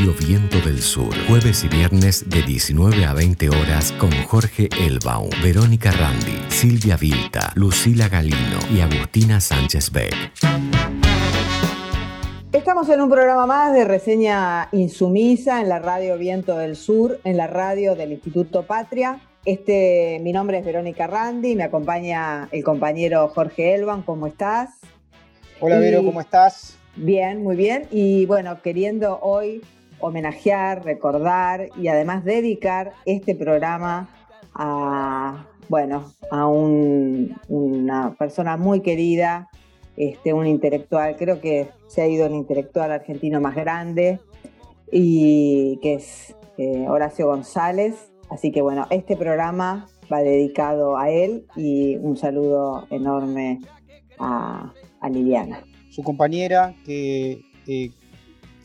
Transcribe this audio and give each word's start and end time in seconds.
Radio 0.00 0.14
Viento 0.26 0.58
del 0.62 0.78
Sur. 0.78 1.14
Jueves 1.28 1.62
y 1.62 1.68
viernes 1.68 2.30
de 2.30 2.40
19 2.40 3.04
a 3.04 3.12
20 3.12 3.50
horas 3.50 3.92
con 3.92 4.10
Jorge 4.28 4.70
Elbaum, 4.80 5.28
Verónica 5.42 5.90
Randi, 5.90 6.40
Silvia 6.48 6.96
Vilta, 6.96 7.52
Lucila 7.54 8.08
Galino 8.08 8.58
y 8.74 8.80
Agustina 8.80 9.42
Sánchez 9.42 9.92
Beck. 9.92 10.14
Estamos 12.50 12.88
en 12.88 13.02
un 13.02 13.10
programa 13.10 13.44
más 13.44 13.74
de 13.74 13.84
reseña 13.84 14.70
insumisa 14.72 15.60
en 15.60 15.68
la 15.68 15.80
radio 15.80 16.16
Viento 16.16 16.56
del 16.56 16.76
Sur, 16.76 17.20
en 17.24 17.36
la 17.36 17.46
radio 17.46 17.94
del 17.94 18.12
Instituto 18.12 18.62
Patria. 18.62 19.20
Este, 19.44 20.18
mi 20.22 20.32
nombre 20.32 20.60
es 20.60 20.64
Verónica 20.64 21.08
Randi, 21.08 21.56
me 21.56 21.64
acompaña 21.64 22.48
el 22.52 22.64
compañero 22.64 23.28
Jorge 23.28 23.74
Elban. 23.74 24.00
¿Cómo 24.00 24.26
estás? 24.26 24.70
Hola 25.60 25.78
Vero, 25.78 26.02
¿cómo 26.02 26.22
estás? 26.22 26.78
Bien, 26.96 27.42
muy 27.42 27.54
bien. 27.54 27.86
Y 27.90 28.24
bueno, 28.24 28.62
queriendo 28.62 29.18
hoy 29.20 29.60
homenajear, 30.00 30.84
recordar 30.84 31.68
y 31.76 31.88
además 31.88 32.24
dedicar 32.24 32.92
este 33.04 33.34
programa 33.34 34.08
a, 34.54 35.46
bueno, 35.68 36.12
a 36.30 36.46
una 36.46 38.14
persona 38.18 38.56
muy 38.56 38.80
querida, 38.80 39.48
este, 39.96 40.32
un 40.32 40.46
intelectual, 40.46 41.16
creo 41.16 41.40
que 41.40 41.68
se 41.88 42.02
ha 42.02 42.06
ido 42.06 42.26
el 42.26 42.34
intelectual 42.34 42.90
argentino 42.92 43.40
más 43.40 43.54
grande, 43.54 44.20
y 44.90 45.78
que 45.82 45.94
es 45.94 46.34
eh, 46.58 46.86
Horacio 46.88 47.26
González. 47.26 48.10
Así 48.28 48.52
que 48.52 48.62
bueno, 48.62 48.86
este 48.90 49.16
programa 49.16 49.88
va 50.12 50.20
dedicado 50.20 50.96
a 50.96 51.10
él 51.10 51.46
y 51.56 51.96
un 51.96 52.16
saludo 52.16 52.86
enorme 52.90 53.60
a, 54.18 54.72
Liliana. 55.10 55.64
Su 55.90 56.02
compañera 56.02 56.74
que 56.84 57.40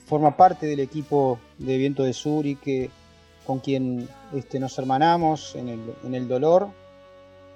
forma 0.06 0.38
parte 0.38 0.68
del 0.68 0.80
equipo 0.80 1.40
de 1.58 1.78
Viento 1.78 2.04
de 2.04 2.14
Sur 2.14 2.46
y 2.46 2.56
que 2.56 2.90
con 3.46 3.60
quien 3.60 4.08
este, 4.34 4.60
nos 4.60 4.78
hermanamos 4.78 5.56
en 5.56 5.70
el, 6.14 6.28
dolor 6.28 6.70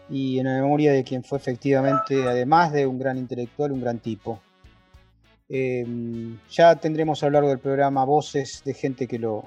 y 0.09 0.39
en 0.39 0.45
la 0.45 0.61
memoria 0.61 0.91
de 0.93 1.03
quien 1.03 1.23
fue 1.23 1.37
efectivamente, 1.37 2.27
además 2.27 2.71
de 2.71 2.85
un 2.85 2.99
gran 2.99 3.17
intelectual, 3.17 3.71
un 3.71 3.81
gran 3.81 3.99
tipo. 3.99 4.39
Em, 5.47 6.37
ya 6.49 6.75
tendremos 6.75 7.23
a 7.23 7.27
lo 7.27 7.33
largo 7.33 7.49
del 7.49 7.59
programa 7.59 8.05
voces 8.05 8.61
de 8.63 8.73
gente 8.73 9.07
que 9.07 9.17
lo 9.17 9.45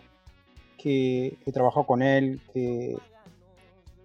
que, 0.76 1.38
trabajó 1.52 1.86
con 1.86 2.02
él, 2.02 2.40
que, 2.52 2.96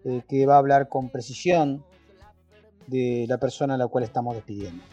eh, 0.06 0.22
que 0.28 0.46
va 0.46 0.56
a 0.56 0.60
hablar 0.60 0.90
con 0.90 1.10
precisión 1.10 1.84
de 2.86 3.26
la 3.28 3.38
persona 3.38 3.74
a 3.74 3.78
la 3.78 3.88
cual 3.88 4.04
estamos 4.04 4.36
despidiendo. 4.36 4.84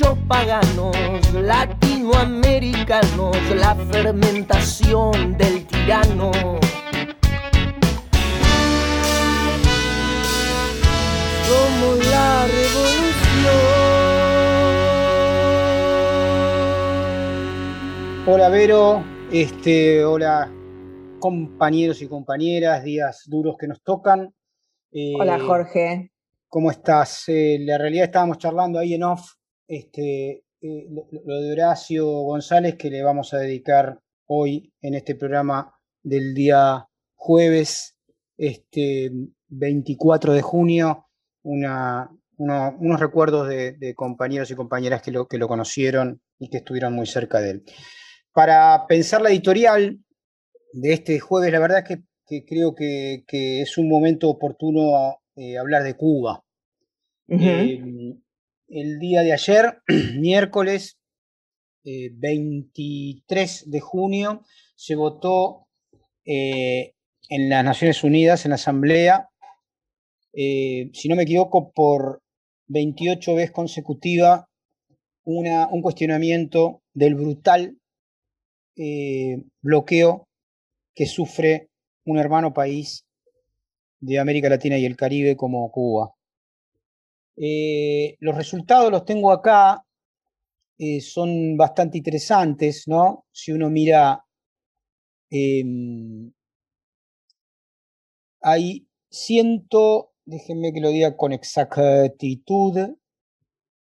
Bichos 0.00 0.18
paganos, 0.28 0.96
latinoamericanos, 1.34 3.36
la 3.54 3.74
fermentación 3.74 5.36
del 5.36 5.66
tirano. 5.66 6.30
Somos 11.44 11.98
la 12.10 12.46
revolución. 12.46 13.04
Hola 18.26 18.48
Vero, 18.48 19.04
este, 19.30 20.02
hola 20.02 20.50
compañeros 21.18 22.00
y 22.00 22.08
compañeras, 22.08 22.84
días 22.84 23.24
duros 23.26 23.56
que 23.58 23.68
nos 23.68 23.82
tocan. 23.82 24.32
hola 25.18 25.36
eh, 25.36 25.40
Jorge. 25.40 26.10
¿Cómo 26.48 26.70
estás? 26.70 27.28
Eh, 27.28 27.58
la 27.60 27.76
realidad 27.76 28.06
estábamos 28.06 28.38
charlando 28.38 28.78
ahí 28.78 28.94
en 28.94 29.02
off 29.02 29.34
este, 29.70 30.44
eh, 30.60 30.88
lo, 30.90 31.40
de 31.40 31.52
Horacio 31.52 32.04
González 32.04 32.74
que 32.74 32.90
le 32.90 33.04
vamos 33.04 33.32
a 33.32 33.38
dedicar 33.38 34.00
hoy 34.26 34.74
en 34.82 34.94
este 34.94 35.14
programa 35.14 35.72
del 36.02 36.34
día 36.34 36.88
jueves 37.14 37.96
este, 38.36 39.12
24 39.48 40.32
de 40.32 40.42
junio, 40.42 41.06
una, 41.42 42.10
unos 42.36 43.00
recuerdos 43.00 43.48
de, 43.48 43.94
compañeros 43.94 44.50
y 44.50 44.56
compañeras 44.56 45.02
que 45.02 45.12
lo, 45.12 45.28
que 45.28 45.38
lo 45.38 45.46
conocieron 45.46 46.20
y 46.40 46.50
que 46.50 46.58
estuvieron 46.58 46.92
muy 46.92 47.06
cerca 47.06 47.40
de 47.40 47.50
él. 47.50 47.64
Para 48.32 48.86
pensar 48.88 49.22
la 49.22 49.30
editorial 49.30 50.00
de 50.72 50.92
este 50.92 51.20
jueves, 51.20 51.52
la 51.52 51.60
verdad 51.60 51.84
es 51.88 51.98
que, 52.26 52.44
creo 52.44 52.74
que, 52.74 53.22
es 53.60 53.78
un 53.78 53.88
momento 53.88 54.28
oportuno 54.28 54.96
a, 54.96 55.16
eh, 55.36 55.58
hablar 55.58 55.84
de 55.84 55.94
Cuba. 55.94 56.42
Em, 57.28 58.20
el 58.70 58.98
día 58.98 59.22
de 59.22 59.32
ayer, 59.32 59.82
miércoles 60.18 60.96
23 61.84 63.62
eh, 63.62 63.64
de 63.66 63.80
junio, 63.80 64.44
se 64.74 64.94
votó 64.94 65.66
eh, 66.24 66.92
en 67.28 67.48
las 67.48 67.64
Naciones 67.64 68.02
Unidas, 68.04 68.44
en 68.44 68.50
la 68.50 68.54
Asamblea, 68.56 69.28
si 70.32 71.08
no 71.08 71.16
me 71.16 71.24
equivoco, 71.24 71.72
por 71.72 72.22
28 72.68 73.34
veces 73.34 73.50
consecutiva, 73.50 74.48
una, 75.24 75.66
un 75.68 75.82
cuestionamiento 75.82 76.82
del 76.94 77.16
brutal 77.16 77.76
bloqueo 79.60 80.28
que 80.94 81.06
sufre 81.06 81.68
un 82.04 82.18
hermano 82.18 82.52
país 82.52 83.04
de 84.00 84.18
América 84.18 84.48
Latina 84.48 84.78
y 84.78 84.86
el 84.86 84.96
Caribe 84.96 85.36
como 85.36 85.70
Cuba. 85.70 86.14
Eh, 87.42 88.16
los 88.20 88.36
resultados 88.36 88.90
los 88.90 89.06
tengo 89.06 89.32
acá, 89.32 89.86
eh, 90.78 91.00
son 91.00 91.56
bastante 91.56 91.96
interesantes, 91.96 92.84
¿no? 92.86 93.24
Si 93.32 93.50
uno 93.50 93.70
mira, 93.70 94.26
em, 95.30 96.32
hay 98.42 98.86
ciento, 99.10 100.12
déjenme 100.26 100.72
que 100.74 100.80
lo 100.80 100.90
diga 100.90 101.16
con 101.16 101.32
exactitud, 101.32 102.78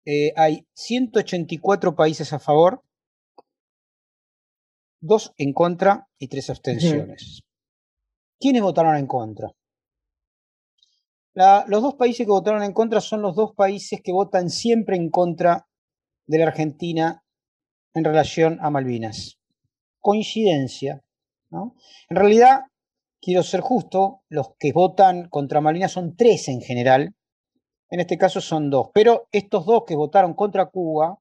eh, 0.05 0.31
hay 0.37 0.65
184 0.73 1.93
países 1.93 2.31
a 2.31 2.39
favor, 2.39 2.83
dos 5.01 5.33
en 5.37 5.51
contra 5.51 6.07
y 6.17 6.29
tres 6.29 6.49
abstenciones. 6.49 7.41
¿Quiénes 8.39 8.61
votaron 8.61 8.95
en 8.95 9.07
contra? 9.07 9.51
Los 11.33 11.81
dos 11.81 11.95
países 11.95 12.25
que 12.25 12.31
votaron 12.31 12.63
en 12.63 12.73
contra 12.73 12.99
son 12.99 13.21
los 13.21 13.35
dos 13.35 13.53
países 13.55 14.01
que 14.03 14.11
votan 14.11 14.49
siempre 14.49 14.97
en 14.97 15.09
contra 15.09 15.67
de 16.27 16.37
la 16.37 16.47
Argentina 16.47 17.23
en 17.93 18.03
relación 18.03 18.57
a 18.61 18.69
Malvinas. 18.69 19.39
Coincidencia. 19.99 21.03
¿no? 21.49 21.75
En 22.09 22.17
realidad, 22.17 22.61
quiero 23.21 23.43
ser 23.43 23.61
justo, 23.61 24.23
los 24.29 24.55
que 24.59 24.71
votan 24.73 25.29
contra 25.29 25.61
Malvinas 25.61 25.91
son 25.91 26.15
tres 26.15 26.47
en 26.47 26.61
general. 26.61 27.15
En 27.89 27.99
este 27.99 28.17
caso 28.17 28.41
son 28.41 28.69
dos. 28.69 28.89
Pero 28.93 29.27
estos 29.31 29.65
dos 29.65 29.83
que 29.85 29.95
votaron 29.95 30.33
contra 30.33 30.67
Cuba 30.67 31.19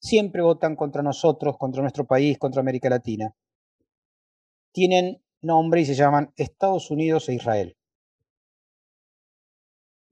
siempre 0.00 0.42
votan 0.42 0.76
contra 0.76 1.02
nosotros, 1.02 1.56
contra 1.58 1.82
nuestro 1.82 2.06
país, 2.06 2.38
contra 2.38 2.60
América 2.60 2.88
Latina. 2.88 3.34
Tienen 4.72 5.22
nombre 5.42 5.80
y 5.80 5.86
se 5.86 5.94
llaman 5.94 6.32
Estados 6.36 6.90
Unidos 6.90 7.28
e 7.28 7.34
Israel. 7.34 7.76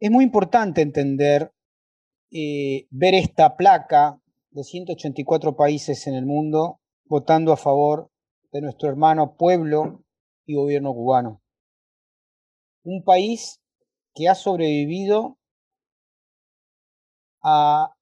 Es 0.01 0.13
muy 0.13 0.25
importante 0.25 0.81
entender, 0.81 1.53
eh, 2.31 2.87
ver 2.91 3.15
esta 3.15 3.57
placa 3.57 4.21
de 4.51 4.63
184 4.63 5.57
países 5.57 6.07
en 6.07 6.15
el 6.15 6.25
mundo 6.25 6.81
votando 7.07 7.53
a 7.53 7.57
favor 7.57 8.09
de 8.53 8.61
nuestro 8.61 8.89
hermano 8.89 9.37
pueblo 9.37 10.05
y 10.47 10.55
gobierno 10.55 10.95
cubano. 10.95 11.43
Un 12.85 13.03
país 13.03 13.61
que 14.15 14.29
ha 14.29 14.37
sobrevivido 14.37 15.37
a 17.43 17.93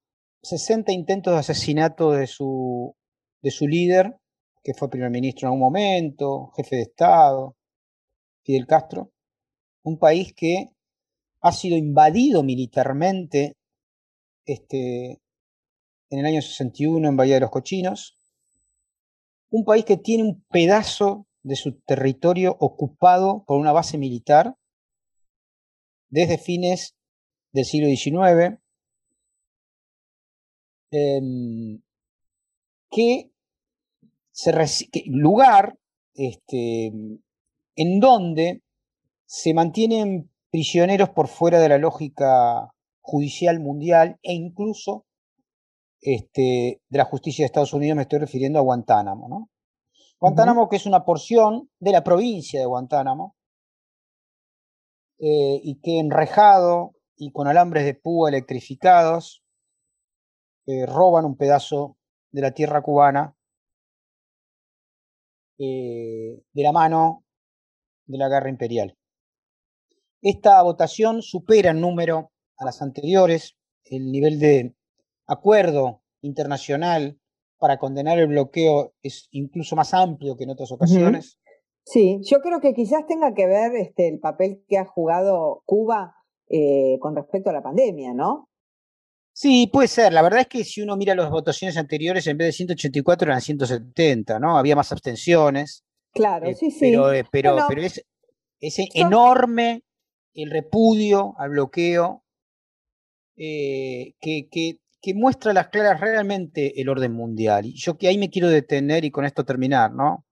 60 0.43 0.91
intentos 0.91 1.33
de 1.33 1.39
asesinato 1.39 2.11
de 2.11 2.27
su, 2.27 2.95
de 3.41 3.49
su 3.49 3.67
líder, 3.67 4.15
que 4.63 4.75
fue 4.75 4.89
primer 4.89 5.09
ministro 5.09 5.47
en 5.47 5.53
algún 5.53 5.61
momento, 5.61 6.51
jefe 6.55 6.75
de 6.75 6.81
Estado, 6.83 7.55
Fidel 8.43 8.67
Castro. 8.67 9.11
Un 9.83 9.97
país 9.97 10.33
que 10.35 10.76
ha 11.41 11.51
sido 11.51 11.77
invadido 11.77 12.43
militarmente 12.43 13.55
este, 14.45 15.21
en 16.09 16.19
el 16.19 16.25
año 16.25 16.41
61 16.41 17.07
en 17.07 17.17
Bahía 17.17 17.35
de 17.35 17.41
los 17.41 17.51
Cochinos, 17.51 18.17
un 19.49 19.63
país 19.63 19.85
que 19.85 19.97
tiene 19.97 20.23
un 20.23 20.43
pedazo 20.49 21.27
de 21.43 21.55
su 21.55 21.79
territorio 21.81 22.55
ocupado 22.59 23.43
por 23.45 23.59
una 23.59 23.71
base 23.71 23.97
militar 23.97 24.55
desde 26.09 26.37
fines 26.37 26.95
del 27.53 27.65
siglo 27.65 27.87
XIX, 27.87 28.59
em, 30.91 31.81
que 32.89 33.31
se 34.31 34.51
lugar 35.07 35.77
este, 36.13 36.91
en 37.75 37.99
donde 37.99 38.61
se 39.25 39.53
mantienen 39.53 40.29
prisioneros 40.57 41.11
por 41.11 41.27
fuera 41.27 41.59
de 41.59 41.69
la 41.69 41.77
lógica 41.77 42.73
judicial 42.99 43.59
mundial 43.59 44.17
e 44.23 44.33
incluso 44.33 45.05
este, 46.01 46.81
de 46.89 46.97
la 46.97 47.05
justicia 47.05 47.43
de 47.43 47.45
Estados 47.45 47.73
Unidos, 47.73 47.95
me 47.95 48.01
estoy 48.01 48.17
refiriendo 48.17 48.57
a 48.57 48.63
Guantánamo. 48.63 49.29
¿no? 49.29 49.51
Guantánamo, 50.19 50.67
que 50.67 50.77
es 50.77 50.87
una 50.87 51.05
porción 51.05 51.69
de 51.79 51.91
la 51.91 52.03
provincia 52.03 52.59
de 52.59 52.65
Guantánamo, 52.65 53.35
eh, 55.19 55.61
y 55.61 55.79
que 55.79 55.99
enrejado 55.99 56.95
y 57.15 57.31
con 57.31 57.47
alambres 57.47 57.85
de 57.85 57.93
púa 57.93 58.29
electrificados, 58.29 59.43
eh, 60.65 60.87
roban 60.87 61.25
un 61.25 61.37
pedazo 61.37 61.97
de 62.31 62.41
la 62.41 62.49
tierra 62.49 62.81
cubana 62.81 63.35
eh, 65.59 66.41
de 66.51 66.63
la 66.63 66.71
mano 66.71 67.25
de 68.07 68.17
la 68.17 68.27
guerra 68.27 68.49
imperial. 68.49 68.96
Esta 70.21 70.61
votación 70.61 71.21
supera 71.21 71.71
en 71.71 71.81
número 71.81 72.31
a 72.57 72.65
las 72.65 72.81
anteriores, 72.81 73.55
el 73.85 74.11
nivel 74.11 74.39
de 74.39 74.75
acuerdo 75.27 76.01
internacional 76.21 77.19
para 77.59 77.77
condenar 77.77 78.19
el 78.19 78.27
bloqueo 78.27 78.93
es 79.01 79.27
incluso 79.31 79.75
más 79.75 79.93
amplio 79.93 80.35
que 80.35 80.43
en 80.43 80.51
otras 80.51 80.71
ocasiones. 80.71 81.39
Sí, 81.83 82.19
yo 82.23 82.39
creo 82.41 82.59
que 82.59 82.73
quizás 82.73 83.05
tenga 83.07 83.33
que 83.33 83.47
ver 83.47 83.75
este, 83.75 84.09
el 84.09 84.19
papel 84.19 84.63
que 84.67 84.77
ha 84.77 84.85
jugado 84.85 85.63
Cuba 85.65 86.15
eh, 86.49 86.97
con 86.99 87.15
respecto 87.15 87.49
a 87.49 87.53
la 87.53 87.63
pandemia, 87.63 88.13
¿no? 88.13 88.49
Sí, 89.31 89.69
puede 89.71 89.87
ser. 89.87 90.13
La 90.13 90.21
verdad 90.21 90.41
es 90.41 90.47
que 90.47 90.63
si 90.63 90.81
uno 90.81 90.97
mira 90.97 91.13
las 91.13 91.29
votaciones 91.29 91.77
anteriores, 91.77 92.25
en 92.27 92.37
vez 92.37 92.47
de 92.47 92.51
184 92.53 93.29
eran 93.29 93.41
170, 93.41 94.39
¿no? 94.39 94.57
Había 94.57 94.75
más 94.75 94.91
abstenciones. 94.91 95.83
Claro, 96.11 96.47
eh, 96.47 96.55
sí, 96.55 96.71
sí. 96.71 96.91
Pero, 96.91 97.13
eh, 97.13 97.23
pero, 97.31 97.55
pero 97.69 97.81
es, 97.83 98.03
enorme 98.95 99.83
el 100.37 100.51
repudio 100.51 101.33
al 101.39 101.49
bloqueo 101.49 102.23
que, 103.35 104.13
que, 104.21 104.79
que, 105.01 105.13
muestra 105.15 105.51
las 105.51 105.69
claras 105.69 105.99
realmente 105.99 106.79
el 106.79 106.89
orden 106.89 107.13
mundial. 107.13 107.65
Y 107.65 107.73
yo 107.73 107.97
que 107.97 108.07
ahí 108.07 108.17
me 108.17 108.29
quiero 108.29 108.49
detener 108.49 109.03
y 109.03 109.11
con 109.11 109.25
esto 109.25 109.45
terminar, 109.45 109.93
¿no? 109.93 110.25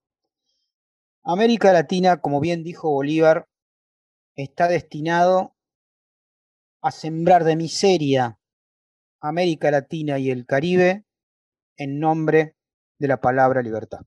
América 1.24 1.74
Latina, 1.74 2.22
como 2.22 2.40
bien 2.40 2.63
dijo 2.63 2.92
Bolívar, 2.92 3.48
está 4.36 4.68
destinado 4.68 5.56
a 6.81 6.92
sembrar 6.92 7.44
de 7.44 7.56
miseria 7.56 8.40
América 9.22 9.72
Latina 9.72 10.19
y 10.19 10.30
el 10.30 10.46
Caribe 10.46 11.04
en 11.78 12.00
nombre 12.00 12.56
de 13.00 13.07
la 13.07 13.19
palabra 13.22 13.63
libertad. 13.63 14.02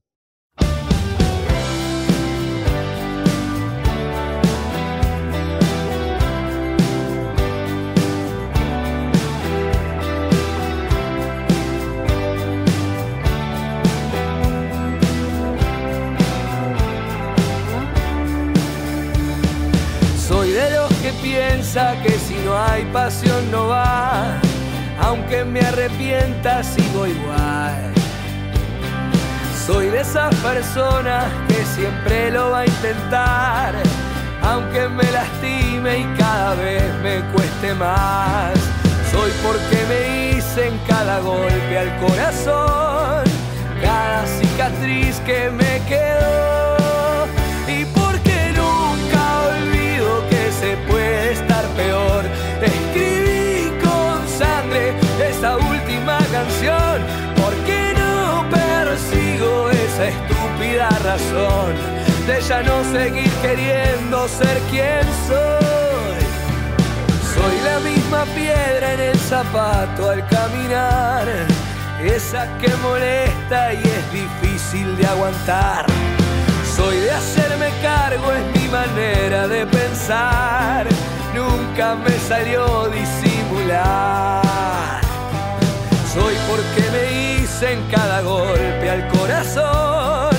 Piensa 21.71 22.01
que 22.01 22.17
si 22.17 22.33
no 22.45 22.57
hay 22.57 22.83
pasión 22.85 23.51
no 23.51 23.67
va 23.67 24.39
aunque 25.01 25.45
me 25.45 25.61
arrepienta 25.61 26.63
sigo 26.63 27.05
igual. 27.07 27.93
Soy 29.65 29.87
de 29.87 30.01
esas 30.01 30.33
personas 30.35 31.25
que 31.47 31.63
siempre 31.65 32.31
lo 32.31 32.51
va 32.51 32.61
a 32.61 32.65
intentar, 32.65 33.75
aunque 34.41 34.89
me 34.89 35.03
lastime 35.11 35.99
y 35.99 36.17
cada 36.17 36.55
vez 36.55 36.83
me 37.03 37.21
cueste 37.33 37.73
más. 37.75 38.53
Soy 39.11 39.31
porque 39.43 39.85
me 39.87 40.37
hice 40.37 40.67
en 40.69 40.77
cada 40.87 41.19
golpe 41.19 41.77
al 41.77 41.95
corazón, 41.99 43.23
cada 43.81 44.25
cicatriz 44.25 45.19
que 45.21 45.49
me 45.51 45.81
quedó. 45.87 46.68
De 61.17 62.39
ya 62.47 62.61
no 62.61 62.83
seguir 62.83 63.31
queriendo 63.41 64.27
ser 64.27 64.59
quien 64.69 65.01
soy. 65.27 66.19
Soy 67.33 67.59
la 67.65 67.79
misma 67.79 68.25
piedra 68.35 68.93
en 68.93 68.99
el 68.99 69.17
zapato 69.17 70.11
al 70.11 70.27
caminar, 70.27 71.25
esa 71.99 72.47
que 72.59 72.69
molesta 72.83 73.73
y 73.73 73.77
es 73.77 74.11
difícil 74.11 74.95
de 74.97 75.07
aguantar. 75.07 75.87
Soy 76.75 76.97
de 76.97 77.11
hacerme 77.11 77.71
cargo, 77.81 78.31
es 78.31 78.61
mi 78.61 78.67
manera 78.69 79.47
de 79.47 79.65
pensar, 79.65 80.85
nunca 81.33 81.95
me 81.95 82.11
salió 82.27 82.87
disimular. 82.89 84.43
Soy 86.13 86.35
porque 86.47 86.83
me 86.91 87.41
hice 87.41 87.73
en 87.73 87.81
cada 87.89 88.21
golpe 88.21 88.89
al 88.89 89.07
corazón, 89.07 90.38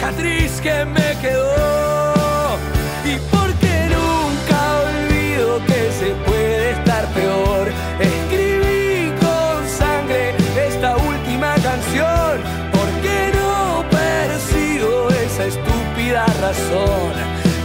cicatriz 0.00 0.60
que 0.62 0.84
me 0.86 1.16
quedó. 1.20 2.56
Y 3.04 3.16
porque 3.30 3.88
nunca 3.96 4.58
olvido 4.88 5.58
que 5.66 5.92
se 5.92 6.14
puede 6.26 6.70
estar 6.72 7.06
peor. 7.12 7.68
Escribí 8.00 9.12
con 9.20 9.68
sangre 9.68 10.34
esta 10.68 10.96
última 10.96 11.54
canción, 11.56 12.40
porque 12.72 13.32
no 13.34 13.84
persigo 13.90 15.08
esa 15.10 15.44
estúpida 15.44 16.26
razón 16.40 17.12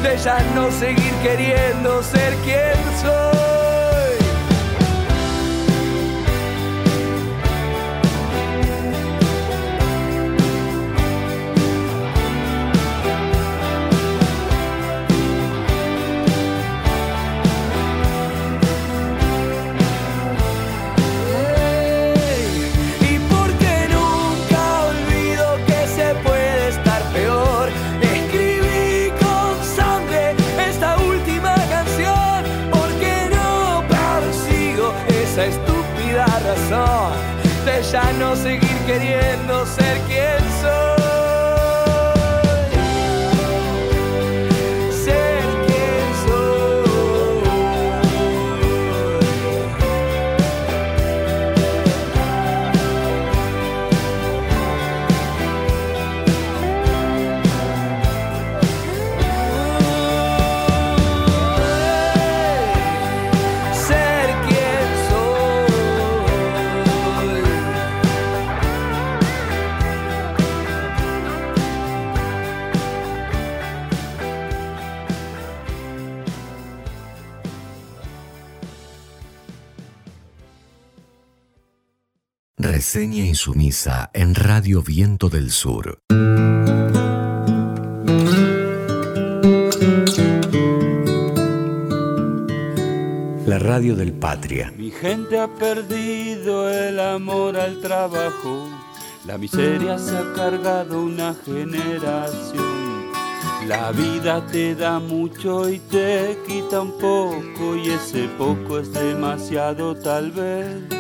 de 0.03 0.17
ya 0.17 0.39
no 0.55 0.71
seguir 0.71 1.13
queriendo 1.24 2.03
ser 2.03 2.33
quien 2.43 2.75
soy. 3.01 3.84
Reseña 82.65 83.24
insumisa 83.24 84.10
en 84.12 84.34
Radio 84.34 84.81
Viento 84.81 85.29
del 85.29 85.51
Sur. 85.51 86.00
La 93.45 93.60
radio 93.60 93.95
del 93.95 94.13
Patria. 94.13 94.74
Mi 94.75 94.89
gente 94.89 95.39
ha 95.39 95.48
perdido 95.48 96.67
el 96.67 97.00
amor 97.00 97.55
al 97.55 97.79
trabajo. 97.81 98.67
La 99.27 99.38
miseria 99.38 100.00
se 100.00 100.17
ha 100.17 100.34
cargado 100.34 101.03
una 101.03 101.36
generación. 101.45 103.12
La 103.67 103.91
vida 103.91 104.43
te 104.48 104.74
da 104.74 104.98
mucho 104.98 105.69
y 105.69 105.77
te 105.77 106.39
quita 106.48 106.81
un 106.81 106.93
poco 106.93 107.75
y 107.75 107.89
ese 107.89 108.27
poco 108.39 108.79
es 108.79 108.91
demasiado 108.91 109.95
tal 109.95 110.31
vez. 110.31 110.94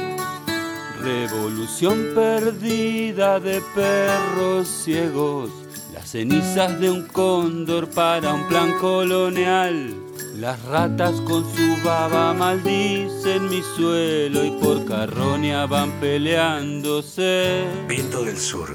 Revolución 1.05 2.13
perdida 2.15 3.39
de 3.39 3.61
perros 3.75 4.67
ciegos, 4.67 5.51
las 5.93 6.09
cenizas 6.09 6.79
de 6.79 6.89
un 6.89 7.05
cóndor 7.05 7.87
para 7.91 8.33
un 8.33 8.47
plan 8.47 8.73
colonial. 8.79 9.93
Las 10.35 10.65
ratas 10.65 11.21
con 11.21 11.43
su 11.43 11.85
baba 11.85 12.33
maldicen 12.33 13.49
mi 13.49 13.61
suelo 13.61 14.45
y 14.45 14.51
por 14.59 14.83
carroña 14.85 15.67
van 15.67 15.91
peleándose. 15.99 17.65
Viento 17.87 18.23
del 18.23 18.37
Sur. 18.37 18.73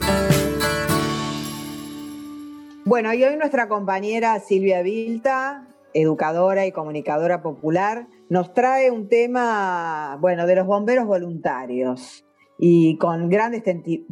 Bueno, 2.84 3.12
y 3.12 3.25
hoy 3.25 3.37
nuestra 3.38 3.66
compañera 3.66 4.38
Silvia 4.38 4.82
Vilta, 4.82 5.66
educadora 5.94 6.64
y 6.64 6.70
comunicadora 6.70 7.42
popular, 7.42 8.06
nos 8.30 8.54
trae 8.54 8.90
un 8.90 9.08
tema, 9.08 10.16
bueno, 10.20 10.46
de 10.46 10.54
los 10.54 10.66
bomberos 10.66 11.06
voluntarios 11.06 12.25
y 12.58 12.96
con 12.96 13.28
grandes 13.28 13.62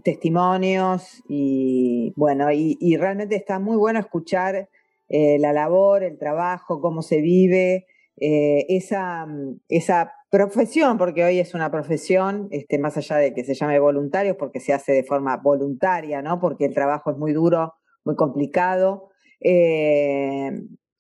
testimonios 0.03 1.23
y 1.29 2.13
bueno, 2.17 2.51
y, 2.53 2.97
realmente 2.97 3.37
está 3.37 3.59
muy 3.59 3.77
bueno 3.77 4.01
escuchar 4.01 4.69
eh, 5.09 5.39
la 5.39 5.53
labor, 5.53 6.03
el 6.03 6.19
trabajo, 6.19 6.81
cómo 6.81 7.01
se 7.01 7.21
vive, 7.21 7.87
eh, 8.17 8.67
esa, 8.69 9.27
esa 9.69 10.13
profesión, 10.31 10.99
porque 10.99 11.25
hoy 11.25 11.39
es 11.39 11.55
una 11.55 11.71
profesión, 11.71 12.49
este, 12.51 12.79
más 12.79 12.97
allá 12.97 13.17
de 13.17 13.33
que 13.33 13.45
se 13.45 13.55
llame 13.55 13.79
voluntarios, 13.79 14.37
porque 14.37 14.61
se 14.61 14.73
hace 14.73 14.93
de 14.93 15.05
forma 15.05 15.37
voluntaria, 15.37 16.21
¿no? 16.23 16.41
Porque 16.41 16.67
el 16.67 16.75
trabajo 16.75 17.13
es 17.13 17.17
muy 17.17 17.33
duro 17.33 17.75
muy 18.05 18.17
complicado. 18.17 19.11
Eh, 19.41 20.51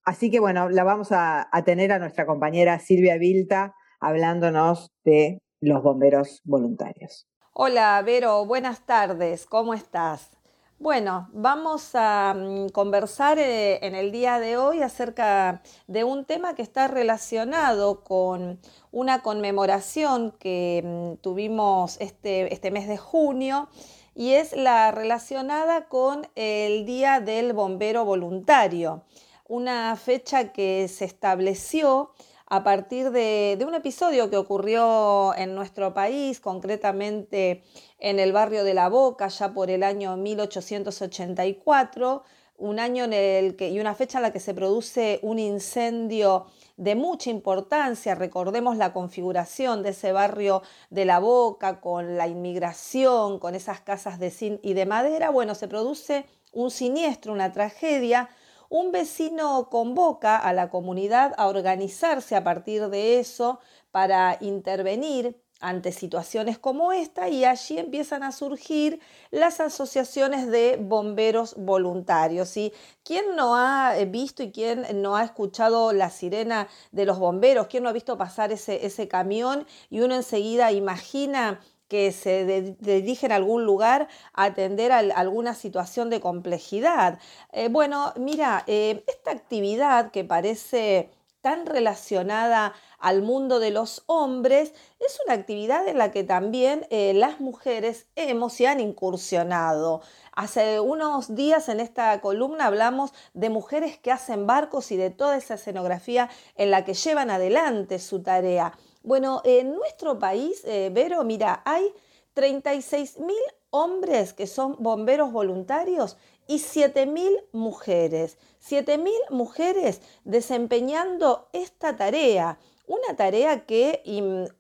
así 0.08 0.30
que 0.30 0.40
bueno, 0.40 0.70
la 0.70 0.84
vamos 0.84 1.08
a, 1.12 1.50
tener 1.66 1.92
a 1.92 1.98
nuestra 1.98 2.24
compañera 2.24 2.78
Silvia 2.78 3.18
Vilta 3.18 3.74
hablándonos 4.00 4.90
de 5.04 5.42
los 5.60 5.82
bomberos 5.82 6.40
voluntarios. 6.44 7.26
Hola, 7.52 8.00
Vero, 8.04 8.46
buenas 8.46 8.86
tardes, 8.86 9.44
¿cómo 9.44 9.74
estás? 9.74 10.30
Bueno, 10.78 11.28
vamos 11.32 11.90
a 11.94 12.34
mm, 12.34 12.68
conversar 12.68 13.38
eh, 13.38 13.84
en 13.84 13.94
el 13.94 14.10
día 14.10 14.38
de 14.38 14.56
hoy 14.56 14.80
acerca 14.80 15.60
de 15.88 16.04
un 16.04 16.24
tema 16.24 16.54
que 16.54 16.62
está 16.62 16.88
relacionado 16.88 18.02
con 18.02 18.60
una 18.90 19.20
conmemoración 19.22 20.30
que 20.38 20.82
mm, 20.84 21.20
tuvimos 21.20 22.00
este, 22.00 22.54
este 22.54 22.70
mes 22.70 22.88
de 22.88 22.96
junio 22.96 23.68
y 24.14 24.32
es 24.32 24.56
la 24.56 24.90
relacionada 24.90 25.86
con 25.88 26.28
el 26.34 26.86
Día 26.86 27.20
del 27.20 27.52
Bombero 27.52 28.04
Voluntario, 28.04 29.02
una 29.48 29.96
fecha 29.96 30.52
que 30.52 30.86
se 30.88 31.06
estableció 31.06 32.12
a 32.50 32.62
partir 32.62 33.10
de, 33.10 33.62
un 33.66 33.74
episodio 33.74 34.30
que 34.30 34.36
ocurrió 34.36 35.34
en 35.36 35.54
nuestro 35.54 35.92
país, 35.92 36.40
concretamente 36.40 37.62
en 37.98 38.18
el 38.18 38.32
barrio 38.32 38.64
de 38.64 38.72
La 38.72 38.88
Boca, 38.88 39.28
ya 39.28 39.52
por 39.52 39.70
el 39.70 39.82
año 39.82 40.16
1884, 40.16 42.22
un 42.56 42.78
año 42.78 43.04
en 43.04 43.12
el 43.12 43.56
que, 43.56 43.68
y 43.68 43.80
una 43.80 43.94
fecha 43.94 44.18
en 44.18 44.22
la 44.22 44.32
que 44.32 44.40
se 44.40 44.54
produce 44.54 45.20
un 45.22 45.38
incendio 45.38 46.46
de 46.76 46.94
mucha 46.94 47.30
importancia. 47.30 48.14
Recordemos 48.14 48.76
la 48.76 48.92
configuración 48.92 49.82
de 49.82 49.90
ese 49.90 50.12
barrio 50.12 50.62
de 50.90 51.04
la 51.04 51.20
Boca 51.20 51.80
con 51.80 52.16
la 52.16 52.28
inmigración, 52.28 53.38
con 53.38 53.54
esas 53.54 53.80
casas 53.80 54.18
de 54.18 54.30
zinc 54.30 54.58
y 54.62 54.72
de 54.72 54.86
madera. 54.86 55.30
Bueno, 55.30 55.54
se 55.54 55.68
produce 55.68 56.24
un 56.52 56.70
siniestro, 56.70 57.32
una 57.32 57.52
tragedia. 57.52 58.28
Un 58.70 58.92
vecino 58.92 59.70
convoca 59.70 60.37
a 60.37 60.52
la 60.52 60.68
comunidad 60.68 61.32
a 61.38 61.46
organizarse 61.46 62.37
a 62.37 62.44
partir 62.44 62.88
de 62.90 63.18
eso 63.18 63.60
para 63.90 64.37
intervenir 64.42 65.40
ante 65.60 65.90
situaciones 65.90 66.58
como 66.58 66.92
esta 66.92 67.28
y 67.30 67.46
allí 67.46 67.78
empiezan 67.78 68.22
a 68.22 68.30
surgir 68.30 69.00
las 69.30 69.60
asociaciones 69.60 70.48
de 70.48 70.76
bomberos 70.80 71.54
voluntarios. 71.56 72.56
¿Y 72.58 72.72
quién 73.02 73.37
no 73.37 73.56
ha 73.56 73.98
eh, 73.98 74.04
visto 74.04 74.42
y 74.42 74.52
quién 74.52 74.87
no 75.00 75.16
ha 75.16 75.25
escuchado 75.25 75.92
la 75.92 76.10
sirena 76.10 76.68
de 76.92 77.06
los 77.06 77.18
bomberos? 77.18 77.68
¿Quién 77.68 77.82
no 77.84 77.88
ha 77.88 77.92
visto 77.92 78.18
pasar 78.18 78.52
ese, 78.52 78.84
ese 78.84 79.08
camión 79.08 79.66
y 79.88 80.00
uno 80.00 80.14
enseguida 80.14 80.72
imagina 80.72 81.60
que 81.88 82.12
se 82.12 82.76
dirigen 82.80 83.33
a 83.33 83.37
algún 83.37 83.64
lugar 83.64 84.09
a 84.35 84.45
atender 84.45 84.92
a 84.92 84.99
alguna 84.99 85.54
situación 85.54 86.11
de 86.11 86.21
complejidad. 86.21 87.18
Eh, 87.52 87.68
bueno, 87.68 88.12
mira, 88.16 88.64
eh, 88.66 89.02
esta 89.07 89.30
actividad 89.33 90.11
que 90.11 90.25
parece 90.25 91.11
tan 91.40 91.66
relacionada 91.66 92.75
al 92.99 93.23
mundo 93.23 93.61
de 93.61 93.71
los 93.71 94.02
hombres, 94.07 94.75
es 94.99 95.18
una 95.25 95.35
actividad 95.35 95.87
en 95.87 95.99
la 95.99 96.11
que 96.11 96.25
también 96.25 96.87
eh, 96.90 97.14
las 97.14 97.40
mujeres 97.40 98.07
hemos 98.16 98.61
y 98.61 98.66
han 98.66 98.80
incursionado. 98.80 100.02
Hace 100.33 100.80
unos 100.80 101.35
días 101.35 101.68
en 101.68 101.80
esta 101.80 102.21
columna 102.21 102.66
hablamos 102.66 103.12
de 103.35 103.50
mujeres 103.50 103.99
que 103.99 104.12
hacen 104.12 104.47
barcos 104.47 104.90
y 104.90 104.97
de 104.97 105.11
toda 105.11 105.37
esa 105.37 105.54
escenografía 105.54 106.28
en 106.57 106.71
la 106.71 106.85
que 106.85 106.95
llevan 106.95 107.30
adelante 107.30 107.99
su 107.99 108.23
tarea. 108.23 108.76
Bueno, 109.08 109.40
en 109.46 109.74
nuestro 109.74 110.18
país, 110.18 110.60
eh, 110.66 110.90
Vero, 110.92 111.24
mira, 111.24 111.62
hay 111.64 111.94
36 112.34 113.18
mil 113.20 113.38
hombres 113.70 114.34
que 114.34 114.46
son 114.46 114.76
bomberos 114.80 115.32
voluntarios 115.32 116.18
y 116.46 116.58
7.000 116.58 117.42
mujeres. 117.52 118.36
7.000 118.62 119.10
mujeres 119.30 120.02
desempeñando 120.24 121.48
esta 121.54 121.96
tarea. 121.96 122.58
Una 122.86 123.16
tarea 123.16 123.64
que 123.64 124.02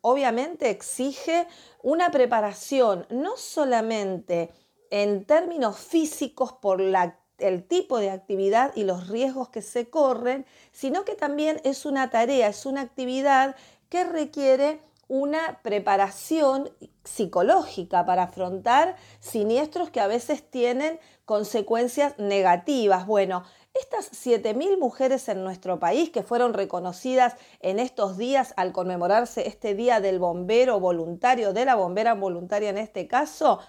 obviamente 0.00 0.70
exige 0.70 1.46
una 1.82 2.10
preparación, 2.10 3.06
no 3.10 3.36
solamente 3.36 4.48
en 4.88 5.26
términos 5.26 5.78
físicos 5.78 6.54
por 6.54 6.80
el 6.80 7.64
tipo 7.64 7.98
de 7.98 8.10
actividad 8.10 8.72
y 8.74 8.84
los 8.84 9.08
riesgos 9.08 9.50
que 9.50 9.60
se 9.60 9.90
corren, 9.90 10.46
sino 10.72 11.04
que 11.04 11.14
también 11.14 11.60
es 11.64 11.84
una 11.84 12.08
tarea, 12.08 12.48
es 12.48 12.64
una 12.64 12.80
actividad 12.80 13.54
que 13.88 14.04
requiere 14.04 14.80
una 15.08 15.60
preparación 15.62 16.70
psicológica 17.02 18.04
para 18.04 18.24
afrontar 18.24 18.96
siniestros 19.20 19.90
que 19.90 20.00
a 20.00 20.06
veces 20.06 20.48
tienen 20.50 21.00
consecuencias 21.24 22.18
negativas. 22.18 23.06
Bueno, 23.06 23.44
estas 23.72 24.12
7.000 24.12 24.78
mujeres 24.78 25.28
en 25.28 25.42
nuestro 25.44 25.78
país 25.78 26.10
que 26.10 26.22
fueron 26.22 26.52
reconocidas 26.52 27.36
en 27.60 27.78
estos 27.78 28.18
días 28.18 28.52
al 28.56 28.72
conmemorarse 28.72 29.48
este 29.48 29.74
Día 29.74 30.00
del 30.00 30.18
Bombero 30.18 30.78
Voluntario, 30.78 31.52
de 31.52 31.64
la 31.64 31.74
bombera 31.74 32.14
voluntaria 32.14 32.68
en 32.70 32.78
este 32.78 33.08
caso, 33.08 33.60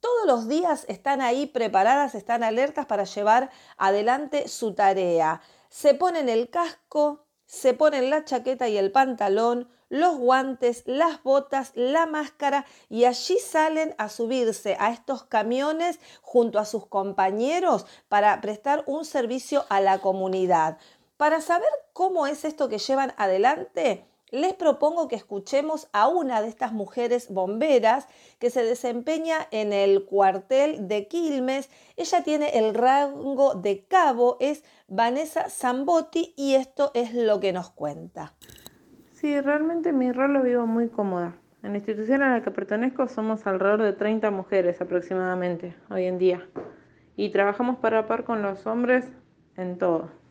todos 0.00 0.26
los 0.26 0.48
días 0.48 0.84
están 0.88 1.20
ahí 1.20 1.46
preparadas, 1.46 2.16
están 2.16 2.42
alertas 2.42 2.86
para 2.86 3.04
llevar 3.04 3.50
adelante 3.76 4.48
su 4.48 4.74
tarea. 4.74 5.40
Se 5.68 5.94
ponen 5.94 6.28
el 6.28 6.50
casco, 6.50 7.21
se 7.52 7.74
ponen 7.74 8.08
la 8.08 8.24
chaqueta 8.24 8.68
y 8.68 8.78
el 8.78 8.92
pantalón, 8.92 9.68
los 9.90 10.16
guantes, 10.16 10.84
las 10.86 11.22
botas, 11.22 11.72
la 11.74 12.06
máscara 12.06 12.64
y 12.88 13.04
allí 13.04 13.38
salen 13.38 13.94
a 13.98 14.08
subirse 14.08 14.74
a 14.80 14.90
estos 14.90 15.24
camiones 15.24 16.00
junto 16.22 16.58
a 16.58 16.64
sus 16.64 16.86
compañeros 16.86 17.84
para 18.08 18.40
prestar 18.40 18.84
un 18.86 19.04
servicio 19.04 19.66
a 19.68 19.82
la 19.82 19.98
comunidad. 19.98 20.78
Para 21.18 21.42
saber 21.42 21.68
cómo 21.92 22.26
es 22.26 22.46
esto 22.46 22.70
que 22.70 22.78
llevan 22.78 23.12
adelante, 23.18 24.06
les 24.32 24.54
propongo 24.54 25.06
que 25.06 25.14
escuchemos 25.14 25.88
a 25.92 26.08
una 26.08 26.40
de 26.40 26.48
estas 26.48 26.72
mujeres 26.72 27.28
bomberas 27.30 28.08
que 28.40 28.50
se 28.50 28.64
desempeña 28.64 29.36
en 29.52 29.72
el 29.72 30.04
cuartel 30.06 30.88
de 30.88 31.06
Quilmes. 31.06 31.70
Ella 31.96 32.24
tiene 32.24 32.58
el 32.58 32.74
rango 32.74 33.54
de 33.54 33.84
cabo, 33.84 34.38
es 34.40 34.64
Vanessa 34.88 35.48
Zambotti 35.48 36.34
y 36.36 36.54
esto 36.54 36.90
es 36.94 37.14
lo 37.14 37.38
que 37.38 37.52
nos 37.52 37.70
cuenta. 37.70 38.32
Sí, 39.12 39.40
realmente 39.40 39.92
mi 39.92 40.10
rol 40.10 40.32
lo 40.32 40.42
vivo 40.42 40.66
muy 40.66 40.88
cómoda. 40.88 41.36
En 41.62 41.72
la 41.72 41.78
institución 41.78 42.22
a 42.22 42.32
la 42.32 42.42
que 42.42 42.50
pertenezco 42.50 43.06
somos 43.06 43.46
alrededor 43.46 43.82
de 43.82 43.92
30 43.92 44.30
mujeres 44.32 44.80
aproximadamente 44.80 45.76
hoy 45.90 46.06
en 46.06 46.18
día 46.18 46.48
y 47.14 47.30
trabajamos 47.30 47.76
para 47.76 48.08
par 48.08 48.24
con 48.24 48.42
los 48.42 48.66
hombres 48.66 49.06
en 49.56 49.78
todo. 49.78 50.21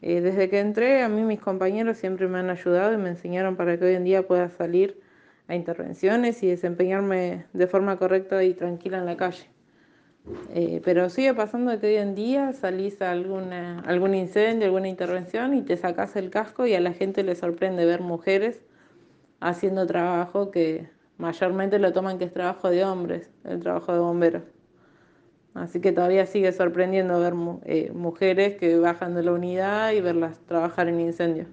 Desde 0.00 0.48
que 0.48 0.60
entré, 0.60 1.02
a 1.02 1.08
mí 1.08 1.22
mis 1.22 1.40
compañeros 1.40 1.96
siempre 1.96 2.28
me 2.28 2.38
han 2.38 2.50
ayudado 2.50 2.94
y 2.94 2.96
me 2.96 3.08
enseñaron 3.08 3.56
para 3.56 3.78
que 3.78 3.86
hoy 3.86 3.94
en 3.94 4.04
día 4.04 4.26
pueda 4.26 4.50
salir 4.50 5.00
a 5.48 5.54
intervenciones 5.54 6.42
y 6.42 6.48
desempeñarme 6.48 7.46
de 7.52 7.66
forma 7.66 7.96
correcta 7.96 8.42
y 8.44 8.54
tranquila 8.54 8.98
en 8.98 9.06
la 9.06 9.16
calle. 9.16 9.48
Eh, 10.52 10.80
pero 10.84 11.08
sigue 11.08 11.34
pasando 11.34 11.78
que 11.78 11.86
hoy 11.86 11.96
en 11.96 12.14
día 12.14 12.52
salís 12.52 13.00
a 13.00 13.12
algún 13.12 14.14
incendio, 14.14 14.66
alguna 14.66 14.88
intervención 14.88 15.54
y 15.54 15.62
te 15.62 15.76
sacás 15.76 16.16
el 16.16 16.30
casco 16.30 16.66
y 16.66 16.74
a 16.74 16.80
la 16.80 16.92
gente 16.92 17.22
le 17.22 17.36
sorprende 17.36 17.84
ver 17.84 18.00
mujeres 18.00 18.60
haciendo 19.40 19.86
trabajo 19.86 20.50
que 20.50 20.88
mayormente 21.18 21.78
lo 21.78 21.92
toman 21.92 22.18
que 22.18 22.24
es 22.24 22.32
trabajo 22.32 22.70
de 22.70 22.84
hombres, 22.84 23.30
el 23.44 23.60
trabajo 23.60 23.92
de 23.92 24.00
bomberos. 24.00 24.55
Así 25.56 25.80
que 25.80 25.90
todavía 25.90 26.26
sigue 26.26 26.52
sorprendiendo 26.52 27.18
ver 27.18 27.32
eh, 27.64 27.90
mujeres 27.94 28.56
que 28.58 28.78
bajan 28.78 29.14
de 29.14 29.22
la 29.22 29.32
unidad 29.32 29.92
y 29.92 30.02
verlas 30.02 30.38
trabajar 30.46 30.88
en 30.88 31.00
incendios. 31.00 31.48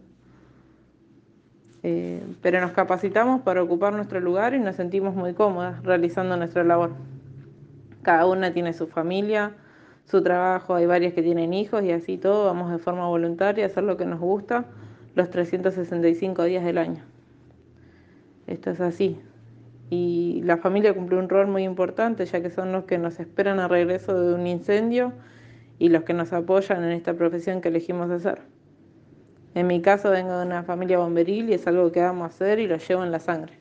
Eh, 1.84 2.22
pero 2.42 2.60
nos 2.60 2.72
capacitamos 2.72 3.42
para 3.42 3.64
ocupar 3.64 3.94
nuestro 3.94 4.20
lugar 4.20 4.54
y 4.54 4.60
nos 4.60 4.76
sentimos 4.76 5.16
muy 5.16 5.34
cómodas 5.34 5.82
realizando 5.84 6.36
nuestra 6.36 6.66
labor. 6.66 6.92
Cada 8.02 8.26
una 8.26 8.54
tiene 8.54 8.74
su 8.74 8.88
familia, 8.88 9.54
su 10.06 10.22
trabajo, 10.22 10.76
hay 10.76 10.86
varias 10.86 11.14
que 11.14 11.24
tienen 11.24 11.54
hijos 11.54 11.82
y 11.84 11.92
así 11.92 12.18
todo, 12.18 12.46
vamos 12.46 12.72
de 12.72 12.80
forma 12.80 13.08
voluntaria 13.08 13.64
a 13.64 13.68
hacer 13.68 13.86
lo 13.86 13.96
que 13.96 14.06
nos 14.06 14.20
gusta 14.20 14.66
los 15.16 15.30
365 15.30 16.44
días 16.44 16.66
del 16.66 16.78
año. 16.78 17.04
Esto 18.48 18.72
es 18.72 18.82
así, 18.82 19.18
y 19.94 20.42
la 20.42 20.58
familia 20.58 20.96
cumple 20.96 21.20
un 21.20 21.30
rol 21.30 21.46
muy 21.46 21.64
importante 21.64 22.26
ya 22.26 22.42
que 22.42 22.50
son 22.50 22.72
los 22.72 22.86
que 22.86 22.98
nos 22.98 23.20
esperan 23.20 23.60
al 23.60 23.70
regreso 23.70 24.20
de 24.20 24.34
un 24.34 24.48
incendio 24.48 25.14
y 25.78 25.90
los 25.90 26.04
que 26.04 26.14
nos 26.14 26.34
apoyan 26.34 26.84
en 26.84 26.94
esta 26.94 27.14
profesión 27.14 27.62
que 27.62 27.68
elegimos 27.68 28.10
hacer. 28.10 28.42
En 29.54 29.68
mi 29.68 29.84
caso 29.84 30.10
vengo 30.10 30.36
de 30.36 30.48
una 30.48 30.64
familia 30.64 30.98
bomberil 30.98 31.48
y 31.50 31.54
es 31.54 31.68
algo 31.68 31.92
que 31.92 32.02
amo 32.02 32.26
hacer 32.26 32.58
y 32.58 32.66
lo 32.66 32.78
llevo 32.78 33.04
en 33.04 33.12
la 33.12 33.20
sangre. 33.20 33.60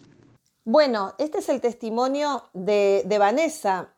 Bueno, 0.64 1.12
este 1.18 1.38
es 1.38 1.50
el 1.50 1.60
testimonio 1.60 2.44
de, 2.54 3.04
Vanessa 3.18 3.94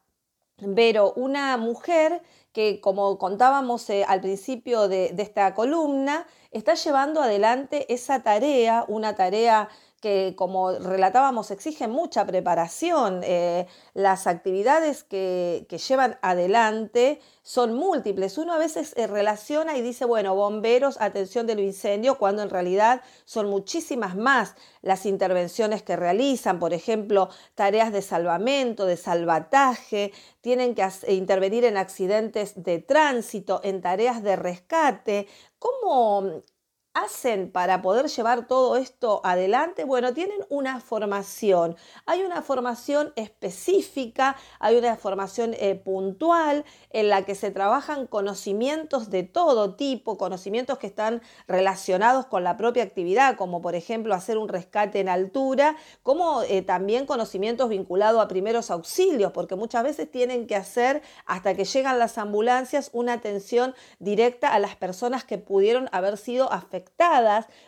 Vero, 0.59 1.13
una 1.15 1.57
mujer 1.57 2.21
que, 2.53 2.81
como 2.81 3.17
contábamos 3.19 3.89
eh, 3.91 4.05
al 4.09 4.21
principio 4.21 4.89
de, 4.89 5.13
de 5.13 5.23
esta 5.23 5.55
columna, 5.55 6.27
está 6.51 6.75
llevando 6.75 7.21
adelante 7.23 7.93
esa 7.93 8.23
tarea, 8.23 8.85
una 8.89 9.15
tarea 9.15 9.69
que 10.05 10.35
como 10.37 10.71
relatábamos 10.73 11.51
exigen 11.51 11.91
mucha 11.91 12.27
preparación. 12.27 13.23
Eh, 13.25 13.67
las 13.95 14.27
actividades 14.27 15.03
que, 15.03 15.67
llevan 15.89 16.19
adelante 16.21 17.23
son 17.43 17.73
múltiples. 17.73 18.37
Uno 18.37 18.53
a 18.53 18.59
veces 18.59 18.93
eh, 18.99 19.07
relaciona 19.07 19.79
y 19.79 19.81
dice, 19.81 20.05
bueno, 20.05 20.35
bomberos, 20.35 21.01
atención 21.01 21.47
del 21.47 21.61
incendio, 21.61 22.19
cuando 22.19 22.43
en 22.43 22.51
realidad 22.51 23.01
son 23.25 23.49
muchísimas 23.49 24.15
más 24.15 24.57
las 24.83 25.07
intervenciones 25.07 25.83
que 25.83 25.97
realizan, 25.97 26.59
por 26.59 26.75
ejemplo, 26.75 27.31
tareas 27.55 27.91
de 27.91 28.03
salvamento, 28.03 28.85
de 28.85 28.99
salvataje, 28.99 30.13
tienen 30.43 30.75
que 30.75 30.87
intervenir 31.09 31.65
en 31.65 31.79
accidentes 31.79 32.63
de 32.63 32.79
tránsito, 32.79 33.63
en 33.65 33.81
tareas 33.81 34.23
de 34.23 34.37
rescate. 34.37 35.29
¿Cómo, 35.59 36.43
hacen 36.95 37.51
para 37.51 37.83
poder 37.83 38.07
llevar 38.07 38.47
todo 38.47 38.77
esto 38.77 39.21
adelante? 39.25 39.85
Bueno, 39.85 40.15
tienen 40.15 40.39
una 40.49 40.81
formación. 40.81 41.77
Hay 42.07 42.23
una 42.23 42.41
formación 42.41 43.13
específica, 43.17 44.37
hay 44.61 44.77
una 44.77 44.97
formación 44.97 45.55
eh, 45.55 45.75
puntual 45.75 46.65
en 46.91 47.09
la 47.09 47.23
que 47.23 47.35
se 47.35 47.51
trabajan 47.51 48.07
conocimientos 48.07 49.11
de 49.11 49.25
todo 49.25 49.75
tipo, 49.75 50.17
conocimientos 50.17 50.79
que 50.79 50.87
están 50.87 51.21
relacionados 51.49 52.27
con 52.27 52.45
la 52.45 52.57
propia 52.57 52.85
actividad, 52.85 53.37
como 53.37 53.61
por 53.61 53.75
ejemplo 53.75 54.15
hacer 54.15 54.39
un 54.39 54.49
rescate 54.49 55.01
en 55.01 55.09
altura, 55.09 55.77
como 56.05 56.43
eh, 56.43 56.63
también 56.63 57.07
conocimientos 57.07 57.69
vinculados 57.69 58.23
a 58.23 58.29
primeros 58.29 58.71
auxilios, 58.71 59.33
porque 59.33 59.57
muchas 59.57 59.83
veces 59.83 60.09
tienen 60.09 60.47
que 60.47 60.55
hacer, 60.55 61.03
hasta 61.27 61.55
que 61.55 61.65
llegan 61.65 61.99
las 61.99 62.19
ambulancias, 62.19 62.91
una 62.93 63.15
atención 63.15 63.75
directa 63.99 64.55
a 64.55 64.61
las 64.61 64.77
personas 64.77 65.25
que 65.25 65.39
pudieron 65.39 65.89
haber 65.91 66.17
sido 66.17 66.53
afectadas 66.53 66.84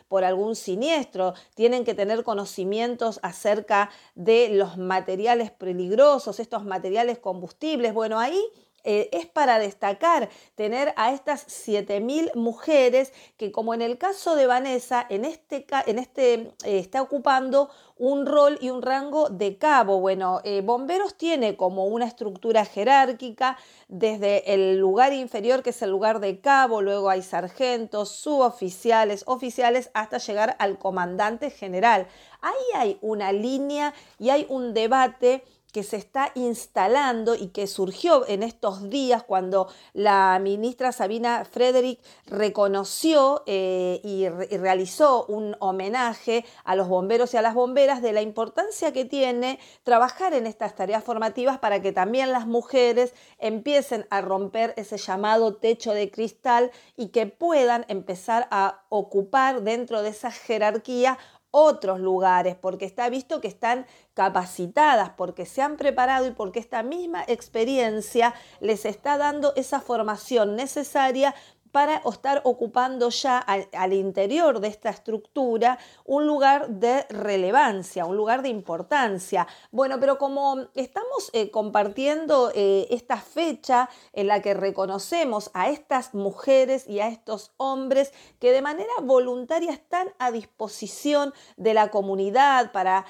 por 0.07 0.23
algún 0.23 0.55
siniestro, 0.55 1.33
tienen 1.55 1.85
que 1.85 1.93
tener 1.93 2.23
conocimientos 2.23 3.19
acerca 3.23 3.89
de 4.15 4.49
los 4.49 4.77
materiales 4.77 5.51
peligrosos, 5.51 6.39
estos 6.39 6.65
materiales 6.65 7.19
combustibles. 7.19 7.93
Bueno, 7.93 8.19
ahí 8.19 8.41
eh, 8.83 9.09
es 9.11 9.25
para 9.25 9.59
destacar 9.59 10.29
tener 10.55 10.93
a 10.95 11.11
estas 11.11 11.45
7.000 11.47 12.33
mujeres 12.35 13.11
que, 13.37 13.51
como 13.51 13.73
en 13.73 13.81
el 13.81 13.97
caso 13.97 14.35
de 14.35 14.47
Vanessa, 14.47 15.05
en 15.09 15.25
este, 15.25 15.65
en 15.87 15.99
este 15.99 16.33
eh, 16.33 16.53
está 16.63 17.01
ocupando 17.01 17.69
un 17.97 18.25
rol 18.25 18.57
y 18.61 18.69
un 18.69 18.81
rango 18.81 19.29
de 19.29 19.57
cabo. 19.57 19.99
Bueno, 19.99 20.41
eh, 20.43 20.61
bomberos 20.61 21.15
tiene 21.15 21.57
como 21.57 21.85
una 21.85 22.05
estructura 22.05 22.63
jerárquica 22.65 23.57
desde 23.87 24.53
el 24.53 24.77
lugar 24.77 25.13
inferior, 25.13 25.63
que 25.63 25.71
es 25.71 25.81
el 25.81 25.89
lugar 25.89 26.19
de 26.19 26.39
cabo, 26.39 26.81
luego 26.81 27.09
hay 27.09 27.23
sargentos, 27.23 28.09
suboficiales, 28.09 29.23
oficiales, 29.25 29.89
hasta 29.93 30.17
llegar 30.17 30.55
al 30.59 30.77
comandante 30.77 31.49
general. 31.49 32.07
Ahí 32.41 32.53
hay 32.75 32.97
una 33.01 33.31
línea 33.31 33.93
y 34.19 34.29
hay 34.29 34.45
un 34.49 34.73
debate 34.73 35.43
que 35.77 35.83
se 35.83 35.97
está 35.97 36.31
instalando 36.33 37.35
y 37.35 37.49
que 37.49 37.67
surgió 37.67 38.27
en 38.27 38.41
estos 38.41 38.89
días 38.89 39.21
cuando 39.21 39.67
la 39.93 40.39
ministra 40.41 40.91
Sabina 40.91 41.45
Frederick 41.45 41.99
reconoció 42.25 43.43
eh, 43.45 44.01
y, 44.03 44.27
realizó 44.57 45.27
un 45.27 45.55
homenaje 45.59 46.45
a 46.63 46.75
los 46.75 46.87
bomberos 46.87 47.35
y 47.35 47.37
a 47.37 47.43
las 47.43 47.53
bomberas 47.53 48.01
de 48.01 48.11
la 48.11 48.23
importancia 48.23 48.91
que 48.91 49.05
tiene 49.05 49.59
trabajar 49.83 50.33
en 50.33 50.47
estas 50.47 50.73
tareas 50.73 51.03
formativas 51.03 51.59
para 51.59 51.79
que 51.79 51.91
también 51.91 52.31
las 52.31 52.47
mujeres 52.47 53.13
empiecen 53.37 54.07
a 54.09 54.21
romper 54.21 54.73
ese 54.77 54.97
llamado 54.97 55.57
techo 55.57 55.93
de 55.93 56.09
cristal 56.09 56.71
y 56.95 57.09
que 57.09 57.27
puedan 57.27 57.85
empezar 57.87 58.47
a 58.49 58.81
ocupar 58.89 59.61
dentro 59.61 60.01
de 60.01 60.09
esa 60.09 60.31
jerarquía 60.31 61.19
otros 61.51 61.99
lugares, 61.99 62.55
porque 62.55 62.85
está 62.85 63.09
visto 63.09 63.41
que 63.41 63.47
están 63.47 63.85
capacitadas, 64.13 65.11
porque 65.11 65.45
se 65.45 65.61
han 65.61 65.77
preparado 65.77 66.27
y 66.27 66.31
porque 66.31 66.59
esta 66.59 66.83
misma 66.83 67.23
experiencia 67.27 68.33
les 68.59 68.85
está 68.85 69.17
dando 69.17 69.53
esa 69.55 69.79
formación 69.79 70.55
necesaria 70.55 71.33
para 71.77 72.01
estar 72.09 72.41
ocupando 72.43 73.09
ya 73.09 73.37
al, 73.37 73.93
interior 73.93 74.59
de 74.61 74.67
esta 74.67 74.89
estructura 74.89 75.77
un 76.05 76.25
lugar 76.25 76.69
de 76.69 77.05
relevancia, 77.07 78.07
un 78.07 78.17
lugar 78.17 78.41
de 78.41 78.49
importancia. 78.49 79.45
Bueno, 79.69 79.99
pero 79.99 80.17
como 80.17 80.69
estamos 80.73 81.29
eh, 81.33 81.51
compartiendo 81.51 82.51
eh, 82.55 82.87
esta 82.89 83.17
fecha 83.17 83.91
en 84.13 84.25
la 84.25 84.41
que 84.41 84.55
reconocemos 84.55 85.51
a 85.53 85.69
estas 85.69 86.15
mujeres 86.15 86.89
y 86.89 86.99
a 86.99 87.09
estos 87.09 87.51
hombres 87.57 88.11
que 88.39 88.51
de 88.51 88.63
manera 88.63 88.93
voluntaria 89.03 89.71
están 89.71 90.07
a 90.17 90.31
disposición 90.31 91.31
de 91.57 91.75
la 91.75 91.91
comunidad 91.91 92.71
para 92.71 93.05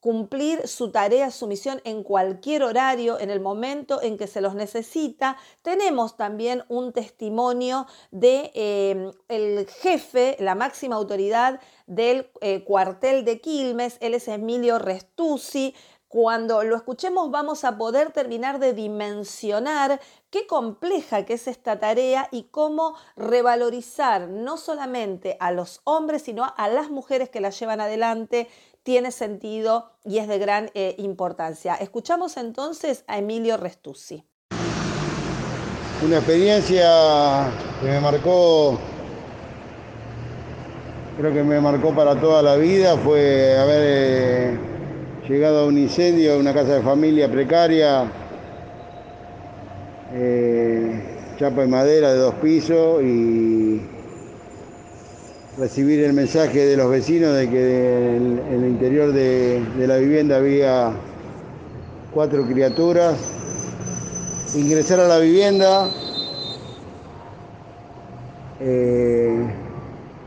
cumplir 0.00 0.68
su 0.68 0.90
tarea, 0.90 1.30
su 1.30 1.46
misión 1.46 1.80
en 1.84 2.02
cualquier 2.02 2.62
horario, 2.62 3.18
en 3.18 3.30
el 3.30 3.40
momento 3.40 4.00
en 4.00 4.16
que 4.16 4.26
se 4.26 4.40
los 4.40 4.54
necesita. 4.54 5.36
Tenemos 5.62 6.16
también 6.16 6.64
un 6.68 6.92
testimonio 6.92 7.86
de 8.10 8.50
em, 8.54 9.12
el 9.28 9.66
jefe, 9.66 10.36
la 10.38 10.54
máxima 10.54 10.96
autoridad 10.96 11.60
del 11.86 12.30
eh, 12.40 12.64
cuartel 12.64 13.24
de 13.24 13.40
Quilmes, 13.40 13.96
él 14.00 14.14
es 14.14 14.28
Emilio 14.28 14.78
Restucci. 14.78 15.74
Cuando 16.08 16.62
lo 16.62 16.74
escuchemos 16.74 17.30
vamos 17.30 17.64
a 17.64 17.76
poder 17.76 18.12
terminar 18.12 18.60
de 18.60 18.72
dimensionar 18.72 20.00
qué 20.30 20.46
compleja 20.46 21.26
que 21.26 21.34
es 21.34 21.46
esta 21.46 21.78
tarea 21.78 22.28
y 22.30 22.44
cómo 22.44 22.94
revalorizar 23.14 24.28
no 24.28 24.56
solamente 24.56 25.36
a 25.38 25.52
los 25.52 25.82
hombres, 25.84 26.22
sino 26.22 26.50
a 26.56 26.68
las 26.68 26.90
mujeres 26.90 27.28
que 27.28 27.42
la 27.42 27.50
llevan 27.50 27.82
adelante 27.82 28.48
tiene 28.88 29.12
sentido 29.12 29.90
y 30.02 30.16
es 30.16 30.28
de 30.28 30.38
gran 30.38 30.70
eh, 30.72 30.94
importancia. 30.96 31.74
Escuchamos 31.74 32.38
entonces 32.38 33.04
a 33.06 33.18
Emilio 33.18 33.58
Restucci. 33.58 34.24
Una 36.02 36.16
experiencia 36.16 37.52
que 37.82 37.86
me 37.86 38.00
marcó, 38.00 38.78
creo 41.18 41.34
que 41.34 41.42
me 41.42 41.60
marcó 41.60 41.94
para 41.94 42.18
toda 42.18 42.40
la 42.40 42.56
vida, 42.56 42.96
fue 42.96 43.58
haber 43.58 43.82
eh, 43.84 44.58
llegado 45.28 45.58
a 45.58 45.66
un 45.66 45.76
incendio, 45.76 46.32
a 46.32 46.38
una 46.38 46.54
casa 46.54 46.76
de 46.76 46.80
familia 46.80 47.30
precaria, 47.30 48.10
eh, 50.14 51.34
chapa 51.38 51.60
de 51.60 51.68
madera 51.68 52.14
de 52.14 52.20
dos 52.20 52.36
pisos 52.36 53.02
y 53.02 53.97
recibir 55.58 56.04
el 56.04 56.12
mensaje 56.12 56.66
de 56.66 56.76
los 56.76 56.88
vecinos 56.88 57.34
de 57.34 57.50
que 57.50 58.16
en, 58.16 58.40
el 58.52 58.64
interior 58.64 59.12
de, 59.12 59.60
la 59.76 59.96
vivienda 59.96 60.36
había 60.36 60.92
cuatro 62.12 62.46
criaturas. 62.46 63.16
Ingresar 64.54 65.00
a 65.00 65.08
la 65.08 65.18
vivienda, 65.18 65.88
eh, 68.60 69.46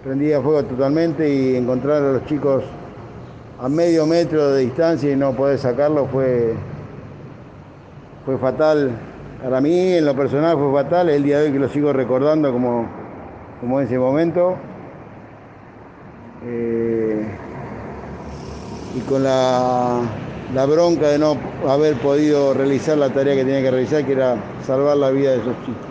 prendía 0.03 0.41
fuego 0.41 0.63
totalmente 0.63 1.27
y 1.27 1.55
encontrar 1.55 2.03
a 2.03 2.11
los 2.11 2.25
chicos 2.25 2.63
a 3.59 3.69
medio 3.69 4.05
metro 4.05 4.51
de 4.51 4.61
distancia 4.61 5.11
y 5.11 5.15
no 5.15 5.33
poder 5.33 5.57
sacarlos 5.57 6.09
fue, 6.11 6.53
fue 8.25 8.37
fatal. 8.37 8.91
Para 9.41 9.59
mí, 9.61 9.93
en 9.93 10.05
lo 10.05 10.15
personal, 10.15 10.57
fue 10.57 10.71
fatal. 10.83 11.09
El 11.09 11.23
día 11.23 11.39
de 11.39 11.45
hoy 11.45 11.53
que 11.53 11.59
lo 11.59 11.69
sigo 11.69 11.93
recordando 11.93 12.51
como, 12.51 12.87
como 13.59 13.79
ese 13.79 13.97
momento. 13.97 14.57
Con 19.07 19.23
la 19.23 20.01
la 20.53 20.65
bronca 20.65 21.09
de 21.09 21.17
no 21.17 21.37
haber 21.67 21.95
podido 21.95 22.53
realizar 22.53 22.97
la 22.97 23.09
tarea 23.09 23.35
que 23.35 23.45
tenía 23.45 23.61
que 23.61 23.71
realizar, 23.71 24.05
que 24.05 24.11
era 24.11 24.35
salvar 24.65 24.97
la 24.97 25.09
vida 25.11 25.31
de 25.31 25.37
esos 25.37 25.55
chicos. 25.61 25.87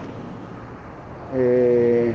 Eh, 1.34 2.12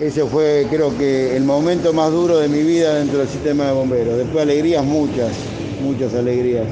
ese 0.00 0.24
fue 0.24 0.66
creo 0.68 0.96
que 0.98 1.36
el 1.36 1.44
momento 1.44 1.92
más 1.92 2.10
duro 2.10 2.38
de 2.38 2.48
mi 2.48 2.62
vida 2.62 2.96
dentro 2.96 3.18
del 3.18 3.28
sistema 3.28 3.66
de 3.66 3.72
bomberos. 3.72 4.18
Después 4.18 4.42
alegrías 4.42 4.84
muchas, 4.84 5.32
muchas 5.82 6.14
alegrías. 6.14 6.66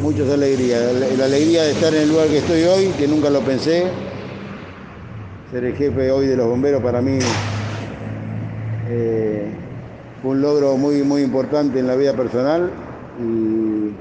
Muchas 0.00 0.30
alegrías. 0.30 0.82
La, 1.18 1.24
alegría 1.24 1.64
de 1.64 1.72
estar 1.72 1.92
en 1.94 2.02
el 2.02 2.08
lugar 2.10 2.28
que 2.28 2.38
estoy 2.38 2.62
hoy, 2.64 2.88
que 2.98 3.08
nunca 3.08 3.30
lo 3.30 3.40
pensé. 3.40 3.86
Ser 5.50 5.64
el 5.64 5.74
jefe 5.74 6.10
hoy 6.10 6.26
de 6.26 6.36
los 6.36 6.46
bomberos 6.46 6.82
para 6.82 7.00
mí 7.00 7.18
fue 10.24 10.32
un 10.32 10.40
logro 10.40 10.78
muy, 10.78 11.02
muy 11.02 11.20
importante 11.20 11.78
en 11.78 11.86
la 11.86 11.96
vida 11.96 12.14
personal. 12.14 12.70
Y 13.20 13.92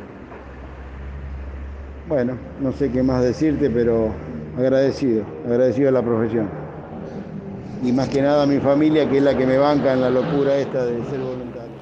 bueno, 2.07 2.38
no 2.62 2.71
sé 2.71 2.89
qué 2.89 3.03
más 3.03 3.21
decirte, 3.21 3.69
pero 3.69 4.13
agradecido, 4.57 5.25
agradecido 5.45 5.89
a 5.89 5.91
la 5.91 6.01
profesión 6.01 6.49
y 7.83 7.91
más 7.91 8.07
que 8.07 8.21
nada 8.21 8.43
a 8.43 8.45
mi 8.45 8.59
familia, 8.59 9.09
que 9.09 9.17
es 9.17 9.23
la 9.23 9.38
que 9.38 9.45
me 9.45 9.57
banca 9.57 9.91
en 9.91 9.99
la 9.99 10.09
locura 10.09 10.55
esta 10.55 10.86
de 10.86 11.03
ser 11.09 11.19
voluntario. 11.19 11.73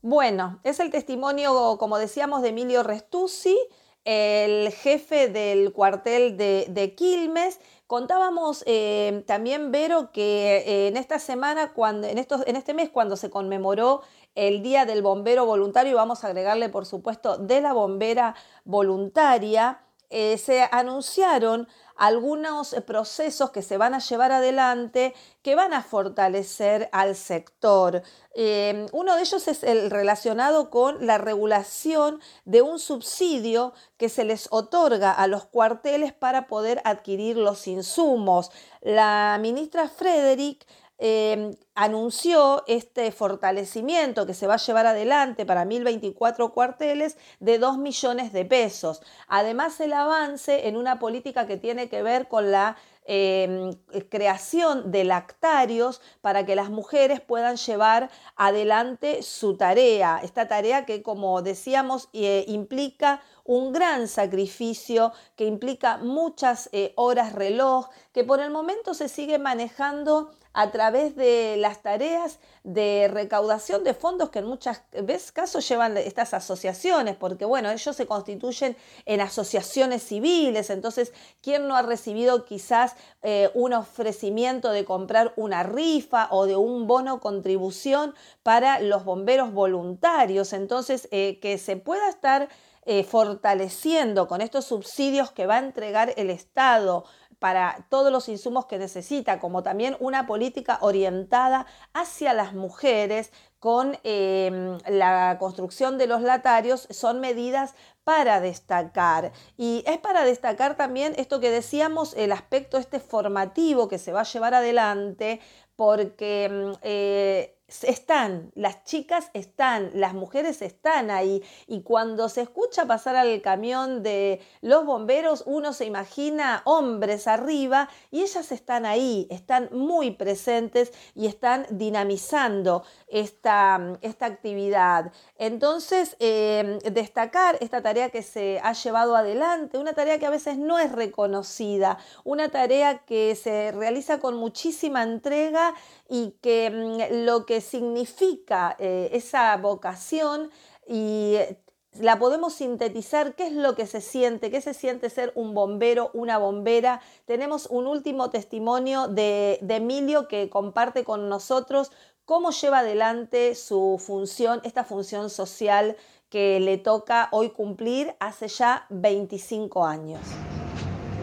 Bueno, 0.00 0.58
es 0.64 0.80
el 0.80 0.90
testimonio, 0.90 1.76
como 1.78 1.98
decíamos, 1.98 2.42
de 2.42 2.48
Emilio 2.48 2.82
Restucci, 2.82 3.56
el 4.04 4.72
jefe 4.72 5.28
del 5.28 5.72
cuartel 5.72 6.36
de, 6.36 6.94
Quilmes. 6.96 7.60
Contábamos 7.92 8.64
eh, 8.66 9.22
también, 9.26 9.70
Vero, 9.70 10.12
que 10.12 10.64
eh, 10.66 10.88
en 10.88 10.96
esta 10.96 11.18
semana, 11.18 11.74
cuando, 11.74 12.06
en, 12.06 12.16
estos, 12.16 12.42
en 12.46 12.56
este 12.56 12.72
mes, 12.72 12.88
cuando 12.88 13.16
se 13.16 13.28
conmemoró 13.28 14.00
el 14.34 14.62
Día 14.62 14.86
del 14.86 15.02
Bombero 15.02 15.44
Voluntario, 15.44 15.94
vamos 15.96 16.24
a 16.24 16.28
agregarle, 16.28 16.70
por 16.70 16.86
supuesto, 16.86 17.36
de 17.36 17.60
la 17.60 17.74
bombera 17.74 18.34
voluntaria, 18.64 19.82
eh, 20.08 20.38
se 20.38 20.66
anunciaron 20.72 21.68
algunos 22.02 22.74
procesos 22.84 23.52
que 23.52 23.62
se 23.62 23.76
van 23.76 23.94
a 23.94 24.00
llevar 24.00 24.32
adelante 24.32 25.14
que 25.40 25.54
van 25.54 25.72
a 25.72 25.84
fortalecer 25.84 26.88
al 26.90 27.14
sector. 27.14 28.02
Eh, 28.34 28.86
uno 28.90 29.14
de 29.14 29.20
ellos 29.22 29.46
es 29.46 29.62
el 29.62 29.88
relacionado 29.88 30.68
con 30.68 31.06
la 31.06 31.18
regulación 31.18 32.20
de 32.44 32.60
un 32.60 32.80
subsidio 32.80 33.72
que 33.98 34.08
se 34.08 34.24
les 34.24 34.48
otorga 34.50 35.12
a 35.12 35.28
los 35.28 35.44
cuarteles 35.44 36.12
para 36.12 36.48
poder 36.48 36.82
adquirir 36.84 37.36
los 37.36 37.68
insumos. 37.68 38.50
La 38.80 39.38
ministra 39.40 39.88
Frederick 39.88 40.66
Em, 41.04 41.50
anunció 41.74 42.64
este 42.66 43.10
fortalecimiento 43.12 44.26
que 44.26 44.34
se 44.34 44.46
va 44.46 44.54
a 44.54 44.58
llevar 44.58 44.86
adelante 44.86 45.46
para 45.46 45.64
1024 45.64 46.52
cuarteles 46.52 47.16
de 47.40 47.58
2 47.58 47.78
millones 47.78 48.32
de 48.32 48.44
pesos. 48.44 49.00
Además, 49.26 49.80
el 49.80 49.94
avance 49.94 50.68
en 50.68 50.76
una 50.76 50.98
política 50.98 51.46
que 51.46 51.56
tiene 51.56 51.88
que 51.88 52.02
ver 52.02 52.28
con 52.28 52.50
la 52.50 52.76
em, 53.04 53.72
creación 54.10 54.92
de 54.92 55.04
lactarios 55.04 56.00
para 56.20 56.44
que 56.44 56.54
las 56.54 56.70
mujeres 56.70 57.20
puedan 57.20 57.56
llevar 57.56 58.10
adelante 58.36 59.22
su 59.22 59.56
tarea. 59.56 60.20
Esta 60.22 60.46
tarea 60.48 60.84
que, 60.84 61.02
como 61.02 61.42
decíamos, 61.42 62.10
eh, 62.12 62.44
implica 62.48 63.22
un 63.44 63.72
gran 63.72 64.06
sacrificio, 64.08 65.12
que 65.36 65.46
implica 65.46 65.96
muchas 65.96 66.68
eh, 66.72 66.92
horas 66.96 67.32
reloj, 67.32 67.88
que 68.12 68.24
por 68.24 68.40
el 68.40 68.50
momento 68.50 68.94
se 68.94 69.08
sigue 69.08 69.38
manejando 69.38 70.30
a 70.52 70.70
través 70.70 71.16
de 71.16 71.56
las 71.62 71.80
tareas 71.80 72.38
de 72.64 73.08
recaudación 73.10 73.84
de 73.84 73.94
fondos 73.94 74.30
que 74.30 74.40
en 74.40 74.46
muchas 74.46 74.82
veces 74.92 75.32
casos 75.32 75.66
llevan 75.66 75.96
estas 75.96 76.34
asociaciones, 76.34 77.16
porque 77.16 77.44
bueno, 77.44 77.70
ellos 77.70 77.96
se 77.96 78.06
constituyen 78.06 78.76
en 79.06 79.20
asociaciones 79.20 80.02
civiles, 80.02 80.68
entonces, 80.68 81.12
¿quién 81.40 81.66
no 81.66 81.76
ha 81.76 81.82
recibido 81.82 82.44
quizás 82.44 82.96
eh, 83.22 83.50
un 83.54 83.72
ofrecimiento 83.72 84.70
de 84.70 84.84
comprar 84.84 85.32
una 85.36 85.62
rifa 85.62 86.28
o 86.30 86.46
de 86.46 86.56
un 86.56 86.86
bono 86.86 87.20
contribución 87.20 88.14
para 88.42 88.80
los 88.80 89.04
bomberos 89.04 89.52
voluntarios? 89.52 90.52
Entonces, 90.52 91.08
eh, 91.10 91.38
que 91.40 91.58
se 91.58 91.76
pueda 91.76 92.08
estar 92.08 92.48
eh, 92.84 93.04
fortaleciendo 93.04 94.26
con 94.26 94.40
estos 94.40 94.64
subsidios 94.64 95.30
que 95.30 95.46
va 95.46 95.54
a 95.54 95.58
entregar 95.60 96.14
el 96.16 96.30
Estado 96.30 97.04
para 97.42 97.84
todos 97.88 98.12
los 98.12 98.28
insumos 98.28 98.66
que 98.66 98.78
necesita, 98.78 99.40
como 99.40 99.64
también 99.64 99.96
una 99.98 100.28
política 100.28 100.78
orientada 100.80 101.66
hacia 101.92 102.32
las 102.34 102.54
mujeres 102.54 103.32
con 103.58 103.98
em, 104.04 104.78
la 104.86 105.38
construcción 105.40 105.98
de 105.98 106.06
los 106.06 106.22
latarios, 106.22 106.86
son 106.90 107.18
medidas 107.18 107.74
para 108.04 108.40
destacar. 108.40 109.32
Y 109.56 109.82
es 109.88 109.98
para 109.98 110.24
destacar 110.24 110.76
también 110.76 111.14
esto 111.16 111.40
que 111.40 111.50
decíamos, 111.50 112.14
el 112.14 112.30
aspecto 112.30 112.78
este 112.78 113.00
formativo 113.00 113.88
que 113.88 113.98
se 113.98 114.12
va 114.12 114.20
a 114.20 114.24
llevar 114.32 114.54
adelante, 114.54 115.40
porque 115.74 116.44
em, 116.44 116.74
eh, 116.82 117.58
están, 117.82 118.52
las 118.54 118.84
chicas 118.84 119.30
están, 119.34 119.90
las 119.94 120.14
mujeres 120.14 120.62
están 120.62 121.10
ahí 121.10 121.42
y 121.66 121.82
cuando 121.82 122.28
se 122.28 122.42
escucha 122.42 122.86
pasar 122.86 123.16
al 123.16 123.40
camión 123.42 124.02
de 124.02 124.40
los 124.60 124.84
bomberos 124.84 125.42
uno 125.46 125.72
se 125.72 125.84
imagina 125.84 126.62
hombres 126.64 127.26
arriba 127.26 127.88
y 128.10 128.22
ellas 128.22 128.52
están 128.52 128.86
ahí, 128.86 129.26
están 129.30 129.68
muy 129.72 130.12
presentes 130.12 130.92
y 131.14 131.26
están 131.26 131.66
dinamizando 131.70 132.84
esta, 133.08 133.98
esta 134.00 134.26
actividad. 134.26 135.12
Entonces, 135.36 136.16
em, 136.18 136.78
destacar 136.80 137.56
esta 137.60 137.82
tarea 137.82 138.10
que 138.10 138.22
se 138.22 138.60
ha 138.62 138.72
llevado 138.72 139.16
adelante, 139.16 139.78
una 139.78 139.92
tarea 139.92 140.18
que 140.18 140.26
a 140.26 140.30
veces 140.30 140.58
no 140.58 140.78
es 140.78 140.92
reconocida, 140.92 141.98
una 142.24 142.48
tarea 142.48 142.98
que 142.98 143.34
se 143.34 143.72
realiza 143.72 144.18
con 144.18 144.36
muchísima 144.36 145.02
entrega 145.02 145.74
y 146.12 146.34
que 146.42 146.70
mm, 146.70 147.24
lo 147.24 147.46
que 147.46 147.62
significa 147.62 148.76
eh, 148.78 149.08
esa 149.12 149.56
vocación 149.56 150.50
y 150.86 151.36
eh, 151.36 151.58
la 151.98 152.18
podemos 152.18 152.52
sintetizar, 152.52 153.34
qué 153.34 153.46
es 153.46 153.54
lo 153.54 153.74
que 153.74 153.86
se 153.86 154.02
siente, 154.02 154.50
qué 154.50 154.60
se 154.60 154.74
siente 154.74 155.08
ser 155.08 155.32
un 155.34 155.54
bombero, 155.54 156.10
una 156.12 156.36
bombera. 156.36 157.00
Tenemos 157.24 157.66
un 157.66 157.86
último 157.86 158.28
testimonio 158.28 159.08
de, 159.08 159.58
de 159.62 159.76
Emilio 159.76 160.28
que 160.28 160.50
comparte 160.50 161.02
con 161.02 161.30
nosotros 161.30 161.92
cómo 162.26 162.50
lleva 162.50 162.80
adelante 162.80 163.54
su 163.54 163.98
función, 163.98 164.60
esta 164.64 164.84
función 164.84 165.30
social 165.30 165.96
que 166.28 166.60
le 166.60 166.76
toca 166.76 167.28
hoy 167.32 167.50
cumplir 167.50 168.14
hace 168.20 168.48
ya 168.48 168.84
25 168.90 169.86
años. 169.86 170.20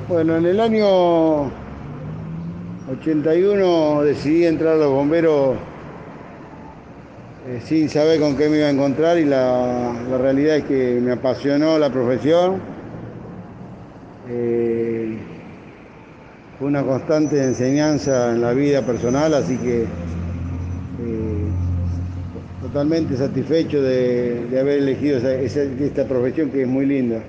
Bueno, 0.07 0.37
en 0.37 0.47
el 0.47 0.59
año 0.59 1.68
81 2.91 4.01
decidí 4.01 4.45
entrar 4.45 4.73
a 4.73 4.77
los 4.77 4.91
bomberos 4.91 5.57
eh, 7.47 7.61
sin 7.63 7.87
saber 7.87 8.19
con 8.19 8.35
qué 8.35 8.49
me 8.49 8.57
iba 8.57 8.65
a 8.65 8.71
encontrar 8.71 9.19
y 9.19 9.25
la, 9.25 9.93
realidad 10.19 10.57
es 10.57 10.63
que 10.63 10.99
me 10.99 11.11
apasionó 11.11 11.77
la 11.77 11.91
profesión. 11.91 12.59
Eh, 14.27 15.17
fue 16.57 16.67
una 16.67 16.83
constante 16.83 17.43
enseñanza 17.43 18.31
en 18.31 18.41
la 18.41 18.53
vida 18.53 18.81
personal, 18.81 19.35
así 19.35 19.55
que 19.57 19.83
eh, 19.83 19.87
totalmente 22.63 23.15
satisfecho 23.15 23.83
de, 23.83 24.47
haber 24.59 24.79
elegido 24.79 25.19
esta 25.19 26.05
profesión 26.05 26.49
que 26.49 26.63
es 26.63 26.67
muy 26.67 26.87
linda, 26.87 27.21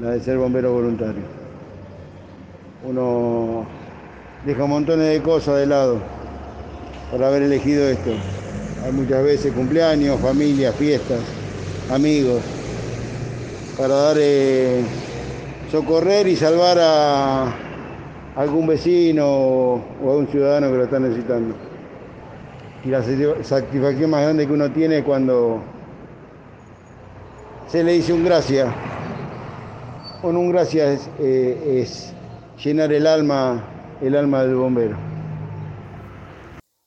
la 0.00 0.12
de 0.12 0.20
ser 0.20 0.38
bombero 0.38 0.72
voluntario. 0.72 1.22
Uno 2.82 3.79
deja 4.44 4.66
montones 4.66 5.08
de 5.08 5.22
cosas 5.22 5.58
de 5.58 5.66
lado 5.66 5.98
por 7.10 7.22
haber 7.22 7.42
elegido 7.42 7.88
esto. 7.88 8.10
Hay 8.84 8.92
muchas 8.92 9.22
veces 9.22 9.52
cumpleaños, 9.52 10.18
familia, 10.20 10.72
fiestas, 10.72 11.20
amigos, 11.90 12.42
para 13.76 13.94
dar 13.94 14.16
eh, 14.18 14.82
socorrer 15.70 16.26
y 16.26 16.36
salvar 16.36 16.78
a 16.80 17.54
algún 18.36 18.66
vecino 18.66 19.26
o 19.26 20.10
a 20.10 20.16
un 20.16 20.28
ciudadano 20.28 20.70
que 20.70 20.76
lo 20.76 20.84
está 20.84 20.98
necesitando. 20.98 21.54
Y 22.84 22.88
la 22.88 23.02
satisfacción 23.42 24.10
más 24.10 24.22
grande 24.22 24.46
que 24.46 24.52
uno 24.52 24.70
tiene 24.70 24.98
es 24.98 25.04
cuando 25.04 25.60
se 27.66 27.84
le 27.84 27.92
dice 27.92 28.14
un 28.14 28.24
gracias. 28.24 28.72
Con 30.22 30.36
un 30.36 30.50
gracias 30.50 31.10
eh, 31.18 31.82
es 31.82 32.14
llenar 32.62 32.92
el 32.92 33.06
alma 33.06 33.62
el 34.00 34.16
alma 34.16 34.44
del 34.44 34.56
bombero. 34.56 34.96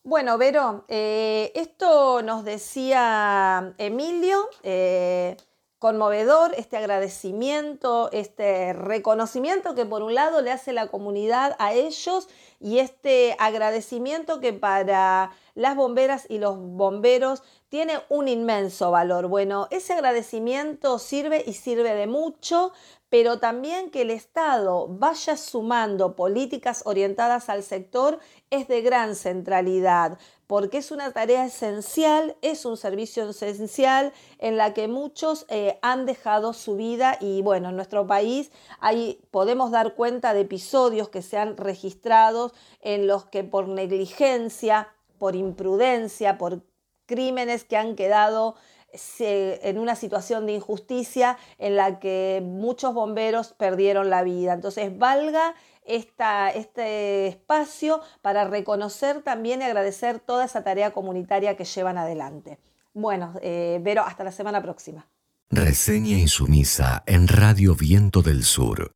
Bueno, 0.03 0.37
Vero, 0.37 0.85
eh, 0.89 1.51
esto 1.55 2.21
nos 2.21 2.43
decía 2.43 3.73
Emilio, 3.77 4.49
eh, 4.63 5.37
conmovedor 5.79 6.53
este 6.55 6.77
agradecimiento, 6.77 8.09
este 8.11 8.73
reconocimiento 8.73 9.75
que 9.75 9.85
por 9.85 10.01
un 10.01 10.13
lado 10.13 10.41
le 10.41 10.51
hace 10.51 10.71
la 10.71 10.87
comunidad 10.87 11.55
a 11.59 11.73
ellos 11.73 12.29
y 12.59 12.79
este 12.79 13.35
agradecimiento 13.39 14.39
que 14.39 14.53
para 14.53 15.31
las 15.55 15.75
bomberas 15.75 16.25
y 16.29 16.37
los 16.37 16.57
bomberos 16.57 17.43
tiene 17.67 17.99
un 18.07 18.27
inmenso 18.27 18.91
valor. 18.91 19.27
Bueno, 19.27 19.67
ese 19.71 19.93
agradecimiento 19.93 20.99
sirve 20.99 21.43
y 21.45 21.53
sirve 21.53 21.95
de 21.95 22.07
mucho, 22.07 22.71
pero 23.13 23.37
también 23.37 23.91
que 23.91 24.01
el 24.01 24.09
Estado 24.09 24.87
vaya 24.87 25.37
sumando 25.37 26.15
políticas 26.15 26.81
orientadas 26.83 27.47
al 27.47 27.61
sector 27.61 28.17
es 28.49 28.67
de 28.67 28.81
gran 28.81 29.13
centralidad, 29.15 30.17
porque 30.47 30.79
es 30.79 30.89
una 30.89 31.11
tarea 31.11 31.45
esencial, 31.45 32.35
es 32.41 32.65
un 32.65 32.75
servicio 32.75 33.29
esencial 33.29 34.13
en 34.39 34.57
la 34.57 34.73
que 34.73 34.87
muchos 34.87 35.45
eh, 35.49 35.77
han 35.83 36.07
dejado 36.07 36.53
su 36.53 36.75
vida 36.75 37.19
y 37.21 37.43
bueno, 37.43 37.69
en 37.69 37.75
nuestro 37.75 38.07
país 38.07 38.49
hay, 38.79 39.21
podemos 39.29 39.69
dar 39.69 39.93
cuenta 39.93 40.33
de 40.33 40.41
episodios 40.41 41.09
que 41.09 41.21
se 41.21 41.37
han 41.37 41.55
registrado 41.55 42.51
en 42.81 43.05
los 43.05 43.25
que 43.25 43.43
por 43.43 43.67
negligencia, 43.67 44.87
por 45.19 45.35
imprudencia, 45.35 46.39
por 46.39 46.63
crímenes 47.05 47.63
que 47.63 47.77
han 47.77 47.95
quedado 47.95 48.55
en 49.19 49.77
una 49.77 49.95
situación 49.95 50.45
de 50.45 50.53
injusticia 50.53 51.37
en 51.57 51.75
la 51.75 51.99
que 51.99 52.41
muchos 52.43 52.93
bomberos 52.93 53.53
perdieron 53.53 54.09
la 54.09 54.23
vida. 54.23 54.53
Entonces, 54.53 54.97
valga 54.97 55.55
este 55.85 57.27
espacio 57.27 58.01
para 58.21 58.45
reconocer 58.45 59.21
también 59.21 59.61
y 59.61 59.65
agradecer 59.65 60.19
toda 60.19 60.45
esa 60.45 60.63
tarea 60.63 60.91
comunitaria 60.91 61.57
que 61.57 61.65
llevan 61.65 61.97
adelante. 61.97 62.59
Bueno, 62.93 63.33
eh, 63.41 63.83
hasta 64.05 64.23
la 64.23 64.31
semana 64.31 64.61
próxima. 64.61 65.07
Reseña 65.49 66.17
insumisa 66.17 67.03
en 67.05 67.27
Radio 67.27 67.75
Viento 67.75 68.21
del 68.21 68.43
Sur. 68.43 68.91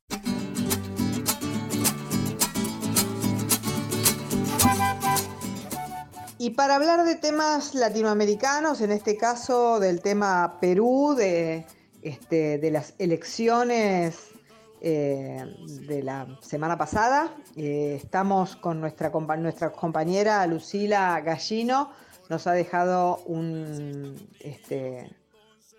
Y 6.40 6.52
para 6.52 6.76
hablar 6.76 7.04
de 7.04 7.16
temas 7.16 7.74
latinoamericanos, 7.74 8.82
en 8.82 8.92
este 8.92 9.18
caso 9.18 9.80
del 9.80 10.02
tema 10.02 10.60
Perú, 10.62 11.16
de, 11.18 11.66
este, 12.04 12.60
las 12.70 12.94
elecciones 13.00 14.30
eh, 14.80 15.44
de 15.88 16.04
la 16.04 16.28
semana 16.42 16.78
pasada, 16.78 17.34
eh, 17.56 18.00
estamos 18.00 18.56
con 18.56 18.80
nuestra, 18.80 19.10
nuestra 19.10 19.72
compañera 19.72 20.46
Lucila 20.46 21.20
Gallino, 21.22 21.90
nos 22.30 22.46
ha 22.46 22.52
dejado 22.52 23.18
un, 23.26 24.16
este, 24.40 25.10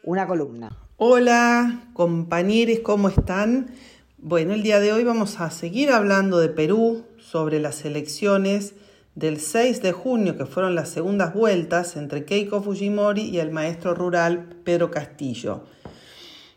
una 0.03 0.27
columna. 0.27 0.77
Hola 0.97 1.85
compañeros, 1.93 2.81
¿cómo 2.83 3.11
están? 3.11 3.71
Bueno, 4.17 4.55
el 4.55 4.65
día 4.65 4.81
de 4.81 4.93
hoy 4.93 5.05
vamos 5.05 5.41
a 5.41 5.53
seguir 5.53 5.93
hablando 5.93 6.41
de 6.41 6.49
Perú, 6.49 7.05
sobre 7.21 7.61
las 7.61 7.85
elecciones 7.85 8.75
del 9.19 9.41
6 9.41 9.83
de 9.83 9.91
junio, 9.91 10.37
que 10.37 10.47
fueron 10.47 10.77
las 10.77 10.91
segundas 10.91 11.35
vueltas 11.35 11.97
entre 11.97 12.25
Keiko 12.25 12.63
Fujimori 12.63 13.23
y 13.23 13.41
el 13.41 13.51
maestro 13.51 13.93
rural 13.95 14.47
Pedro 14.63 14.93
Castillo. 14.93 15.65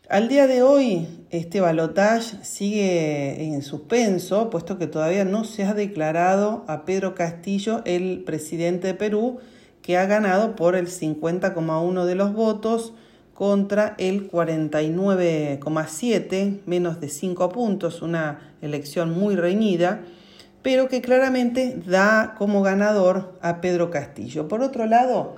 Al 0.08 0.28
día 0.28 0.46
de 0.46 0.62
hoy, 0.62 1.08
este 1.30 1.60
balotaje 1.60 2.36
sigue 2.44 3.42
en 3.42 3.62
suspenso, 3.62 4.48
puesto 4.48 4.78
que 4.78 4.86
todavía 4.86 5.24
no 5.24 5.42
se 5.42 5.64
ha 5.64 5.74
declarado 5.74 6.64
a 6.68 6.84
Pedro 6.84 7.16
Castillo 7.16 7.82
el 7.84 8.22
presidente 8.24 8.86
de 8.86 8.94
Perú, 8.94 9.40
que 9.80 9.98
ha 9.98 10.06
ganado 10.06 10.54
por 10.54 10.76
el 10.76 10.86
50,1 10.86 12.04
de 12.04 12.14
los 12.14 12.32
votos 12.32 12.92
contra 13.34 13.96
el 13.98 14.30
49,7, 14.30 16.60
menos 16.66 17.00
de 17.00 17.08
5 17.08 17.48
puntos, 17.48 18.02
una 18.02 18.52
elección 18.60 19.10
muy 19.10 19.34
reñida 19.34 20.02
pero 20.62 20.88
que 20.88 21.00
claramente 21.00 21.76
da 21.84 22.34
como 22.38 22.62
ganador 22.62 23.38
a 23.42 23.60
Pedro 23.60 23.90
Castillo. 23.90 24.48
Por 24.48 24.62
otro 24.62 24.86
lado, 24.86 25.36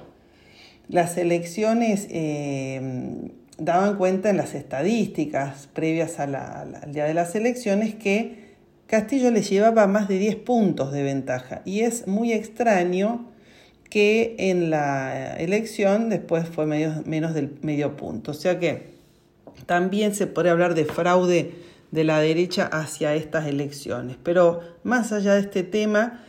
las 0.88 1.16
elecciones 1.16 2.06
eh, 2.10 3.30
daban 3.58 3.96
cuenta 3.96 4.30
en 4.30 4.36
las 4.36 4.54
estadísticas 4.54 5.68
previas 5.72 6.20
al 6.20 6.92
día 6.92 7.04
de 7.04 7.14
las 7.14 7.34
elecciones 7.34 7.94
que 7.94 8.44
Castillo 8.86 9.30
le 9.30 9.42
llevaba 9.42 9.86
más 9.86 10.08
de 10.08 10.18
10 10.18 10.36
puntos 10.36 10.92
de 10.92 11.02
ventaja 11.02 11.62
y 11.64 11.80
es 11.80 12.06
muy 12.06 12.32
extraño 12.32 13.26
que 13.88 14.34
en 14.38 14.70
la 14.70 15.36
elección 15.36 16.10
después 16.10 16.48
fue 16.48 16.66
menos 16.66 17.34
del 17.34 17.56
medio 17.62 17.96
punto. 17.96 18.32
O 18.32 18.34
sea 18.34 18.58
que 18.58 18.94
también 19.66 20.14
se 20.14 20.26
puede 20.26 20.50
hablar 20.50 20.74
de 20.74 20.84
fraude 20.84 21.54
de 21.94 22.02
la 22.02 22.18
derecha 22.18 22.66
hacia 22.66 23.14
estas 23.14 23.46
elecciones. 23.46 24.16
Pero 24.20 24.62
más 24.82 25.12
allá 25.12 25.34
de 25.34 25.42
este 25.42 25.62
tema, 25.62 26.24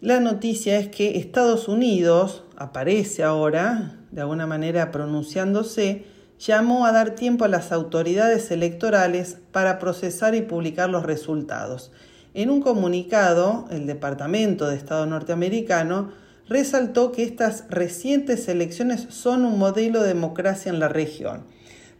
la 0.00 0.20
noticia 0.20 0.78
es 0.78 0.86
que 0.86 1.18
Estados 1.18 1.66
Unidos, 1.66 2.44
aparece 2.56 3.24
ahora, 3.24 3.96
de 4.12 4.20
alguna 4.20 4.46
manera 4.46 4.92
pronunciándose, 4.92 6.04
llamó 6.38 6.86
a 6.86 6.92
dar 6.92 7.16
tiempo 7.16 7.44
a 7.44 7.48
las 7.48 7.72
autoridades 7.72 8.52
electorales 8.52 9.36
para 9.50 9.80
procesar 9.80 10.36
y 10.36 10.42
publicar 10.42 10.88
los 10.88 11.04
resultados. 11.04 11.90
En 12.32 12.48
un 12.48 12.62
comunicado, 12.62 13.66
el 13.72 13.88
Departamento 13.88 14.68
de 14.68 14.76
Estado 14.76 15.06
norteamericano 15.06 16.12
resaltó 16.48 17.10
que 17.10 17.24
estas 17.24 17.64
recientes 17.68 18.46
elecciones 18.46 19.08
son 19.08 19.44
un 19.44 19.58
modelo 19.58 20.02
de 20.02 20.08
democracia 20.14 20.70
en 20.70 20.78
la 20.78 20.86
región 20.86 21.42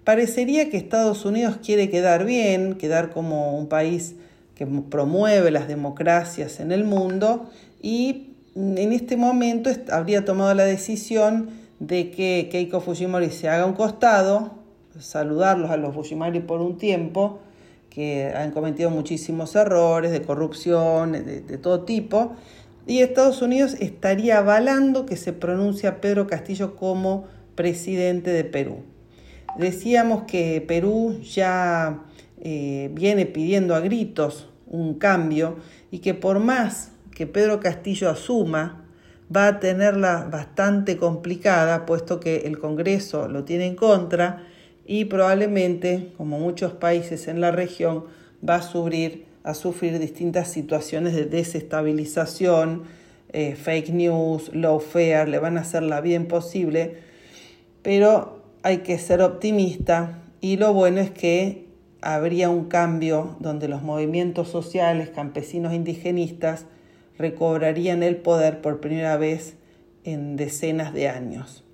Parecería 0.04 0.70
que 0.70 0.76
Estados 0.76 1.24
Unidos 1.24 1.58
quiere 1.62 1.90
quedar 1.90 2.24
bien, 2.24 2.74
quedar 2.74 3.10
como 3.10 3.56
un 3.58 3.68
país 3.68 4.16
que 4.54 4.66
promueve 4.66 5.50
las 5.50 5.68
democracias 5.68 6.60
en 6.60 6.72
el 6.72 6.84
mundo 6.84 7.50
y 7.82 8.30
en 8.54 8.92
este 8.92 9.16
momento 9.16 9.70
habría 9.90 10.24
tomado 10.24 10.52
la 10.54 10.64
decisión 10.64 11.50
de 11.78 12.10
que 12.10 12.48
Keiko 12.50 12.80
Fujimori 12.80 13.30
se 13.30 13.48
haga 13.48 13.64
un 13.64 13.72
costado, 13.72 14.52
saludarlos 14.98 15.70
a 15.70 15.76
los 15.76 15.94
Fujimori 15.94 16.40
por 16.40 16.60
un 16.60 16.76
tiempo, 16.76 17.40
que 17.88 18.32
han 18.34 18.52
cometido 18.52 18.90
muchísimos 18.90 19.56
errores 19.56 20.12
de 20.12 20.22
corrupción, 20.22 21.12
de, 21.12 21.58
todo 21.58 21.84
tipo, 21.84 22.32
y 22.86 23.00
Estados 23.00 23.42
Unidos 23.42 23.74
estaría 23.80 24.38
avalando 24.38 25.06
que 25.06 25.16
se 25.16 25.32
pronuncie 25.32 25.88
a 25.88 26.00
Pedro 26.00 26.26
Castillo 26.26 26.76
como 26.76 27.24
presidente 27.54 28.30
de 28.30 28.44
Perú. 28.44 28.76
Decíamos 29.56 30.24
que 30.24 30.64
Perú 30.66 31.20
ya 31.22 32.04
eh, 32.40 32.90
viene 32.92 33.26
pidiendo 33.26 33.74
a 33.74 33.80
gritos 33.80 34.48
un 34.66 34.94
cambio 34.94 35.56
y 35.90 35.98
que 35.98 36.14
por 36.14 36.38
más 36.38 36.92
que 37.14 37.26
Pedro 37.26 37.60
Castillo 37.60 38.08
asuma, 38.08 38.84
va 39.34 39.46
a 39.46 39.60
tenerla 39.60 40.28
bastante 40.30 40.96
complicada, 40.96 41.86
puesto 41.86 42.18
que 42.18 42.38
el 42.46 42.58
Congreso 42.58 43.28
lo 43.28 43.44
tiene 43.44 43.66
en 43.66 43.76
contra 43.76 44.46
y 44.86 45.04
probablemente, 45.04 46.12
como 46.16 46.38
muchos 46.38 46.72
países 46.72 47.28
en 47.28 47.40
la 47.40 47.50
región, 47.50 48.06
va 48.46 48.56
a 48.56 48.62
sufrir, 48.62 49.26
a 49.44 49.54
sufrir 49.54 49.98
distintas 49.98 50.50
situaciones 50.50 51.14
de 51.14 51.26
desestabilización, 51.26 52.84
eh, 53.32 53.54
fake 53.54 53.90
news, 53.90 54.50
lawfare, 54.54 55.28
le 55.28 55.38
van 55.38 55.58
a 55.58 55.60
hacer 55.60 55.84
la 55.84 56.00
bien 56.00 56.26
posible, 56.26 56.96
pero 57.82 58.39
hay 58.62 58.78
que 58.78 58.98
ser 58.98 59.22
optimista 59.22 60.22
y 60.40 60.56
lo 60.56 60.72
bueno 60.72 61.00
es 61.00 61.10
que 61.10 61.66
habría 62.02 62.50
un 62.50 62.66
cambio 62.66 63.36
donde 63.40 63.68
los 63.68 63.82
movimientos 63.82 64.48
sociales, 64.48 65.10
campesinos, 65.10 65.72
indigenistas 65.72 66.66
recobrarían 67.18 68.02
el 68.02 68.16
poder 68.16 68.60
por 68.60 68.80
primera 68.80 69.16
vez 69.16 69.54
en 70.04 70.36
decenas 70.36 70.94
de 70.94 71.08
años. 71.08 71.64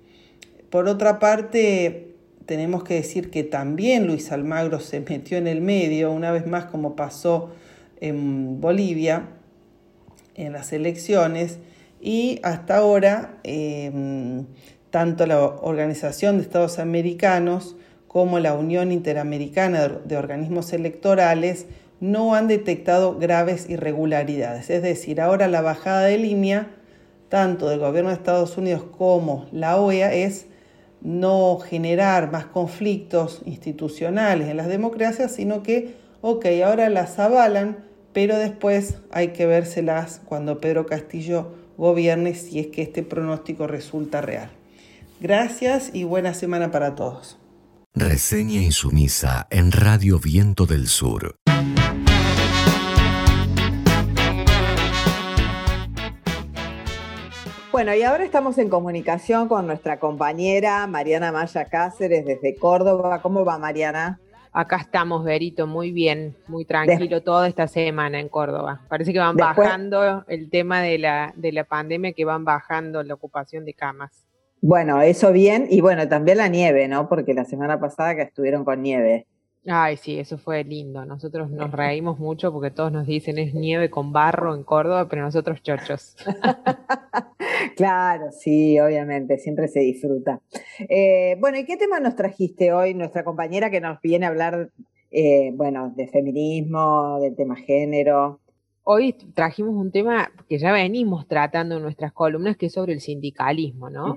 Por 0.69 0.87
otra 0.87 1.19
parte, 1.19 2.15
tenemos 2.45 2.83
que 2.83 2.95
decir 2.95 3.29
que 3.29 3.43
también 3.43 4.07
Luis 4.07 4.31
Almagro 4.31 4.79
se 4.79 4.99
metió 4.99 5.37
en 5.37 5.47
el 5.47 5.61
medio, 5.61 6.11
una 6.11 6.31
vez 6.31 6.45
más 6.45 6.65
como 6.65 6.95
pasó 6.95 7.51
en 8.01 8.59
Bolivia, 8.59 9.29
en 10.35 10.51
las 10.53 10.73
elecciones, 10.73 11.59
y 12.01 12.39
hasta 12.43 12.77
ahora 12.77 13.39
eh, 13.43 13.91
tanto 14.89 15.25
la 15.25 15.39
Organización 15.43 16.37
de 16.37 16.43
Estados 16.43 16.79
Americanos 16.79 17.75
como 18.07 18.39
la 18.39 18.53
Unión 18.53 18.91
Interamericana 18.91 19.87
de 19.87 20.17
Organismos 20.17 20.73
Electorales 20.73 21.65
no 21.99 22.35
han 22.35 22.47
detectado 22.47 23.17
graves 23.17 23.69
irregularidades. 23.69 24.69
Es 24.69 24.81
decir, 24.81 25.19
ahora 25.21 25.47
la 25.47 25.61
bajada 25.61 26.03
de 26.03 26.17
línea, 26.17 26.67
tanto 27.29 27.69
del 27.69 27.79
gobierno 27.79 28.09
de 28.09 28.15
Estados 28.15 28.57
Unidos 28.57 28.83
como 28.97 29.47
la 29.51 29.77
OEA, 29.77 30.13
es 30.13 30.45
no 31.01 31.59
generar 31.59 32.31
más 32.31 32.45
conflictos 32.45 33.41
institucionales 33.45 34.47
en 34.47 34.57
las 34.57 34.67
democracias, 34.67 35.31
sino 35.31 35.63
que, 35.63 35.95
ok, 36.21 36.45
ahora 36.65 36.89
las 36.89 37.19
avalan, 37.19 37.77
pero 38.13 38.37
después 38.37 38.95
hay 39.11 39.29
que 39.29 39.45
vérselas 39.45 40.21
cuando 40.25 40.59
Pedro 40.59 40.85
Castillo 40.85 41.51
gobierne 41.77 42.33
si 42.33 42.59
es 42.59 42.67
que 42.67 42.81
este 42.81 43.03
pronóstico 43.03 43.67
resulta 43.67 44.21
real. 44.21 44.56
Gracias 45.19 45.95
y 45.95 46.03
buena 46.03 46.35
semana 46.35 46.69
para 46.69 46.93
todos. 46.93 47.39
Reseña 47.95 48.61
insumisa 48.61 49.47
en 49.49 49.71
Radio 49.71 50.19
Viento 50.19 50.67
del 50.67 50.85
Sur. 50.85 51.37
Bueno, 57.71 57.95
y 57.95 58.03
ahora 58.03 58.23
estamos 58.23 58.59
en 58.59 58.69
comunicación 58.69 59.47
con 59.47 59.65
nuestra 59.65 59.99
compañera 59.99 60.85
Mariana 60.85 61.31
Maya 61.31 61.65
Cáceres 61.65 62.23
desde 62.23 62.55
Córdoba. 62.55 63.19
¿Cómo 63.23 63.43
va 63.43 63.57
Mariana? 63.57 64.19
Acá 64.53 64.77
estamos, 64.77 65.23
Berito, 65.23 65.65
muy 65.65 65.91
bien, 65.91 66.35
muy 66.47 66.65
tranquilo 66.65 67.23
toda 67.23 67.47
esta 67.47 67.67
semana 67.67 68.19
en 68.19 68.29
Córdoba. 68.29 68.81
Parece 68.87 69.13
que 69.13 69.19
van 69.19 69.35
bajando 69.35 70.25
el 70.27 70.51
tema 70.51 70.81
de 70.81 70.99
la, 70.99 71.33
de 71.35 71.51
la 71.51 71.63
pandemia, 71.63 72.13
que 72.13 72.25
van 72.25 72.45
bajando 72.45 73.01
la 73.01 73.15
ocupación 73.15 73.65
de 73.65 73.73
camas. 73.73 74.27
Bueno, 74.61 75.01
eso 75.01 75.31
bien, 75.31 75.67
y 75.69 75.81
bueno, 75.81 76.07
también 76.07 76.37
la 76.37 76.47
nieve, 76.47 76.87
¿no? 76.87 77.07
Porque 77.07 77.33
la 77.33 77.45
semana 77.45 77.79
pasada 77.79 78.15
que 78.15 78.23
estuvieron 78.23 78.65
con 78.65 78.81
nieve. 78.81 79.27
Ay, 79.69 79.97
sí, 79.97 80.17
eso 80.17 80.37
fue 80.37 80.63
lindo. 80.63 81.05
Nosotros 81.05 81.51
nos 81.51 81.71
reímos 81.71 82.19
mucho 82.19 82.53
porque 82.53 82.71
todos 82.71 82.89
nos 82.91 83.05
dicen 83.05 83.37
es 83.37 83.53
nieve 83.53 83.89
con 83.89 84.13
barro 84.13 84.55
en 84.55 84.63
Córdoba, 84.63 85.09
pero 85.09 85.23
nosotros 85.23 85.61
chochos. 85.61 86.15
claro, 87.75 88.31
sí, 88.31 88.79
obviamente, 88.79 89.37
siempre 89.37 89.67
se 89.67 89.81
disfruta. 89.81 90.39
Eh, 90.87 91.35
bueno, 91.41 91.57
¿y 91.57 91.65
qué 91.65 91.75
tema 91.75 91.99
nos 91.99 92.15
trajiste 92.15 92.71
hoy? 92.71 92.93
Nuestra 92.93 93.25
compañera 93.25 93.69
que 93.69 93.81
nos 93.81 93.99
viene 93.99 94.25
a 94.25 94.29
hablar, 94.29 94.71
eh, 95.11 95.51
bueno, 95.53 95.93
de 95.97 96.07
feminismo, 96.07 97.19
del 97.19 97.35
tema 97.35 97.57
género. 97.57 98.39
Hoy 98.89 99.11
trajimos 99.33 99.75
un 99.75 99.91
tema 99.91 100.31
que 100.47 100.59
ya 100.59 100.71
venimos 100.71 101.27
tratando 101.27 101.75
en 101.75 101.81
nuestras 101.81 102.13
columnas, 102.13 102.55
que 102.55 102.67
es 102.67 102.73
sobre 102.73 102.93
el 102.93 103.01
sindicalismo, 103.01 103.89
¿no? 103.89 104.15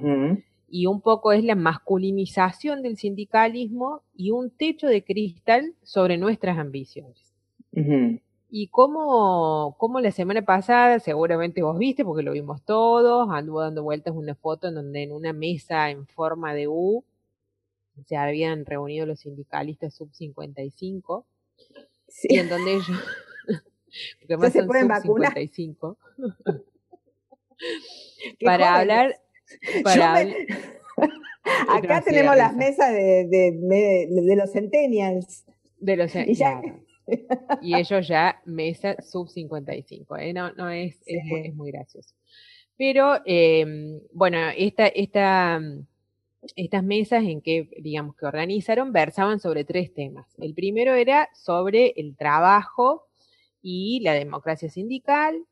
y 0.69 0.87
un 0.87 1.01
poco 1.01 1.33
es 1.33 1.43
la 1.43 1.57
masculinización 1.57 2.81
del 2.83 2.97
sindicalismo 2.97 4.03
y 4.15 4.31
un 4.31 4.51
techo 4.51 4.87
de 4.87 5.03
cristal 5.03 5.75
sobre 5.83 6.17
nuestras 6.19 6.57
ambiciones. 6.57 7.35
Y 8.49 8.69
como, 8.69 9.75
como 9.77 9.99
la 9.99 10.13
semana 10.13 10.43
pasada, 10.43 11.01
seguramente 11.01 11.63
vos 11.63 11.77
viste, 11.77 12.05
porque 12.05 12.23
lo 12.23 12.31
vimos 12.31 12.63
todos, 12.63 13.29
anduvo 13.29 13.63
dando 13.63 13.83
vueltas 13.83 14.15
una 14.15 14.37
foto 14.37 14.69
en 14.69 14.77
donde 14.77 15.03
en 15.03 15.11
una 15.11 15.33
mesa 15.33 15.91
en 15.91 16.07
forma 16.07 16.55
de 16.55 16.69
U 16.69 17.03
se 18.07 18.17
habían 18.17 18.65
reunido 18.65 19.05
los 19.05 19.19
sindicalistas 19.19 19.95
sub 19.95 20.15
55 20.15 21.27
y 22.23 22.39
en 22.39 22.49
donde 22.49 22.75
ellos 22.75 22.87
porque 24.21 24.37
más 24.37 24.53
se 24.53 24.65
pueden 24.65 24.89
vacunar 24.89 25.35
55 25.35 25.99
para 28.45 28.77
hablar 28.77 29.21
Acá 31.69 32.03
tenemos 32.03 32.37
las 32.37 32.55
mesas 32.55 32.93
de, 32.93 34.37
los 34.37 34.53
centennials. 34.53 35.45
De 35.79 35.97
los 35.97 36.15
y, 36.15 36.39
y 37.63 37.75
ellos 37.75 38.07
ya 38.07 38.41
mesa 38.45 38.97
sub 39.03 39.29
55, 39.29 40.17
¿eh? 40.19 40.33
no, 40.33 40.53
no 40.53 40.71
es, 40.71 40.97
es, 41.07 41.55
muy, 41.55 41.73
gracioso. 41.73 42.15
Pero 42.77 43.21
em, 43.25 44.01
bueno, 44.13 44.39
esta, 44.57 44.87
esta, 44.89 45.61
estas 46.57 46.85
mesas 46.85 47.25
en 47.25 47.41
que, 47.41 47.69
digamos, 47.79 48.17
que 48.17 48.27
organizaron 48.27 48.93
versaban 48.93 49.41
sobre 49.41 49.65
tres 49.65 49.93
temas. 49.93 50.27
El 50.39 50.55
primero 50.55 50.95
era 50.95 51.29
sobre 51.35 51.95
el 51.97 52.17
trabajo 52.17 53.09
y 53.63 54.01
la 54.01 54.15
democracia 54.15 54.71
sindical, 54.71 55.45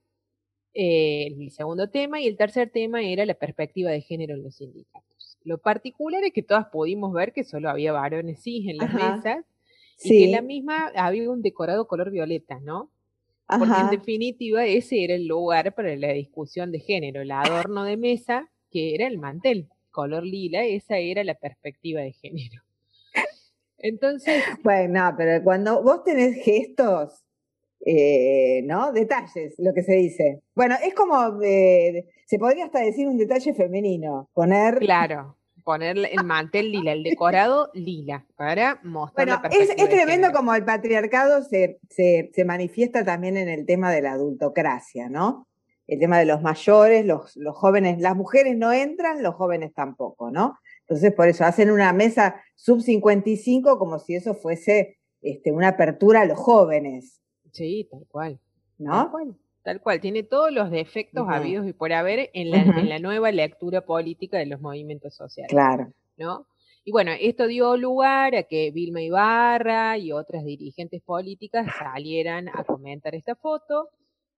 eh, 0.74 1.34
el 1.38 1.50
segundo 1.50 1.90
tema, 1.90 2.20
y 2.20 2.26
el 2.26 2.36
tercer 2.36 2.70
tema 2.70 3.02
era 3.02 3.26
la 3.26 3.34
perspectiva 3.34 3.90
de 3.90 4.00
género 4.00 4.34
en 4.34 4.42
los 4.42 4.56
sindicatos. 4.56 5.38
Lo 5.44 5.58
particular 5.58 6.22
es 6.24 6.32
que 6.32 6.42
todas 6.42 6.66
pudimos 6.66 7.12
ver 7.12 7.32
que 7.32 7.44
solo 7.44 7.70
había 7.70 7.92
varones 7.92 8.40
sí 8.42 8.68
en 8.68 8.78
las 8.78 8.92
mesas 8.92 9.44
y 10.02 10.08
que 10.10 10.24
en 10.26 10.32
la 10.32 10.42
misma 10.42 10.92
había 10.94 11.30
un 11.30 11.42
decorado 11.42 11.86
color 11.86 12.10
violeta, 12.10 12.60
¿no? 12.60 12.90
Porque 13.46 13.80
en 13.80 13.90
definitiva 13.90 14.66
ese 14.66 15.04
era 15.04 15.14
el 15.14 15.26
lugar 15.26 15.74
para 15.74 15.96
la 15.96 16.12
discusión 16.12 16.70
de 16.70 16.80
género, 16.80 17.22
el 17.22 17.30
adorno 17.30 17.84
de 17.84 17.96
mesa, 17.96 18.50
que 18.70 18.94
era 18.94 19.06
el 19.06 19.16
mantel, 19.16 19.68
color 19.90 20.22
lila, 20.22 20.64
esa 20.64 20.98
era 20.98 21.24
la 21.24 21.34
perspectiva 21.34 22.02
de 22.02 22.12
género. 22.12 22.62
Entonces. 23.78 24.44
Bueno, 24.62 25.14
pero 25.16 25.42
cuando 25.42 25.82
vos 25.82 26.04
tenés 26.04 26.44
gestos 26.44 27.24
eh, 27.84 28.62
¿no? 28.64 28.92
Detalles, 28.92 29.54
lo 29.58 29.72
que 29.74 29.82
se 29.82 29.94
dice. 29.94 30.42
Bueno, 30.54 30.76
es 30.82 30.94
como, 30.94 31.40
se 31.40 32.38
podría 32.38 32.66
hasta 32.66 32.80
decir 32.80 33.06
un 33.08 33.18
detalle 33.18 33.54
femenino, 33.54 34.28
poner... 34.34 34.78
Claro, 34.78 35.36
poner 35.68 35.98
el 35.98 36.24
mantel 36.24 36.72
lila, 36.72 36.92
el 36.92 37.02
decorado 37.02 37.70
lila, 37.74 38.24
para 38.36 38.80
mostrar 38.84 39.28
bueno, 39.28 39.42
es, 39.50 39.68
es 39.68 39.88
tremendo 39.90 40.32
como 40.32 40.54
el 40.54 40.64
patriarcado 40.64 41.42
se, 41.42 41.78
se, 41.90 42.30
se, 42.32 42.44
manifiesta 42.46 43.04
también 43.04 43.36
en 43.36 43.50
el 43.50 43.66
tema 43.66 43.92
de 43.92 44.00
la 44.00 44.12
adultocracia, 44.12 45.10
¿no? 45.10 45.46
El 45.86 45.98
tema 45.98 46.18
de 46.18 46.24
los 46.24 46.40
mayores, 46.40 47.04
los, 47.04 47.36
los 47.36 47.54
jóvenes, 47.54 48.00
las 48.00 48.16
mujeres 48.16 48.56
no 48.56 48.72
entran, 48.72 49.22
los 49.22 49.34
jóvenes 49.34 49.74
tampoco, 49.74 50.30
¿no? 50.30 50.58
Entonces, 50.88 51.12
por 51.12 51.28
eso 51.28 51.44
hacen 51.44 51.70
una 51.70 51.92
mesa 51.92 52.40
sub 52.54 52.80
55 52.80 53.78
como 53.78 53.98
si 53.98 54.14
eso 54.14 54.34
fuese 54.34 54.96
este, 55.20 55.52
una 55.52 55.68
apertura 55.68 56.22
a 56.22 56.24
los 56.24 56.38
jóvenes. 56.38 57.20
Sí, 57.52 57.88
tal 57.90 58.06
cual. 58.10 58.38
¿No? 58.78 58.92
Tal 58.92 59.10
cual. 59.10 59.36
Tal 59.62 59.80
cual. 59.80 60.00
Tiene 60.00 60.22
todos 60.22 60.52
los 60.52 60.70
defectos 60.70 61.26
habidos 61.28 61.66
y 61.66 61.72
por 61.72 61.92
haber 61.92 62.30
en 62.32 62.50
la, 62.50 62.62
en 62.62 62.88
la 62.88 62.98
nueva 62.98 63.32
lectura 63.32 63.82
política 63.82 64.38
de 64.38 64.46
los 64.46 64.60
movimientos 64.60 65.14
sociales. 65.14 65.50
Claro. 65.50 65.92
¿No? 66.16 66.46
Y 66.84 66.90
bueno, 66.90 67.10
esto 67.20 67.46
dio 67.46 67.76
lugar 67.76 68.34
a 68.34 68.44
que 68.44 68.70
Vilma 68.70 69.02
Ibarra 69.02 69.98
y 69.98 70.10
otras 70.10 70.42
dirigentes 70.42 71.02
políticas 71.02 71.66
salieran 71.78 72.48
a 72.48 72.64
comentar 72.64 73.14
esta 73.14 73.34
foto. 73.34 73.90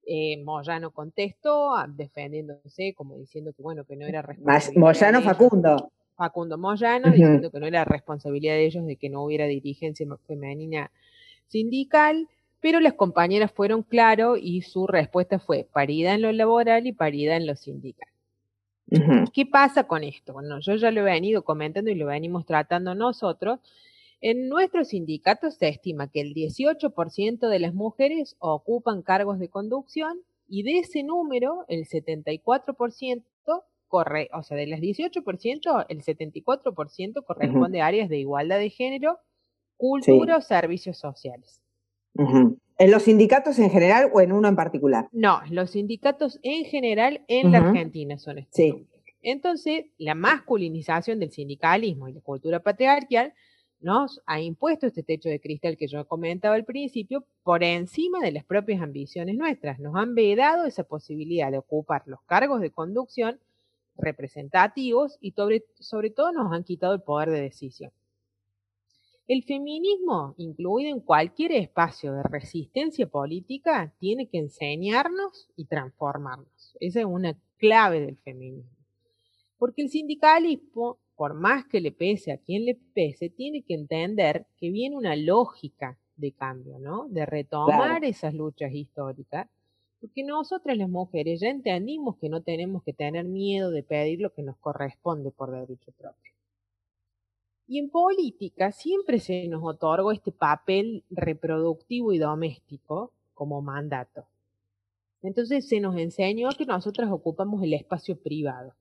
Eh, 0.04 0.42
Moyano 0.42 0.90
contestó, 0.90 1.74
defendiéndose, 1.94 2.94
como 2.94 3.16
diciendo 3.16 3.52
que 3.52 3.62
bueno, 3.62 3.84
que 3.84 3.94
no 3.94 4.06
era 4.06 4.22
responsabilidad. 4.22 4.80
Moyano 4.80 5.22
Facundo. 5.22 5.92
Facundo 6.16 6.58
Moyano, 6.58 7.10
diciendo 7.12 7.50
que 7.52 7.60
no 7.60 7.66
era 7.66 7.84
responsabilidad 7.84 8.54
de 8.54 8.66
ellos 8.66 8.84
de 8.84 8.96
que 8.96 9.08
no 9.08 9.22
hubiera 9.22 9.46
dirigencia 9.46 10.04
femenina 10.26 10.90
sindical. 11.46 12.28
Pero 12.60 12.80
las 12.80 12.94
compañeras 12.94 13.52
fueron 13.52 13.82
claro 13.82 14.36
y 14.36 14.62
su 14.62 14.86
respuesta 14.86 15.38
fue 15.38 15.66
paridad 15.72 16.14
en 16.14 16.22
lo 16.22 16.32
laboral 16.32 16.86
y 16.86 16.92
paridad 16.92 17.36
en 17.36 17.46
lo 17.46 17.56
sindical. 17.56 18.08
¿Qué 19.32 19.46
pasa 19.46 19.84
con 19.84 20.02
esto? 20.02 20.32
Bueno, 20.32 20.58
yo 20.60 20.74
ya 20.74 20.90
lo 20.90 21.00
he 21.00 21.04
venido 21.04 21.44
comentando 21.44 21.90
y 21.90 21.94
lo 21.94 22.06
venimos 22.06 22.44
tratando 22.44 22.94
nosotros. 22.94 23.60
En 24.20 24.48
nuestros 24.48 24.88
sindicatos 24.88 25.54
se 25.54 25.68
estima 25.68 26.08
que 26.08 26.20
el 26.20 26.34
18% 26.34 27.48
de 27.48 27.58
las 27.58 27.72
mujeres 27.72 28.36
ocupan 28.38 29.02
cargos 29.02 29.38
de 29.38 29.48
conducción 29.48 30.20
y 30.48 30.64
de 30.64 30.78
ese 30.78 31.04
número, 31.04 31.64
el 31.68 31.86
74% 31.86 33.22
corre, 33.90 34.30
o 34.32 34.42
sea, 34.42 34.56
de 34.56 34.66
las 34.66 34.80
18%, 34.80 35.86
el 35.88 36.02
74% 36.02 37.24
corresponde 37.24 37.80
a 37.80 37.86
áreas 37.86 38.08
de 38.08 38.18
igualdad 38.18 38.58
de 38.58 38.70
género, 38.70 39.18
cultura 39.76 40.36
o 40.36 40.40
servicios 40.40 40.96
sociales. 40.96 41.60
¿En 42.78 42.90
los 42.90 43.02
sindicatos 43.02 43.58
en 43.58 43.70
general 43.70 44.10
o 44.12 44.20
en 44.20 44.32
uno 44.32 44.48
en 44.48 44.56
particular? 44.56 45.08
No, 45.12 45.40
los 45.50 45.72
sindicatos 45.72 46.38
en 46.42 46.64
general 46.64 47.24
en 47.28 47.52
la 47.52 47.58
Argentina 47.58 48.18
son 48.18 48.38
estos. 48.38 48.54
Sí. 48.54 48.86
Entonces, 49.22 49.84
la 49.98 50.14
masculinización 50.14 51.18
del 51.18 51.30
sindicalismo 51.30 52.08
y 52.08 52.14
la 52.14 52.20
cultura 52.20 52.60
patriarcal 52.60 53.34
nos 53.80 54.20
ha 54.26 54.40
impuesto 54.40 54.86
este 54.86 55.02
techo 55.02 55.28
de 55.28 55.40
cristal 55.40 55.76
que 55.76 55.88
yo 55.88 56.06
comentaba 56.06 56.54
al 56.54 56.64
principio 56.64 57.24
por 57.42 57.62
encima 57.62 58.20
de 58.20 58.32
las 58.32 58.44
propias 58.44 58.82
ambiciones 58.82 59.36
nuestras. 59.36 59.78
Nos 59.78 59.94
han 59.96 60.14
vedado 60.14 60.64
esa 60.64 60.84
posibilidad 60.84 61.50
de 61.50 61.58
ocupar 61.58 62.02
los 62.06 62.22
cargos 62.22 62.60
de 62.60 62.70
conducción 62.70 63.40
representativos 63.96 65.18
y 65.20 65.32
sobre, 65.32 65.64
sobre 65.78 66.10
todo 66.10 66.32
nos 66.32 66.52
han 66.52 66.64
quitado 66.64 66.94
el 66.94 67.02
poder 67.02 67.30
de 67.30 67.42
decisión. 67.42 67.90
El 69.30 69.44
feminismo, 69.44 70.34
incluido 70.38 70.90
en 70.90 70.98
cualquier 70.98 71.52
espacio 71.52 72.12
de 72.14 72.24
resistencia 72.24 73.06
política, 73.06 73.94
tiene 74.00 74.26
que 74.26 74.38
enseñarnos 74.38 75.48
y 75.54 75.66
transformarnos. 75.66 76.76
Esa 76.80 76.98
es 76.98 77.06
una 77.06 77.38
clave 77.56 78.00
del 78.00 78.16
feminismo. 78.16 78.76
Porque 79.56 79.82
el 79.82 79.88
sindicalismo, 79.88 80.98
por 81.14 81.34
más 81.34 81.64
que 81.66 81.80
le 81.80 81.92
pese 81.92 82.32
a 82.32 82.38
quien 82.38 82.64
le 82.64 82.74
pese, 82.74 83.30
tiene 83.30 83.62
que 83.62 83.74
entender 83.74 84.46
que 84.58 84.68
viene 84.72 84.96
una 84.96 85.14
lógica 85.14 85.96
de 86.16 86.32
cambio, 86.32 86.80
¿no? 86.80 87.06
De 87.06 87.24
retomar 87.24 88.04
esas 88.04 88.34
luchas 88.34 88.74
históricas. 88.74 89.48
Porque 90.00 90.24
nosotras 90.24 90.76
las 90.76 90.88
mujeres 90.88 91.38
ya 91.38 91.50
entendimos 91.50 92.16
que 92.16 92.28
no 92.28 92.42
tenemos 92.42 92.82
que 92.82 92.94
tener 92.94 93.26
miedo 93.26 93.70
de 93.70 93.84
pedir 93.84 94.20
lo 94.20 94.32
que 94.32 94.42
nos 94.42 94.56
corresponde 94.56 95.30
por 95.30 95.52
derecho 95.52 95.92
propio. 95.92 96.32
Y 97.70 97.78
en 97.78 97.88
política 97.88 98.72
siempre 98.72 99.20
se 99.20 99.46
nos 99.46 99.62
otorgó 99.62 100.10
este 100.10 100.32
papel 100.32 101.04
reproductivo 101.08 102.12
y 102.12 102.18
doméstico 102.18 103.12
como 103.32 103.62
mandato. 103.62 104.26
Entonces 105.22 105.68
se 105.68 105.78
nos 105.78 105.96
enseñó 105.96 106.48
que 106.58 106.66
nosotras 106.66 107.12
ocupamos 107.12 107.62
el 107.62 107.74
espacio 107.74 108.20
privado. 108.20 108.74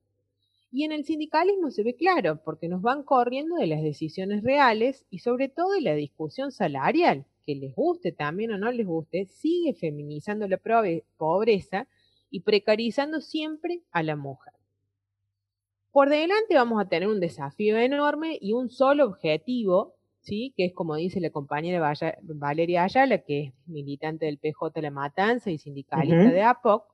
Y 0.72 0.82
en 0.82 0.90
el 0.90 1.04
sindicalismo 1.04 1.70
se 1.70 1.84
ve 1.84 1.94
claro, 1.94 2.40
porque 2.44 2.66
nos 2.66 2.82
van 2.82 3.04
corriendo 3.04 3.54
de 3.58 3.68
las 3.68 3.80
decisiones 3.80 4.42
reales 4.42 5.06
y 5.08 5.20
sobre 5.20 5.48
todo 5.48 5.70
de 5.74 5.82
la 5.82 5.94
discusión 5.94 6.50
salarial, 6.50 7.26
que 7.46 7.54
les 7.54 7.72
guste 7.72 8.10
también 8.10 8.50
o 8.50 8.58
no 8.58 8.72
les 8.72 8.88
guste, 8.88 9.26
sigue 9.26 9.72
feminizando 9.72 10.48
la 10.48 10.60
pobreza 11.16 11.86
y 12.28 12.40
precarizando 12.40 13.20
siempre 13.20 13.82
a 13.92 14.02
la 14.02 14.16
mujer. 14.16 14.59
Por 15.92 16.08
delante 16.08 16.54
vamos 16.54 16.80
a 16.80 16.88
tener 16.88 17.08
un 17.08 17.20
desafío 17.20 17.76
enorme 17.76 18.38
y 18.40 18.52
un 18.52 18.70
solo 18.70 19.06
objetivo, 19.06 19.96
¿sí? 20.20 20.54
que 20.56 20.66
es 20.66 20.72
como 20.72 20.94
dice 20.94 21.20
la 21.20 21.30
compañera 21.30 21.94
Valeria 22.22 22.84
Ayala, 22.84 23.18
que 23.18 23.40
es 23.40 23.52
militante 23.66 24.26
del 24.26 24.38
PJ 24.38 24.80
La 24.80 24.90
Matanza 24.90 25.50
y 25.50 25.58
sindicalista 25.58 26.30
de 26.30 26.42
APOC. 26.42 26.84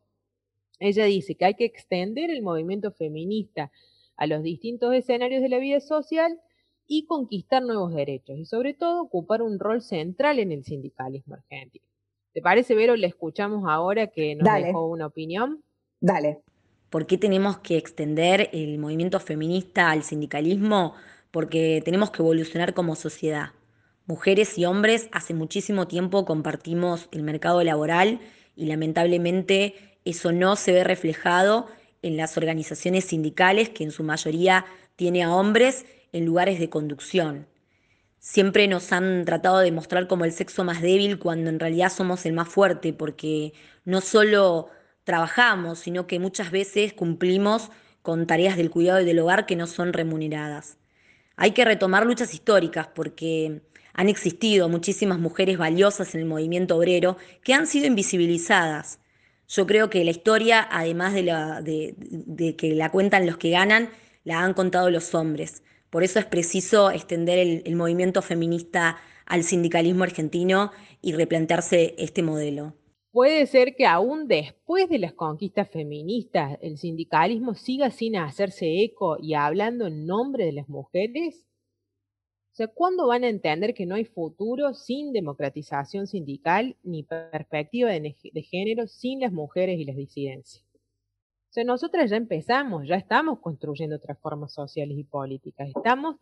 Ella 0.78 1.04
dice 1.04 1.34
que 1.34 1.44
hay 1.44 1.54
que 1.54 1.64
extender 1.64 2.30
el 2.30 2.42
movimiento 2.42 2.90
feminista 2.90 3.70
a 4.16 4.26
los 4.26 4.42
distintos 4.42 4.94
escenarios 4.94 5.42
de 5.42 5.50
la 5.50 5.58
vida 5.58 5.80
social 5.80 6.40
y 6.86 7.04
conquistar 7.04 7.62
nuevos 7.62 7.94
derechos 7.94 8.38
y 8.38 8.44
sobre 8.46 8.72
todo 8.72 9.02
ocupar 9.02 9.42
un 9.42 9.58
rol 9.58 9.82
central 9.82 10.38
en 10.38 10.52
el 10.52 10.64
sindicalismo 10.64 11.34
argentino. 11.34 11.84
¿Te 12.32 12.40
parece, 12.40 12.74
Vero? 12.74 12.96
Le 12.96 13.06
escuchamos 13.06 13.64
ahora 13.66 14.06
que 14.08 14.36
nos 14.36 14.52
dejó 14.54 14.86
una 14.86 15.06
opinión. 15.06 15.62
Dale. 16.00 16.42
¿Por 16.90 17.06
qué 17.06 17.18
tenemos 17.18 17.58
que 17.58 17.76
extender 17.76 18.48
el 18.52 18.78
movimiento 18.78 19.18
feminista 19.20 19.90
al 19.90 20.02
sindicalismo? 20.02 20.94
Porque 21.30 21.82
tenemos 21.84 22.10
que 22.10 22.22
evolucionar 22.22 22.74
como 22.74 22.94
sociedad. 22.94 23.50
Mujeres 24.06 24.56
y 24.56 24.64
hombres 24.66 25.08
hace 25.10 25.34
muchísimo 25.34 25.88
tiempo 25.88 26.24
compartimos 26.24 27.08
el 27.10 27.24
mercado 27.24 27.62
laboral 27.64 28.20
y 28.54 28.66
lamentablemente 28.66 29.74
eso 30.04 30.30
no 30.30 30.54
se 30.54 30.72
ve 30.72 30.84
reflejado 30.84 31.66
en 32.02 32.16
las 32.16 32.36
organizaciones 32.36 33.06
sindicales 33.06 33.68
que 33.70 33.82
en 33.82 33.90
su 33.90 34.04
mayoría 34.04 34.64
tiene 34.94 35.24
a 35.24 35.34
hombres 35.34 35.86
en 36.12 36.24
lugares 36.24 36.60
de 36.60 36.70
conducción. 36.70 37.48
Siempre 38.20 38.68
nos 38.68 38.92
han 38.92 39.24
tratado 39.24 39.58
de 39.58 39.72
mostrar 39.72 40.06
como 40.06 40.24
el 40.24 40.32
sexo 40.32 40.64
más 40.64 40.80
débil 40.80 41.18
cuando 41.18 41.50
en 41.50 41.58
realidad 41.58 41.92
somos 41.92 42.26
el 42.26 42.32
más 42.32 42.48
fuerte 42.48 42.92
porque 42.92 43.52
no 43.84 44.00
solo 44.00 44.68
trabajamos, 45.06 45.78
sino 45.78 46.08
que 46.08 46.18
muchas 46.18 46.50
veces 46.50 46.92
cumplimos 46.92 47.70
con 48.02 48.26
tareas 48.26 48.56
del 48.56 48.70
cuidado 48.70 49.00
y 49.00 49.04
del 49.04 49.20
hogar 49.20 49.46
que 49.46 49.54
no 49.54 49.68
son 49.68 49.92
remuneradas. 49.92 50.78
Hay 51.36 51.52
que 51.52 51.64
retomar 51.64 52.04
luchas 52.04 52.34
históricas 52.34 52.88
porque 52.92 53.62
han 53.94 54.08
existido 54.08 54.68
muchísimas 54.68 55.20
mujeres 55.20 55.58
valiosas 55.58 56.12
en 56.14 56.22
el 56.22 56.26
movimiento 56.26 56.76
obrero 56.76 57.18
que 57.44 57.54
han 57.54 57.68
sido 57.68 57.86
invisibilizadas. 57.86 58.98
Yo 59.46 59.64
creo 59.64 59.90
que 59.90 60.04
la 60.04 60.10
historia, 60.10 60.66
además 60.68 61.14
de, 61.14 62.54
que 62.58 62.74
la 62.74 62.90
cuentan 62.90 63.26
los 63.26 63.36
que 63.36 63.50
ganan, 63.50 63.90
la 64.24 64.40
han 64.40 64.54
contado 64.54 64.90
los 64.90 65.14
hombres. 65.14 65.62
Por 65.88 66.02
eso 66.02 66.18
es 66.18 66.24
preciso 66.24 66.90
extender 66.90 67.62
el 67.64 67.76
movimiento 67.76 68.22
feminista 68.22 68.98
al 69.24 69.44
sindicalismo 69.44 70.02
argentino 70.02 70.72
y 71.00 71.12
replantearse 71.12 71.94
este 71.96 72.24
modelo. 72.24 72.74
Puede 73.16 73.46
ser 73.46 73.74
que 73.76 73.86
aún 73.86 74.28
después 74.28 74.90
de 74.90 74.98
las 74.98 75.14
conquistas 75.14 75.70
feministas 75.70 76.58
el 76.60 76.76
sindicalismo 76.76 77.54
siga 77.54 77.90
sin 77.90 78.14
hacerse 78.14 78.82
eco 78.82 79.16
y 79.18 79.32
hablando 79.32 79.86
en 79.86 80.04
nombre 80.04 80.44
de 80.44 80.52
las 80.52 80.68
mujeres. 80.68 81.46
O 82.58 82.68
¿cuándo 82.74 83.06
van 83.06 83.24
a 83.24 83.30
entender 83.30 83.72
que 83.72 83.86
no 83.86 83.94
hay 83.94 84.04
futuro 84.04 84.74
sin 84.74 85.14
democratización 85.14 86.06
sindical 86.06 86.76
ni 86.82 87.04
perspectiva 87.04 87.88
de, 87.88 88.14
género 88.50 88.86
sin 88.86 89.20
las 89.20 89.32
mujeres 89.32 89.80
y 89.80 89.86
las 89.86 89.96
disidencias? 89.96 90.62
O 91.56 91.64
nosotras 91.64 92.10
ya 92.10 92.18
empezamos, 92.18 92.86
ya 92.86 92.96
estamos 92.96 93.38
construyendo 93.40 93.96
otras 93.96 94.18
formas 94.18 94.52
sociales 94.52 94.98
y 94.98 95.04
políticas, 95.04 95.70
estamos 95.74 96.16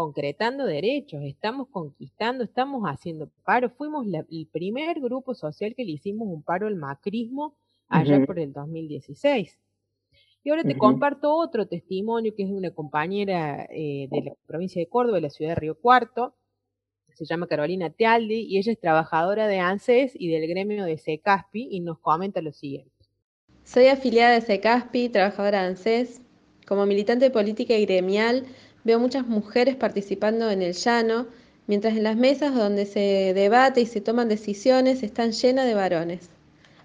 concretando 0.00 0.64
derechos, 0.64 1.20
estamos 1.24 1.68
conquistando, 1.68 2.42
estamos 2.42 2.84
haciendo 2.84 3.28
paro. 3.44 3.68
Fuimos 3.68 4.06
el 4.06 4.46
primer 4.46 4.98
grupo 4.98 5.34
social 5.34 5.74
que 5.74 5.84
le 5.84 5.90
hicimos 5.90 6.26
un 6.26 6.42
paro 6.42 6.68
al 6.68 6.74
macrismo 6.74 7.54
allá 7.86 8.24
por 8.24 8.38
el 8.38 8.50
2016. 8.50 9.58
Y 10.42 10.48
ahora 10.48 10.62
te 10.62 10.78
comparto 10.78 11.36
otro 11.36 11.66
testimonio 11.66 12.34
que 12.34 12.44
es 12.44 12.48
de 12.48 12.54
una 12.54 12.70
compañera 12.70 13.66
eh, 13.70 14.08
de 14.10 14.22
la 14.22 14.32
provincia 14.46 14.80
de 14.80 14.88
Córdoba, 14.88 15.16
de 15.16 15.20
la 15.20 15.28
ciudad 15.28 15.50
de 15.50 15.56
Río 15.56 15.74
Cuarto. 15.74 16.32
Se 17.12 17.26
llama 17.26 17.46
Carolina 17.46 17.90
Tealdi 17.90 18.46
y 18.48 18.56
ella 18.56 18.72
es 18.72 18.80
trabajadora 18.80 19.48
de 19.48 19.58
ANSES 19.58 20.12
y 20.14 20.28
del 20.28 20.48
gremio 20.48 20.86
de 20.86 20.96
SECASPI 20.96 21.68
y 21.72 21.80
nos 21.80 21.98
comenta 21.98 22.40
lo 22.40 22.52
siguiente. 22.52 22.90
Soy 23.64 23.88
afiliada 23.88 24.32
de 24.32 24.40
SECASPI, 24.40 25.10
trabajadora 25.10 25.60
de 25.60 25.68
ANSES. 25.68 26.22
Como 26.66 26.86
militante 26.86 27.30
política 27.30 27.74
y 27.74 27.84
gremial, 27.84 28.46
Veo 28.82 28.98
muchas 28.98 29.26
mujeres 29.26 29.76
participando 29.76 30.50
en 30.50 30.62
el 30.62 30.72
llano, 30.72 31.26
mientras 31.66 31.96
en 31.96 32.02
las 32.02 32.16
mesas 32.16 32.54
donde 32.54 32.86
se 32.86 33.32
debate 33.34 33.82
y 33.82 33.86
se 33.86 34.00
toman 34.00 34.28
decisiones 34.28 35.02
están 35.02 35.32
llenas 35.32 35.66
de 35.66 35.74
varones. 35.74 36.30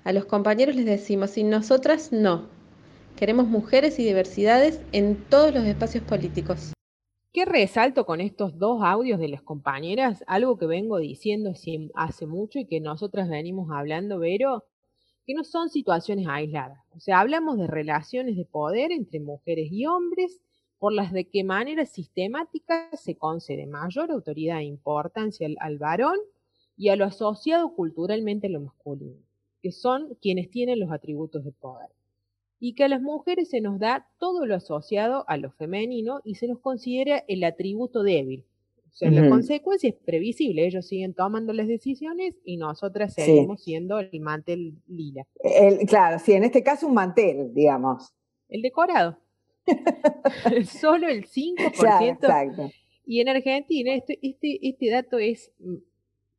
A 0.03 0.11
los 0.11 0.25
compañeros 0.25 0.75
les 0.75 0.85
decimos, 0.85 1.31
sin 1.31 1.49
nosotras 1.49 2.11
no. 2.11 2.49
Queremos 3.15 3.47
mujeres 3.47 3.97
y 3.97 4.03
diversidades 4.03 4.81
en 4.91 5.15
todos 5.29 5.53
los 5.53 5.63
espacios 5.63 6.03
políticos. 6.03 6.73
¿Qué 7.31 7.45
resalto 7.45 8.05
con 8.05 8.19
estos 8.19 8.59
dos 8.59 8.83
audios 8.83 9.19
de 9.19 9.29
las 9.29 9.41
compañeras? 9.41 10.23
Algo 10.27 10.57
que 10.57 10.65
vengo 10.65 10.97
diciendo 10.97 11.53
hace 11.95 12.27
mucho 12.27 12.59
y 12.59 12.65
que 12.65 12.81
nosotras 12.81 13.29
venimos 13.29 13.69
hablando, 13.71 14.19
Vero, 14.19 14.65
que 15.25 15.33
no 15.33 15.45
son 15.45 15.69
situaciones 15.69 16.27
aisladas. 16.29 16.79
O 16.95 16.99
sea, 16.99 17.21
hablamos 17.21 17.57
de 17.57 17.67
relaciones 17.67 18.35
de 18.35 18.45
poder 18.45 18.91
entre 18.91 19.21
mujeres 19.21 19.69
y 19.71 19.85
hombres 19.85 20.41
por 20.85 20.93
las 20.93 21.11
de 21.11 21.25
qué 21.25 21.43
manera 21.43 21.83
sistemática 21.87 22.91
se 22.93 23.15
concede 23.15 23.65
mayor 23.65 24.11
autoridad 24.11 24.59
e 24.59 24.65
importancia 24.65 25.47
al, 25.59 25.79
varón 25.79 26.19
y 26.77 26.89
a 26.89 26.95
lo 26.95 27.05
asociado 27.05 27.73
culturalmente 27.73 28.45
a 28.45 28.49
lo 28.51 28.61
masculino, 28.61 29.17
que 29.63 29.71
son 29.71 30.15
quienes 30.21 30.51
tienen 30.51 30.79
los 30.79 30.91
atributos 30.91 31.43
de 31.43 31.53
poder. 31.53 31.89
Y 32.59 32.75
que 32.75 32.83
a 32.83 32.87
las 32.87 33.01
mujeres 33.01 33.49
se 33.49 33.61
nos 33.61 33.79
da 33.79 34.07
todo 34.19 34.45
lo 34.45 34.53
asociado 34.53 35.25
a 35.27 35.37
lo 35.37 35.49
femenino 35.49 36.21
y 36.23 36.35
se 36.35 36.47
nos 36.47 36.59
considera 36.59 37.23
el 37.27 37.43
atributo 37.45 38.03
débil. 38.03 38.45
O 38.85 38.95
sea, 38.95 39.09
la 39.09 39.27
consecuencia 39.27 39.89
es 39.89 39.95
previsible. 39.95 40.67
Ellos 40.67 40.85
siguen 40.85 41.15
tomando 41.15 41.51
las 41.51 41.67
decisiones 41.67 42.35
y 42.43 42.57
nosotras 42.57 43.15
seguimos 43.15 43.63
siendo 43.63 43.97
el 43.97 44.19
mantel 44.19 44.75
lila. 44.85 45.25
claro, 45.87 46.19
sí, 46.19 46.33
en 46.33 46.43
este 46.43 46.61
caso 46.61 46.85
un 46.85 46.93
mantel, 46.93 47.55
digamos. 47.55 48.13
El 48.49 48.61
decorado. 48.61 49.17
Solo 50.81 51.07
el 51.07 51.25
5%. 51.29 52.73
Y 53.05 53.21
en 53.21 53.29
Argentina 53.29 53.93
este, 53.93 54.19
este, 54.21 54.59
este 54.61 54.89
dato 54.89 55.17
es 55.17 55.51
mm, 55.59 55.75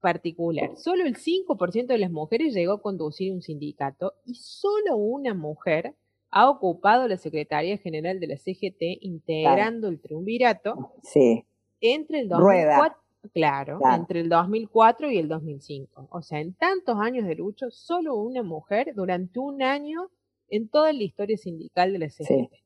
particular. 0.00 0.76
Solo 0.76 1.04
el 1.04 1.16
5% 1.16 1.86
de 1.86 1.98
las 1.98 2.10
mujeres 2.10 2.54
llegó 2.54 2.74
a 2.74 2.82
conducir 2.82 3.32
un 3.32 3.42
sindicato 3.42 4.14
y 4.24 4.34
solo 4.34 4.96
una 4.96 5.34
mujer 5.34 5.94
ha 6.30 6.50
ocupado 6.50 7.08
la 7.08 7.16
Secretaría 7.16 7.78
General 7.78 8.18
de 8.20 8.26
la 8.26 8.36
CGT 8.36 9.00
integrando 9.00 9.88
el 9.88 10.00
triunvirato 10.00 10.92
sí. 11.02 11.44
entre 11.80 12.20
el 12.20 12.28
2004, 12.28 12.98
claro, 13.32 13.78
entre 13.94 14.20
el 14.20 14.28
2004 14.28 15.10
y 15.12 15.18
el 15.18 15.28
2005. 15.28 16.08
O 16.10 16.22
sea, 16.22 16.40
en 16.40 16.54
tantos 16.54 16.98
años 16.98 17.26
de 17.26 17.36
lucha, 17.36 17.66
solo 17.70 18.16
una 18.16 18.42
mujer 18.42 18.92
durante 18.94 19.38
un 19.38 19.62
año 19.62 20.10
en 20.48 20.68
toda 20.68 20.92
la 20.92 21.02
historia 21.02 21.36
sindical 21.36 21.92
de 21.92 21.98
la 22.00 22.08
CGT. 22.10 22.65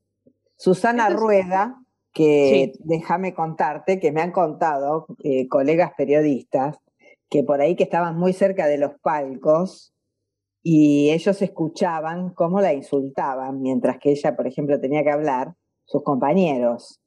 Susana 0.61 1.09
Rueda, 1.09 1.81
que 2.13 2.73
déjame 2.83 3.33
contarte, 3.33 3.99
que 3.99 4.11
me 4.11 4.21
han 4.21 4.31
contado 4.31 5.07
eh, 5.23 5.47
colegas 5.47 5.93
periodistas, 5.97 6.77
que 7.31 7.43
por 7.43 7.61
ahí 7.61 7.75
que 7.75 7.85
estaban 7.85 8.15
muy 8.15 8.31
cerca 8.31 8.67
de 8.67 8.77
los 8.77 8.91
palcos 9.01 9.91
y 10.61 11.09
ellos 11.09 11.41
escuchaban 11.41 12.29
cómo 12.35 12.61
la 12.61 12.73
insultaban 12.73 13.59
mientras 13.59 13.97
que 13.97 14.11
ella, 14.11 14.35
por 14.35 14.45
ejemplo, 14.45 14.79
tenía 14.79 15.03
que 15.03 15.09
hablar, 15.09 15.55
sus 15.85 16.03
compañeros. 16.03 17.01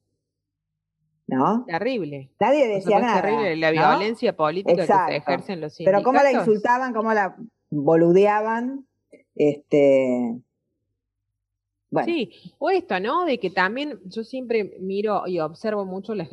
¿No? 1.28 1.64
Terrible. 1.68 2.32
Nadie 2.40 2.66
decía 2.66 2.98
nada. 2.98 3.22
Terrible 3.22 3.55
la 3.55 3.70
violencia 3.70 4.34
política 4.34 4.82
que 5.07 5.12
se 5.12 5.16
ejerce 5.18 5.52
en 5.52 5.61
los 5.61 5.74
sindicatos. 5.74 6.02
Pero 6.02 6.05
cómo 6.05 6.24
la 6.24 6.32
insultaban, 6.32 6.92
cómo 6.92 7.14
la 7.14 7.36
boludeaban, 7.70 8.84
este, 9.36 10.40
Sí, 12.03 12.32
o 12.59 12.70
esto, 12.70 12.99
¿no? 13.01 13.24
De 13.24 13.38
que 13.38 13.51
también 13.51 14.01
yo 14.05 14.24
siempre 14.24 14.76
miro 14.80 15.26
y 15.26 15.38
observo 15.40 15.84
mucho 15.84 16.14
las, 16.14 16.30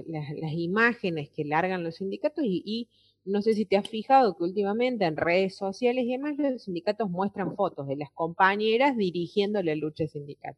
imágenes 0.53 1.29
que 1.29 1.45
largan 1.45 1.83
los 1.83 1.95
sindicatos 1.95 2.43
y, 2.45 2.89
no 3.23 3.43
sé 3.43 3.53
si 3.53 3.65
te 3.65 3.77
has 3.77 3.87
fijado 3.87 4.35
que 4.35 4.43
últimamente 4.43 5.05
en 5.05 5.15
redes 5.15 5.55
sociales 5.55 6.05
y 6.05 6.11
demás 6.11 6.37
los 6.39 6.63
sindicatos 6.63 7.07
muestran 7.09 7.55
fotos 7.55 7.87
de 7.87 7.95
las 7.95 8.09
compañeras 8.11 8.97
dirigiendo 8.97 9.61
la 9.61 9.75
lucha 9.75 10.07
sindical, 10.07 10.55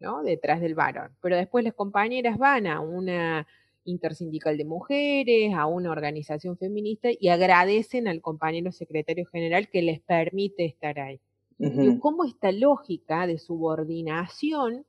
¿no? 0.00 0.22
Detrás 0.22 0.62
del 0.62 0.74
varón. 0.74 1.10
Pero 1.20 1.36
después 1.36 1.62
las 1.62 1.74
compañeras 1.74 2.38
van 2.38 2.66
a 2.66 2.80
una 2.80 3.46
intersindical 3.84 4.56
de 4.56 4.64
mujeres, 4.64 5.52
a 5.54 5.66
una 5.66 5.90
organización 5.90 6.56
feminista 6.56 7.10
y 7.18 7.28
agradecen 7.28 8.08
al 8.08 8.22
compañero 8.22 8.72
secretario 8.72 9.26
general 9.26 9.68
que 9.68 9.82
les 9.82 10.00
permite 10.00 10.64
estar 10.64 10.98
ahí 10.98 11.20
cómo 12.00 12.24
esta 12.24 12.52
lógica 12.52 13.26
de 13.26 13.38
subordinación 13.38 14.84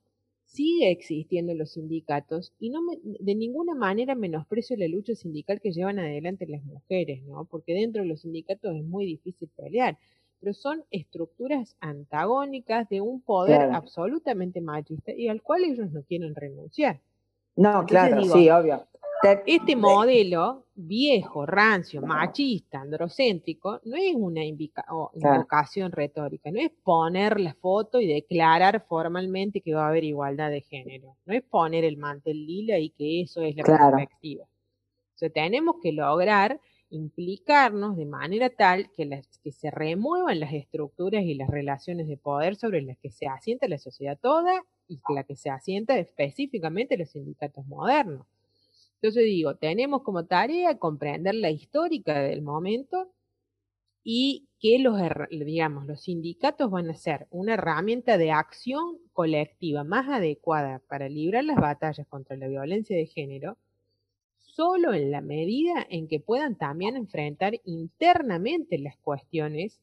sigue 0.46 0.90
existiendo 0.90 1.54
los 1.54 1.72
sindicatos 1.72 2.52
y 2.58 2.70
no 2.70 2.80
de 3.02 3.34
ninguna 3.34 3.74
manera 3.74 4.14
menosprecio 4.14 4.76
la 4.76 4.86
lucha 4.88 5.14
sindical 5.14 5.60
que 5.60 5.72
llevan 5.72 5.98
adelante 5.98 6.46
las 6.46 6.64
mujeres, 6.64 7.22
¿no? 7.24 7.44
Porque 7.44 7.74
dentro 7.74 8.02
de 8.02 8.08
los 8.08 8.20
sindicatos 8.20 8.74
es 8.74 8.84
muy 8.84 9.06
difícil 9.06 9.48
pelear, 9.56 9.98
pero 10.40 10.54
son 10.54 10.84
estructuras 10.90 11.76
antagónicas 11.80 12.88
de 12.88 13.00
un 13.00 13.20
poder 13.20 13.62
absolutamente 13.72 14.60
machista 14.60 15.12
y 15.12 15.28
al 15.28 15.42
cual 15.42 15.64
ellos 15.64 15.90
no 15.90 16.02
quieren 16.02 16.34
renunciar. 16.34 17.00
No, 17.56 17.84
claro, 17.86 18.22
sí, 18.22 18.50
obvio. 18.50 18.86
Este 19.46 19.74
modelo 19.74 20.66
viejo, 20.74 21.46
rancio, 21.46 22.02
machista, 22.02 22.80
androcéntrico, 22.80 23.80
no 23.84 23.96
es 23.96 24.14
una 24.14 24.44
invocación 24.44 25.90
retórica, 25.90 26.50
no 26.50 26.60
es 26.60 26.70
poner 26.84 27.40
la 27.40 27.54
foto 27.54 28.00
y 28.00 28.06
declarar 28.06 28.84
formalmente 28.86 29.62
que 29.62 29.74
va 29.74 29.86
a 29.86 29.88
haber 29.88 30.04
igualdad 30.04 30.50
de 30.50 30.60
género, 30.60 31.16
no 31.24 31.34
es 31.34 31.42
poner 31.42 31.84
el 31.84 31.96
mantel 31.96 32.46
lila 32.46 32.78
y 32.78 32.90
que 32.90 33.22
eso 33.22 33.40
es 33.40 33.56
la 33.56 33.64
perspectiva. 33.64 34.44
O 34.44 35.18
sea, 35.18 35.30
tenemos 35.30 35.76
que 35.82 35.92
lograr 35.92 36.60
implicarnos 36.90 37.96
de 37.96 38.06
manera 38.06 38.50
tal 38.50 38.90
que, 38.92 39.06
las, 39.06 39.38
que 39.38 39.50
se 39.50 39.70
remuevan 39.70 40.38
las 40.38 40.52
estructuras 40.52 41.24
y 41.24 41.34
las 41.34 41.48
relaciones 41.48 42.06
de 42.06 42.16
poder 42.16 42.54
sobre 42.56 42.82
las 42.82 42.98
que 42.98 43.10
se 43.10 43.26
asienta 43.26 43.66
la 43.66 43.78
sociedad 43.78 44.18
toda 44.20 44.62
y 44.86 45.00
la 45.08 45.24
que 45.24 45.36
se 45.36 45.50
asienta 45.50 45.98
específicamente 45.98 46.96
los 46.96 47.10
sindicatos 47.10 47.66
modernos. 47.66 48.26
Entonces 49.00 49.24
digo, 49.24 49.56
tenemos 49.56 50.02
como 50.02 50.24
tarea 50.26 50.78
comprender 50.78 51.34
la 51.34 51.50
histórica 51.50 52.20
del 52.20 52.42
momento 52.42 53.12
y 54.02 54.48
que 54.60 54.78
los, 54.78 54.98
digamos, 55.30 55.86
los 55.86 56.02
sindicatos 56.02 56.70
van 56.70 56.88
a 56.90 56.94
ser 56.94 57.26
una 57.30 57.54
herramienta 57.54 58.16
de 58.18 58.30
acción 58.30 58.98
colectiva 59.12 59.84
más 59.84 60.08
adecuada 60.08 60.80
para 60.88 61.08
librar 61.08 61.44
las 61.44 61.56
batallas 61.56 62.06
contra 62.06 62.36
la 62.36 62.48
violencia 62.48 62.96
de 62.96 63.06
género, 63.06 63.58
solo 64.38 64.94
en 64.94 65.10
la 65.10 65.20
medida 65.20 65.86
en 65.90 66.08
que 66.08 66.20
puedan 66.20 66.56
también 66.56 66.96
enfrentar 66.96 67.60
internamente 67.64 68.78
las 68.78 68.96
cuestiones 68.98 69.80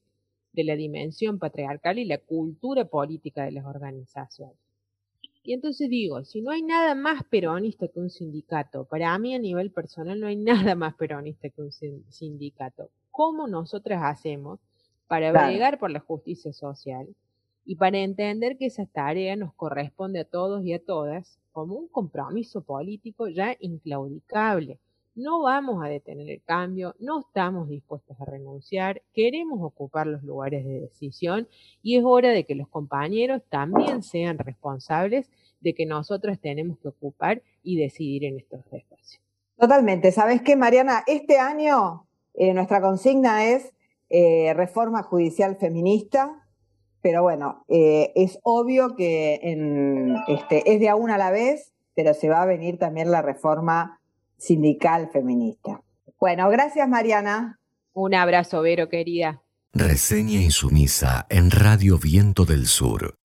de 0.54 0.64
la 0.64 0.76
dimensión 0.76 1.38
patriarcal 1.38 2.00
y 2.00 2.06
la 2.06 2.18
cultura 2.18 2.86
política 2.86 3.44
de 3.44 3.52
las 3.52 3.66
organizaciones. 3.66 4.63
Y 5.44 5.54
entonces 5.54 5.90
digo, 5.90 6.24
si 6.24 6.42
no 6.42 6.52
hay 6.52 6.62
nada 6.62 6.96
más 6.96 7.24
peronista 7.26 7.88
que 7.90 8.00
un 8.00 8.10
sindicato, 8.10 8.86
para 8.86 9.18
mí 9.20 9.36
a 9.36 9.40
nivel 9.40 9.72
personal 9.72 10.20
no 10.20 10.28
hay 10.28 10.36
nada 10.72 10.76
más 10.76 10.96
peronista 10.96 11.50
que 11.50 11.62
un 11.62 11.72
sindicato. 11.72 12.90
¿Cómo 13.12 13.48
nosotras 13.48 14.02
hacemos 14.04 14.60
para 15.08 15.32
bregar 15.34 15.80
por 15.80 15.92
la 15.92 16.00
justicia 16.00 16.54
social 16.54 17.14
y 17.66 17.76
para 17.76 18.00
entender 18.00 18.58
que 18.58 18.68
esa 18.68 18.86
tarea 18.86 19.36
nos 19.36 19.54
corresponde 19.54 20.22
a 20.22 20.26
todos 20.26 20.64
y 20.66 20.74
a 20.74 20.84
todas 20.84 21.40
como 21.52 21.76
un 21.76 21.88
compromiso 21.90 22.64
político 22.64 23.28
ya 23.28 23.56
inclaudicable? 23.60 24.80
No 25.16 25.44
vamos 25.44 25.84
a 25.84 25.90
detener 25.90 26.28
el 26.28 26.42
cambio, 26.44 26.96
no 27.00 27.20
estamos 27.20 27.70
dispuestos 27.70 28.20
a 28.20 28.26
renunciar, 28.26 29.04
queremos 29.14 29.60
ocupar 29.62 30.08
los 30.08 30.24
lugares 30.24 30.66
de 30.66 30.82
decisión 30.82 31.48
y 31.84 31.98
es 31.98 32.04
hora 32.04 32.32
de 32.32 32.46
que 32.46 32.56
los 32.56 32.68
compañeros 32.68 33.44
también 33.48 34.02
sean 34.02 34.40
responsables 34.40 35.30
de 35.62 35.76
que 35.76 35.86
nosotros 35.86 36.40
tenemos 36.40 36.80
que 36.80 36.88
ocupar 36.88 37.44
y 37.62 37.78
decidir 37.78 38.26
en 38.26 38.40
estos 38.40 38.62
espacios. 38.72 39.22
Totalmente. 39.56 40.12
¿Sabes 40.12 40.42
qué, 40.42 40.56
Mariana? 40.56 41.04
Este 41.06 41.38
año 41.38 42.08
eh, 42.34 42.54
nuestra 42.56 42.82
consigna 42.82 43.46
es 43.46 43.72
eh, 44.10 44.52
reforma 44.56 45.04
judicial 45.04 45.58
feminista, 45.58 46.44
pero 47.02 47.22
bueno, 47.22 47.64
eh, 47.68 48.12
es 48.16 48.40
obvio 48.42 48.96
que 48.96 49.40
este, 50.28 50.74
es 50.74 50.80
de 50.80 50.90
a 50.90 50.96
una 50.96 51.16
a 51.16 51.20
la 51.20 51.30
vez, 51.32 51.72
pero 51.96 52.16
se 52.16 52.30
va 52.30 52.42
a 52.42 52.48
venir 52.48 52.80
también 52.80 53.12
la 53.12 53.22
reforma 53.22 54.00
sindical 54.44 55.10
feminista. 55.12 55.82
Bueno, 56.20 56.50
gracias 56.50 56.88
Mariana. 56.88 57.60
Un 57.94 58.14
abrazo, 58.14 58.62
Vero, 58.62 58.90
querida. 58.90 59.42
Reseña 59.72 60.42
insumisa 60.42 61.26
en 61.30 61.50
Radio 61.50 61.98
Viento 61.98 62.46
del 62.46 62.68
Sur. 62.68 63.16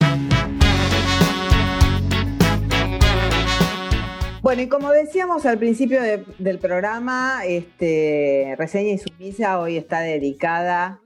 Bueno, 4.41 4.63
y 4.63 4.69
como 4.69 4.91
decíamos 4.93 5.45
al 5.45 5.59
principio 5.59 6.01
del 6.39 6.59
programa, 6.59 7.43
este, 7.45 8.55
Reseña 8.57 8.91
Insumisa 8.93 9.61
hoy 9.61 9.77
está 9.77 10.01
dedicada 10.01 11.01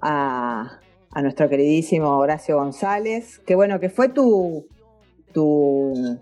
a, 0.00 0.80
nuestro 1.22 1.48
queridísimo 1.48 2.16
Horacio 2.16 2.56
González, 2.56 3.40
que 3.40 3.54
bueno, 3.54 3.78
que 3.78 3.90
fue 3.90 4.08
tu, 4.08 4.66
tu, 5.32 6.18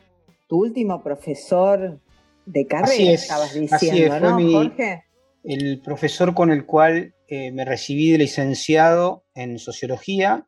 tu 0.48 0.56
último 0.58 1.02
profesor 1.02 2.00
de 2.46 2.66
carrera, 2.66 3.12
estabas 3.12 3.54
diciendo, 3.54 4.20
¿no, 4.20 4.50
Jorge? 4.50 5.04
El 5.42 5.80
profesor 5.80 6.34
con 6.34 6.50
el 6.50 6.64
cual 6.64 7.14
eh, 7.28 7.52
me 7.52 7.64
recibí 7.64 8.12
de 8.12 8.18
licenciado 8.18 9.24
en 9.34 9.58
sociología 9.58 10.46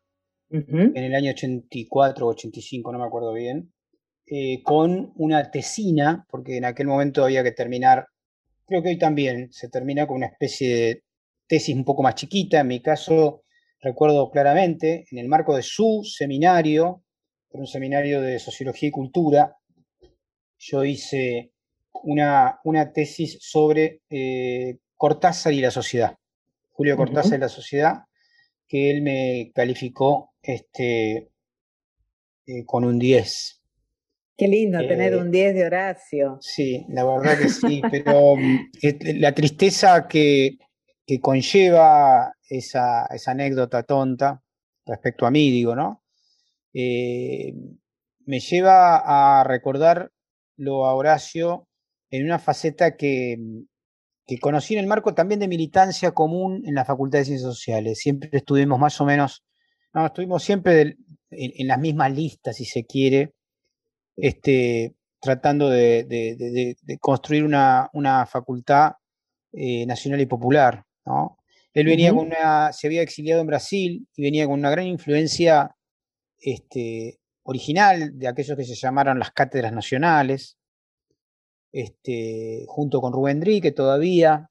en 0.51 0.97
el 0.97 1.13
año 1.13 1.31
84 1.31 2.25
o 2.25 2.29
85, 2.31 2.91
no 2.91 2.97
me 2.97 3.05
acuerdo 3.05 3.33
bien, 3.33 3.71
eh, 4.25 4.63
con 4.63 5.13
una 5.15 5.51
tesina, 5.51 6.25
porque 6.29 6.57
en 6.57 6.65
aquel 6.65 6.87
momento 6.87 7.23
había 7.23 7.43
que 7.43 7.51
terminar, 7.51 8.07
creo 8.65 8.81
que 8.81 8.89
hoy 8.89 8.97
también 8.97 9.51
se 9.51 9.69
termina 9.69 10.07
con 10.07 10.17
una 10.17 10.25
especie 10.25 10.75
de 10.75 11.03
tesis 11.47 11.75
un 11.75 11.85
poco 11.85 12.01
más 12.01 12.15
chiquita, 12.15 12.61
en 12.61 12.67
mi 12.67 12.81
caso 12.81 13.43
recuerdo 13.79 14.31
claramente, 14.31 15.05
en 15.11 15.19
el 15.19 15.27
marco 15.27 15.55
de 15.55 15.61
su 15.61 16.01
seminario, 16.03 17.03
un 17.51 17.67
seminario 17.67 18.21
de 18.21 18.39
sociología 18.39 18.89
y 18.89 18.91
cultura, 18.91 19.55
yo 20.57 20.83
hice 20.83 21.53
una, 22.03 22.59
una 22.63 22.91
tesis 22.91 23.37
sobre 23.41 24.01
eh, 24.09 24.77
Cortázar 24.95 25.53
y 25.53 25.61
la 25.61 25.71
sociedad. 25.71 26.15
Julio 26.71 26.95
Cortázar 26.97 27.37
y 27.37 27.41
la 27.41 27.49
sociedad, 27.49 28.03
que 28.67 28.91
él 28.91 29.01
me 29.01 29.51
calificó 29.53 30.33
este, 30.41 31.29
eh, 32.45 32.65
con 32.65 32.85
un 32.85 32.99
10. 32.99 33.61
Qué 34.37 34.47
lindo 34.47 34.79
tener 34.79 35.13
eh, 35.13 35.17
un 35.17 35.31
10 35.31 35.55
de 35.55 35.65
Horacio. 35.65 36.37
Sí, 36.41 36.85
la 36.89 37.03
verdad 37.03 37.37
que 37.37 37.49
sí, 37.49 37.81
pero 37.91 38.35
la 39.15 39.33
tristeza 39.33 40.07
que, 40.07 40.57
que 41.05 41.19
conlleva 41.19 42.33
esa, 42.49 43.05
esa, 43.07 43.31
anécdota 43.31 43.83
tonta 43.83 44.41
respecto 44.85 45.25
a 45.25 45.31
mí, 45.31 45.51
digo, 45.51 45.75
¿no? 45.75 46.03
me 46.71 48.39
lleva 48.39 49.39
a 49.39 49.43
recordar 49.43 50.11
lo 50.55 50.85
a 50.85 50.93
Horacio 50.93 51.68
en 52.09 52.25
una 52.25 52.39
faceta 52.39 52.95
que, 52.95 53.37
conocí 54.41 54.75
en 54.75 54.81
el 54.81 54.87
marco 54.87 55.13
también 55.13 55.39
de 55.39 55.47
militancia 55.47 56.11
común 56.11 56.61
en 56.65 56.75
la 56.75 56.85
Facultad 56.85 57.19
de 57.19 57.25
Ciencias 57.25 57.51
Sociales. 57.51 57.99
Siempre 57.99 58.29
estuvimos 58.31 58.79
más 58.79 58.99
o 59.01 59.05
menos, 59.05 59.43
no, 59.93 60.05
estuvimos 60.05 60.43
siempre 60.43 60.97
en, 61.31 61.67
las 61.67 61.79
mismas 61.79 62.15
listas, 62.15 62.55
si 62.55 62.65
se 62.65 62.85
quiere, 62.85 63.33
este, 64.15 64.95
tratando 65.19 65.69
de, 65.69 66.75
construir 66.99 67.43
una, 67.43 68.27
facultad 68.29 68.93
eh, 69.51 69.85
nacional 69.87 70.21
y 70.21 70.25
popular. 70.27 70.83
¿no? 71.05 71.39
Él 71.73 71.85
venía 71.87 72.13
con 72.13 72.27
una, 72.27 72.71
se 72.71 72.87
había 72.87 73.01
exiliado 73.01 73.41
en 73.41 73.47
Brasil 73.47 74.07
y 74.15 74.23
venía 74.23 74.45
con 74.45 74.59
una 74.59 74.69
gran 74.69 74.85
influencia 74.85 75.75
este, 76.37 77.19
original 77.43 78.17
de 78.17 78.27
aquellos 78.27 78.57
que 78.57 78.63
se 78.63 78.75
llamaron 78.75 79.17
las 79.17 79.31
cátedras 79.31 79.73
nacionales, 79.73 80.58
este, 81.71 82.65
junto 82.67 83.01
con 83.01 83.13
Rubén 83.13 83.39
Dri, 83.39 83.61
que 83.61 83.71
todavía, 83.71 84.49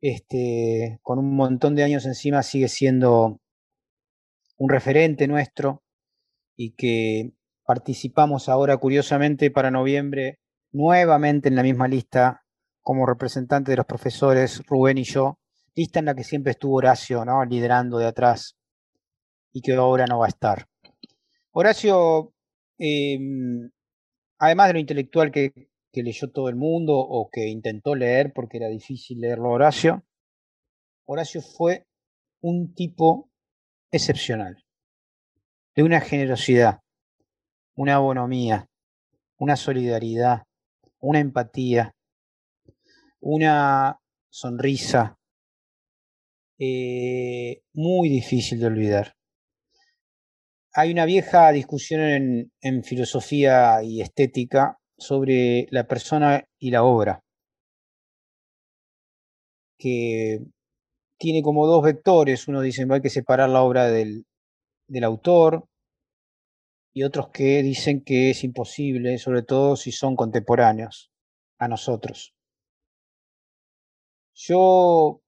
este, 0.00 0.98
con 1.02 1.18
un 1.18 1.34
montón 1.34 1.74
de 1.74 1.82
años 1.82 2.06
encima, 2.06 2.42
sigue 2.42 2.68
siendo 2.68 3.40
un 4.56 4.68
referente 4.68 5.26
nuestro 5.26 5.82
y 6.56 6.72
que 6.72 7.32
participamos 7.64 8.48
ahora, 8.48 8.76
curiosamente, 8.76 9.50
para 9.50 9.70
noviembre, 9.70 10.38
nuevamente 10.72 11.48
en 11.48 11.56
la 11.56 11.62
misma 11.62 11.88
lista 11.88 12.44
como 12.82 13.06
representante 13.06 13.70
de 13.70 13.76
los 13.76 13.86
profesores, 13.86 14.62
Rubén 14.66 14.98
y 14.98 15.04
yo, 15.04 15.38
lista 15.74 15.98
en 15.98 16.06
la 16.06 16.14
que 16.14 16.24
siempre 16.24 16.52
estuvo 16.52 16.76
Horacio, 16.76 17.24
¿no? 17.24 17.44
liderando 17.44 17.98
de 17.98 18.06
atrás 18.06 18.56
y 19.52 19.62
que 19.62 19.74
ahora 19.74 20.06
no 20.06 20.18
va 20.18 20.26
a 20.26 20.28
estar. 20.28 20.66
Horacio, 21.52 22.32
em, 22.78 23.70
además 24.38 24.68
de 24.68 24.72
lo 24.74 24.78
intelectual 24.78 25.30
que, 25.30 25.69
que 25.92 26.02
leyó 26.02 26.30
todo 26.30 26.48
el 26.48 26.56
mundo 26.56 26.98
o 26.98 27.28
que 27.30 27.48
intentó 27.48 27.94
leer 27.94 28.32
porque 28.32 28.58
era 28.58 28.68
difícil 28.68 29.20
leerlo 29.20 29.50
Horacio. 29.50 30.04
Horacio 31.06 31.42
fue 31.42 31.86
un 32.40 32.74
tipo 32.74 33.30
excepcional, 33.90 34.64
de 35.74 35.82
una 35.82 36.00
generosidad, 36.00 36.80
una 37.74 37.98
bonomía, 37.98 38.68
una 39.38 39.56
solidaridad, 39.56 40.44
una 41.00 41.18
empatía, 41.18 41.94
una 43.20 43.98
sonrisa 44.30 45.18
eh, 46.58 47.62
muy 47.72 48.08
difícil 48.08 48.60
de 48.60 48.66
olvidar. 48.66 49.14
hay 50.72 50.92
una 50.92 51.04
vieja 51.04 51.50
discusión 51.52 52.50
en, 52.60 52.84
filosofía 52.84 53.82
y 53.82 54.02
estética 54.02 54.79
sobre 55.00 55.66
la 55.70 55.84
persona 55.86 56.44
y 56.58 56.70
la 56.70 56.84
obra, 56.84 57.24
que 59.78 60.40
tiene 61.18 61.42
como 61.42 61.66
dos 61.66 61.82
vectores. 61.82 62.46
Uno 62.48 62.60
dice 62.60 62.86
que 62.86 62.94
hay 62.94 63.00
que 63.00 63.10
separar 63.10 63.48
la 63.48 63.62
obra 63.62 63.88
del, 63.88 64.26
del 64.86 65.04
autor 65.04 65.66
y 66.92 67.02
otros 67.04 67.30
que 67.30 67.62
dicen 67.62 68.02
que 68.02 68.30
es 68.30 68.44
imposible, 68.44 69.18
sobre 69.18 69.42
todo 69.42 69.76
si 69.76 69.92
son 69.92 70.16
contemporáneos 70.16 71.10
a 71.58 71.68
nosotros. 71.68 72.34
Yo, 74.34 75.20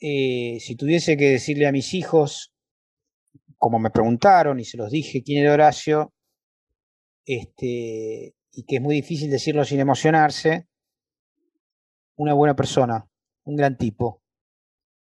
eh, 0.00 0.58
si 0.60 0.76
tuviese 0.76 1.16
que 1.16 1.30
decirle 1.30 1.66
a 1.66 1.72
mis 1.72 1.94
hijos 1.94 2.54
como 3.64 3.78
me 3.78 3.90
preguntaron 3.90 4.60
y 4.60 4.64
se 4.64 4.76
los 4.76 4.90
dije 4.90 5.22
quién 5.22 5.42
era 5.42 5.54
Horacio, 5.54 6.12
este, 7.24 8.34
y 8.54 8.64
que 8.64 8.76
es 8.76 8.82
muy 8.82 8.94
difícil 8.94 9.30
decirlo 9.30 9.64
sin 9.64 9.80
emocionarse, 9.80 10.68
una 12.16 12.34
buena 12.34 12.54
persona, 12.54 13.08
un 13.44 13.56
gran 13.56 13.76
tipo. 13.76 14.22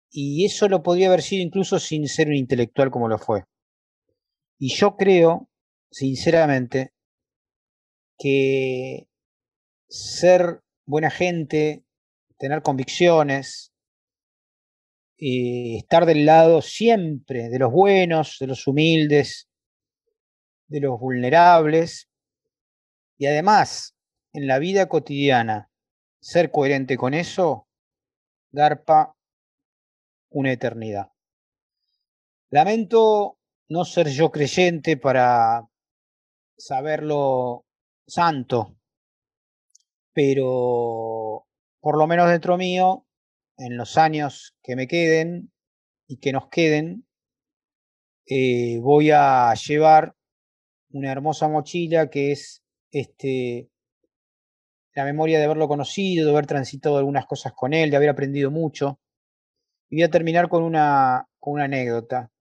Y 0.09 0.45
eso 0.45 0.69
lo 0.69 0.81
podría 0.81 1.07
haber 1.07 1.21
sido 1.21 1.43
incluso 1.43 1.79
sin 1.79 2.07
ser 2.07 2.27
un 2.27 2.35
intelectual 2.35 2.89
como 2.89 3.09
lo 3.09 3.17
fue. 3.17 3.43
Y 4.57 4.73
yo 4.73 4.95
creo, 4.95 5.49
sinceramente, 5.91 6.93
que 8.17 9.09
ser 9.89 10.61
buena 10.85 11.09
gente, 11.09 11.83
tener 12.37 12.61
convicciones, 12.61 13.73
estar 15.17 16.05
del 16.05 16.25
lado 16.25 16.61
siempre 16.61 17.49
de 17.49 17.59
los 17.59 17.71
buenos, 17.71 18.37
de 18.39 18.47
los 18.47 18.67
humildes, 18.67 19.49
de 20.67 20.79
los 20.79 20.99
vulnerables, 20.99 22.09
y 23.17 23.27
además 23.27 23.95
en 24.33 24.47
la 24.47 24.59
vida 24.59 24.87
cotidiana 24.87 25.71
ser 26.19 26.51
coherente 26.51 26.97
con 26.97 27.13
eso, 27.13 27.67
garpa 28.51 29.15
una 30.29 30.51
eternidad. 30.51 31.11
Lamento 32.49 33.37
no 33.69 33.85
ser 33.85 34.09
yo 34.09 34.31
creyente 34.31 34.97
para 34.97 35.67
saberlo 36.57 37.65
santo, 38.07 38.77
pero 40.13 41.45
por 41.79 41.97
lo 41.97 42.07
menos 42.07 42.29
dentro 42.29 42.57
mío 42.57 43.05
en 43.57 43.77
los 43.77 43.97
años 43.97 44.55
que 44.63 44.75
me 44.75 44.87
queden 44.87 45.51
y 46.07 46.17
que 46.17 46.33
nos 46.33 46.49
queden, 46.49 47.07
eh, 48.27 48.79
voy 48.81 49.11
a 49.11 49.53
llevar 49.53 50.15
una 50.89 51.11
hermosa 51.11 51.47
mochila 51.47 52.09
que 52.09 52.31
es 52.31 52.64
este, 52.95 53.69
la 54.93 55.03
memoria 55.03 55.37
de 55.37 55.45
haberlo 55.45 55.67
conocido, 55.67 56.25
de 56.25 56.31
haber 56.31 56.47
transitado 56.47 56.97
algunas 56.97 57.25
cosas 57.25 57.51
con 57.53 57.73
él, 57.73 57.91
de 57.91 57.97
haber 57.97 58.09
aprendido 58.09 58.51
mucho. 58.51 58.99
Y 59.89 59.97
voy 59.97 60.03
a 60.03 60.09
terminar 60.09 60.47
con 60.47 60.63
una, 60.63 61.27
con 61.39 61.55
una 61.55 61.65
anécdota. 61.65 62.31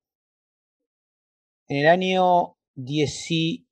En 1.67 1.79
el 1.79 1.89
año 1.89 2.57
19, 2.77 3.67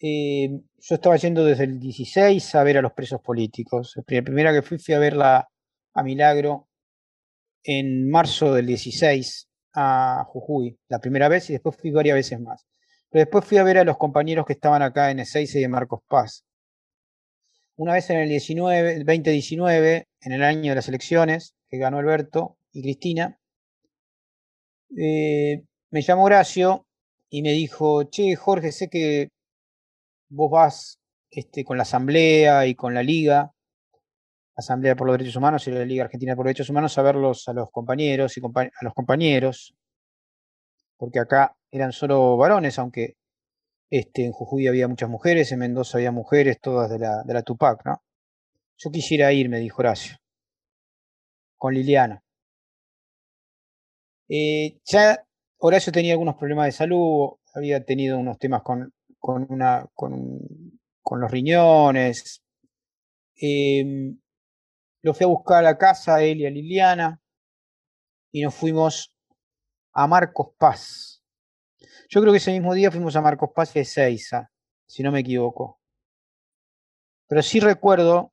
eh, 0.00 0.60
yo 0.78 0.94
estaba 0.96 1.16
yendo 1.16 1.44
desde 1.44 1.64
el 1.64 1.78
16 1.78 2.54
a 2.56 2.64
ver 2.64 2.78
a 2.78 2.82
los 2.82 2.92
presos 2.94 3.20
políticos. 3.20 3.94
La 3.96 4.22
primera 4.22 4.52
que 4.52 4.62
fui 4.62 4.78
fui 4.78 4.94
a 4.94 4.98
verla 4.98 5.48
a 5.94 6.02
Milagro 6.02 6.68
en 7.62 8.10
marzo 8.10 8.52
del 8.52 8.66
16 8.66 9.48
a 9.74 10.24
Jujuy, 10.26 10.76
la 10.88 10.98
primera 10.98 11.28
vez, 11.28 11.48
y 11.50 11.52
después 11.52 11.76
fui 11.76 11.92
varias 11.92 12.16
veces 12.16 12.40
más. 12.40 12.66
Pero 13.12 13.26
después 13.26 13.44
fui 13.44 13.58
a 13.58 13.62
ver 13.62 13.76
a 13.76 13.84
los 13.84 13.98
compañeros 13.98 14.46
que 14.46 14.54
estaban 14.54 14.80
acá 14.80 15.10
en 15.10 15.20
Ezeiza 15.20 15.58
y 15.58 15.60
de 15.62 15.68
Marcos 15.68 16.00
Paz. 16.08 16.46
Una 17.76 17.92
vez 17.92 18.08
en 18.08 18.16
el 18.16 18.28
19, 18.30 19.04
2019, 19.04 20.08
en 20.22 20.32
el 20.32 20.42
año 20.42 20.70
de 20.70 20.76
las 20.76 20.88
elecciones, 20.88 21.54
que 21.68 21.76
ganó 21.76 21.98
Alberto 21.98 22.56
y 22.72 22.80
Cristina, 22.80 23.38
eh, 24.96 25.62
me 25.90 26.00
llamó 26.00 26.24
Horacio 26.24 26.86
y 27.28 27.42
me 27.42 27.52
dijo, 27.52 28.04
che, 28.04 28.34
Jorge, 28.34 28.72
sé 28.72 28.88
que 28.88 29.28
vos 30.30 30.50
vas 30.50 30.98
este, 31.30 31.64
con 31.64 31.76
la 31.76 31.82
Asamblea 31.82 32.66
y 32.66 32.74
con 32.74 32.94
la 32.94 33.02
Liga, 33.02 33.52
Asamblea 34.56 34.96
por 34.96 35.06
los 35.06 35.18
Derechos 35.18 35.36
Humanos 35.36 35.66
y 35.66 35.70
la 35.70 35.84
Liga 35.84 36.04
Argentina 36.04 36.34
por 36.34 36.46
los 36.46 36.50
Derechos 36.50 36.70
Humanos, 36.70 36.96
a 36.96 37.02
verlos 37.02 37.46
a 37.48 37.52
los 37.52 37.70
compañeros 37.70 38.38
y 38.38 38.40
a 38.40 38.84
los 38.84 38.94
compañeros, 38.94 39.74
porque 40.96 41.18
acá 41.18 41.54
eran 41.72 41.92
solo 41.92 42.36
varones, 42.36 42.78
aunque 42.78 43.16
este, 43.90 44.26
en 44.26 44.32
Jujuy 44.32 44.68
había 44.68 44.88
muchas 44.88 45.08
mujeres, 45.08 45.50
en 45.52 45.60
Mendoza 45.60 45.98
había 45.98 46.12
mujeres, 46.12 46.60
todas 46.60 46.90
de 46.90 46.98
la, 46.98 47.22
de 47.24 47.34
la 47.34 47.42
Tupac, 47.42 47.84
¿no? 47.84 48.02
Yo 48.76 48.90
quisiera 48.90 49.32
ir, 49.32 49.48
me 49.48 49.58
dijo 49.58 49.80
Horacio, 49.80 50.16
con 51.56 51.74
Liliana. 51.74 52.22
Eh, 54.28 54.80
ya 54.84 55.24
Horacio 55.58 55.92
tenía 55.92 56.12
algunos 56.12 56.36
problemas 56.36 56.66
de 56.66 56.72
salud, 56.72 57.30
había 57.54 57.84
tenido 57.84 58.18
unos 58.18 58.38
temas 58.38 58.62
con, 58.62 58.92
con, 59.18 59.46
una, 59.48 59.86
con, 59.94 60.40
con 61.02 61.20
los 61.20 61.30
riñones. 61.30 62.42
Em, 63.36 64.18
lo 65.02 65.14
fui 65.14 65.24
a 65.24 65.28
buscar 65.28 65.58
a 65.58 65.62
la 65.62 65.78
casa, 65.78 66.22
él 66.22 66.40
y 66.40 66.46
a 66.46 66.50
Liliana, 66.50 67.20
y 68.32 68.42
nos 68.42 68.54
fuimos 68.54 69.12
a 69.92 70.06
Marcos 70.06 70.54
Paz. 70.58 71.11
Yo 72.08 72.20
creo 72.20 72.32
que 72.32 72.38
ese 72.38 72.52
mismo 72.52 72.74
día 72.74 72.90
fuimos 72.90 73.16
a 73.16 73.20
Marcos 73.20 73.50
Paz 73.54 73.74
y 73.74 73.80
a 73.80 73.82
Ezeiza, 73.82 74.50
si 74.86 75.02
no 75.02 75.12
me 75.12 75.20
equivoco. 75.20 75.80
Pero 77.28 77.42
sí 77.42 77.60
recuerdo 77.60 78.32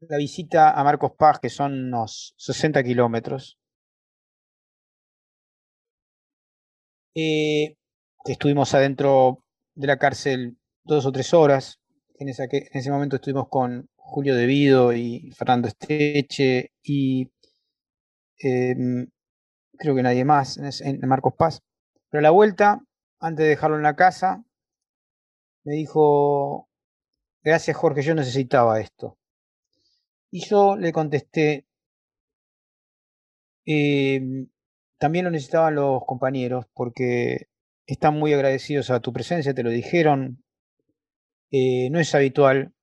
la 0.00 0.16
visita 0.16 0.72
a 0.72 0.84
Marcos 0.84 1.12
Paz, 1.16 1.38
que 1.40 1.48
son 1.48 1.72
unos 1.72 2.34
60 2.36 2.82
kilómetros. 2.82 3.58
Eh, 7.14 7.76
estuvimos 8.24 8.74
adentro 8.74 9.44
de 9.74 9.86
la 9.86 9.98
cárcel 9.98 10.56
dos 10.84 11.06
o 11.06 11.12
tres 11.12 11.34
horas. 11.34 11.80
En, 12.18 12.28
ese 12.28 12.90
momento 12.90 13.16
estuvimos 13.16 13.48
con 13.48 13.88
Julio 13.96 14.36
Devido 14.36 14.92
y 14.92 15.32
Fernando 15.32 15.68
Esteche 15.68 16.72
y 16.82 17.30
em, 18.38 19.08
creo 19.78 19.94
que 19.94 20.02
nadie 20.02 20.24
más 20.24 20.58
en, 20.58 21.00
Marcos 21.08 21.34
Paz. 21.36 21.62
Pero 22.12 22.20
a 22.20 22.22
la 22.24 22.30
vuelta, 22.30 22.78
antes 23.20 23.44
de 23.44 23.48
dejarlo 23.48 23.76
en 23.78 23.84
la 23.84 23.96
casa, 23.96 24.44
me 25.64 25.72
dijo, 25.72 26.68
gracias 27.42 27.74
Jorge, 27.74 28.02
yo 28.02 28.14
necesitaba 28.14 28.80
esto. 28.80 29.16
Y 30.30 30.44
yo 30.44 30.76
le 30.76 30.92
contesté, 30.92 31.66
em, 33.64 34.50
también 34.98 35.24
lo 35.24 35.30
necesitaban 35.30 35.74
los 35.74 36.04
compañeros 36.04 36.66
porque 36.74 37.48
están 37.86 38.18
muy 38.18 38.34
agradecidos 38.34 38.90
a 38.90 39.00
tu 39.00 39.14
presencia, 39.14 39.54
te 39.54 39.62
lo 39.62 39.70
dijeron. 39.70 40.44
Eh, 41.50 41.88
no 41.90 41.98
es 41.98 42.14
habitual 42.14 42.74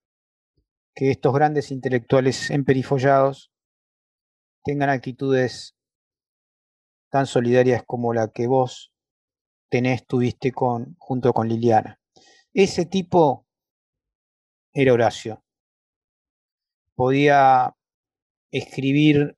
que 0.96 1.12
estos 1.12 1.36
grandes 1.36 1.70
intelectuales 1.70 2.50
emperifollados 2.50 3.52
tengan 4.64 4.90
actitudes 4.90 5.76
tan 7.12 7.28
solidarias 7.28 7.84
como 7.86 8.12
la 8.16 8.30
que 8.30 8.48
vos 8.48 8.92
tenés, 9.70 10.05
tuviste 10.05 10.51
con, 10.51 10.95
junto 10.97 11.34
con 11.34 11.47
Liliana. 11.47 11.99
Ese 12.53 12.86
tipo 12.86 13.45
era 14.74 14.93
Horacio. 14.93 15.43
Podía 16.95 17.76
escribir 18.51 19.38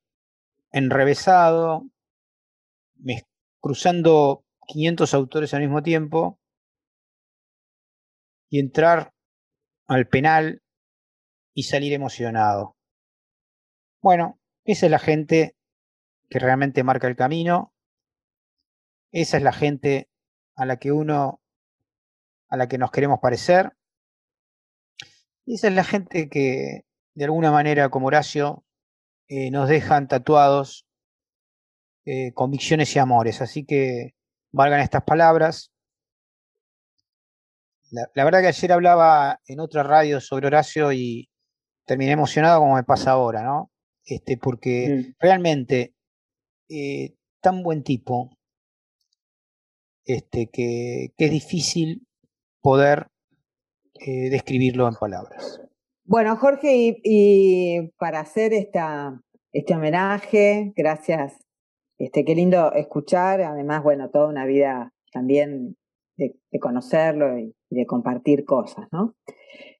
enrevesado, 0.71 1.85
cruzando 3.59 4.43
500 4.67 5.13
autores 5.13 5.53
al 5.53 5.61
mismo 5.61 5.83
tiempo 5.83 6.39
y 8.49 8.59
entrar 8.59 9.13
al 9.87 10.07
penal 10.07 10.61
y 11.53 11.63
salir 11.63 11.93
emocionado. 11.93 12.75
Bueno, 14.01 14.39
esa 14.63 14.87
es 14.87 14.91
la 14.91 14.99
gente 14.99 15.55
que 16.29 16.39
realmente 16.39 16.83
marca 16.83 17.07
el 17.07 17.15
camino. 17.15 17.73
Esa 19.11 19.37
es 19.37 19.43
la 19.43 19.53
gente 19.53 20.10
a 20.55 20.65
la 20.65 20.77
que 20.77 20.91
uno, 20.91 21.41
a 22.49 22.57
la 22.57 22.67
que 22.67 22.77
nos 22.77 22.91
queremos 22.91 23.19
parecer. 23.19 23.73
Y 25.45 25.55
esa 25.55 25.67
es 25.67 25.73
la 25.73 25.83
gente 25.83 26.29
que, 26.29 26.85
de 27.15 27.25
alguna 27.25 27.51
manera, 27.51 27.89
como 27.89 28.07
Horacio, 28.07 28.63
eh, 29.27 29.49
nos 29.51 29.69
dejan 29.69 30.07
tatuados 30.07 30.85
eh, 32.05 32.33
convicciones 32.33 32.95
y 32.95 32.99
amores. 32.99 33.41
Así 33.41 33.65
que 33.65 34.13
valgan 34.51 34.81
estas 34.81 35.03
palabras. 35.03 35.71
La, 37.91 38.23
verdad 38.23 38.41
que 38.41 38.47
ayer 38.47 38.71
hablaba 38.71 39.39
en 39.45 39.59
otra 39.59 39.83
radio 39.83 40.21
sobre 40.21 40.47
Horacio 40.47 40.93
y 40.93 41.29
terminé 41.85 42.11
emocionado 42.11 42.59
como 42.59 42.75
me 42.75 42.83
pasa 42.83 43.11
ahora, 43.11 43.43
¿no? 43.43 43.71
Este, 44.05 44.37
porque 44.37 45.13
realmente 45.19 45.93
eh, 46.69 47.15
tan 47.41 47.63
buen 47.63 47.83
tipo 47.83 48.37
este, 50.05 50.49
que, 50.51 51.11
es 51.17 51.31
difícil 51.31 52.07
poder 52.61 53.07
eh, 53.95 54.29
describirlo 54.29 54.87
en 54.87 54.95
palabras. 54.95 55.61
Bueno, 56.03 56.35
Jorge, 56.35 56.99
y, 57.03 57.89
para 57.97 58.19
hacer 58.19 58.53
esta, 58.53 59.21
este 59.53 59.75
homenaje, 59.75 60.73
gracias. 60.75 61.37
Este, 61.97 62.25
qué 62.25 62.35
lindo 62.35 62.73
escuchar, 62.73 63.41
además, 63.41 63.83
bueno, 63.83 64.09
toda 64.09 64.27
una 64.27 64.45
vida 64.45 64.91
también 65.13 65.77
de, 66.17 66.35
conocerlo 66.59 67.37
y, 67.37 67.53
de 67.69 67.85
compartir 67.85 68.43
cosas, 68.45 68.87
¿no? 68.91 69.15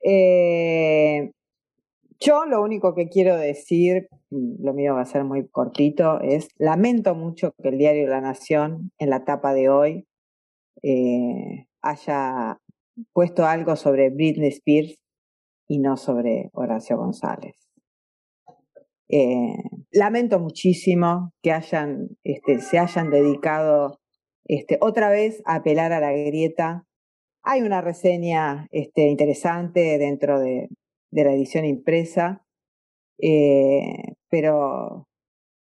Eh, 0.03 1.31
yo 2.19 2.45
lo 2.45 2.61
único 2.61 2.93
que 2.93 3.09
quiero 3.09 3.35
decir, 3.35 4.07
mm, 4.29 4.63
lo 4.63 4.73
mío 4.73 4.93
va 4.93 5.01
a 5.01 5.05
ser 5.05 5.23
muy 5.23 5.47
cortito, 5.47 6.21
es 6.21 6.49
lamento 6.57 7.15
mucho 7.15 7.53
que 7.61 7.69
el 7.69 7.79
diario 7.79 8.07
La 8.07 8.21
Nación 8.21 8.91
en 8.99 9.09
la 9.09 9.25
tapa 9.25 9.53
de 9.53 9.69
hoy 9.69 10.07
eh, 10.83 11.67
haya 11.81 12.59
puesto 13.13 13.45
algo 13.45 13.75
sobre 13.75 14.09
Britney 14.09 14.49
Spears 14.49 15.01
y 15.67 15.79
no 15.79 15.97
sobre 15.97 16.49
Horacio 16.53 16.97
González. 16.97 17.55
Eh, 19.13 19.55
lamento 19.91 20.39
muchísimo 20.39 21.33
que 21.41 21.51
este, 22.23 22.61
se 22.61 22.79
hayan 22.79 23.09
dedicado 23.09 23.99
este, 24.45 24.77
otra 24.79 25.09
vez 25.09 25.41
a 25.45 25.55
apelar 25.55 25.91
a 25.91 25.99
la 25.99 26.13
grieta. 26.13 26.85
Hay 27.43 27.61
una 27.61 27.81
reseña 27.81 28.67
este, 28.71 29.07
interesante 29.09 29.97
dentro 29.97 30.39
de, 30.39 30.69
la 31.11 31.33
edición 31.33 31.65
impresa, 31.65 32.45
eh, 33.17 34.15
pero 34.29 35.07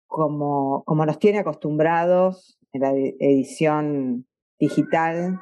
como, 0.07 0.83
como 0.85 1.05
nos 1.05 1.19
tiene 1.19 1.39
acostumbrados 1.39 2.57
en 2.73 2.81
la 2.81 2.91
edición 2.91 4.27
digital, 4.59 5.39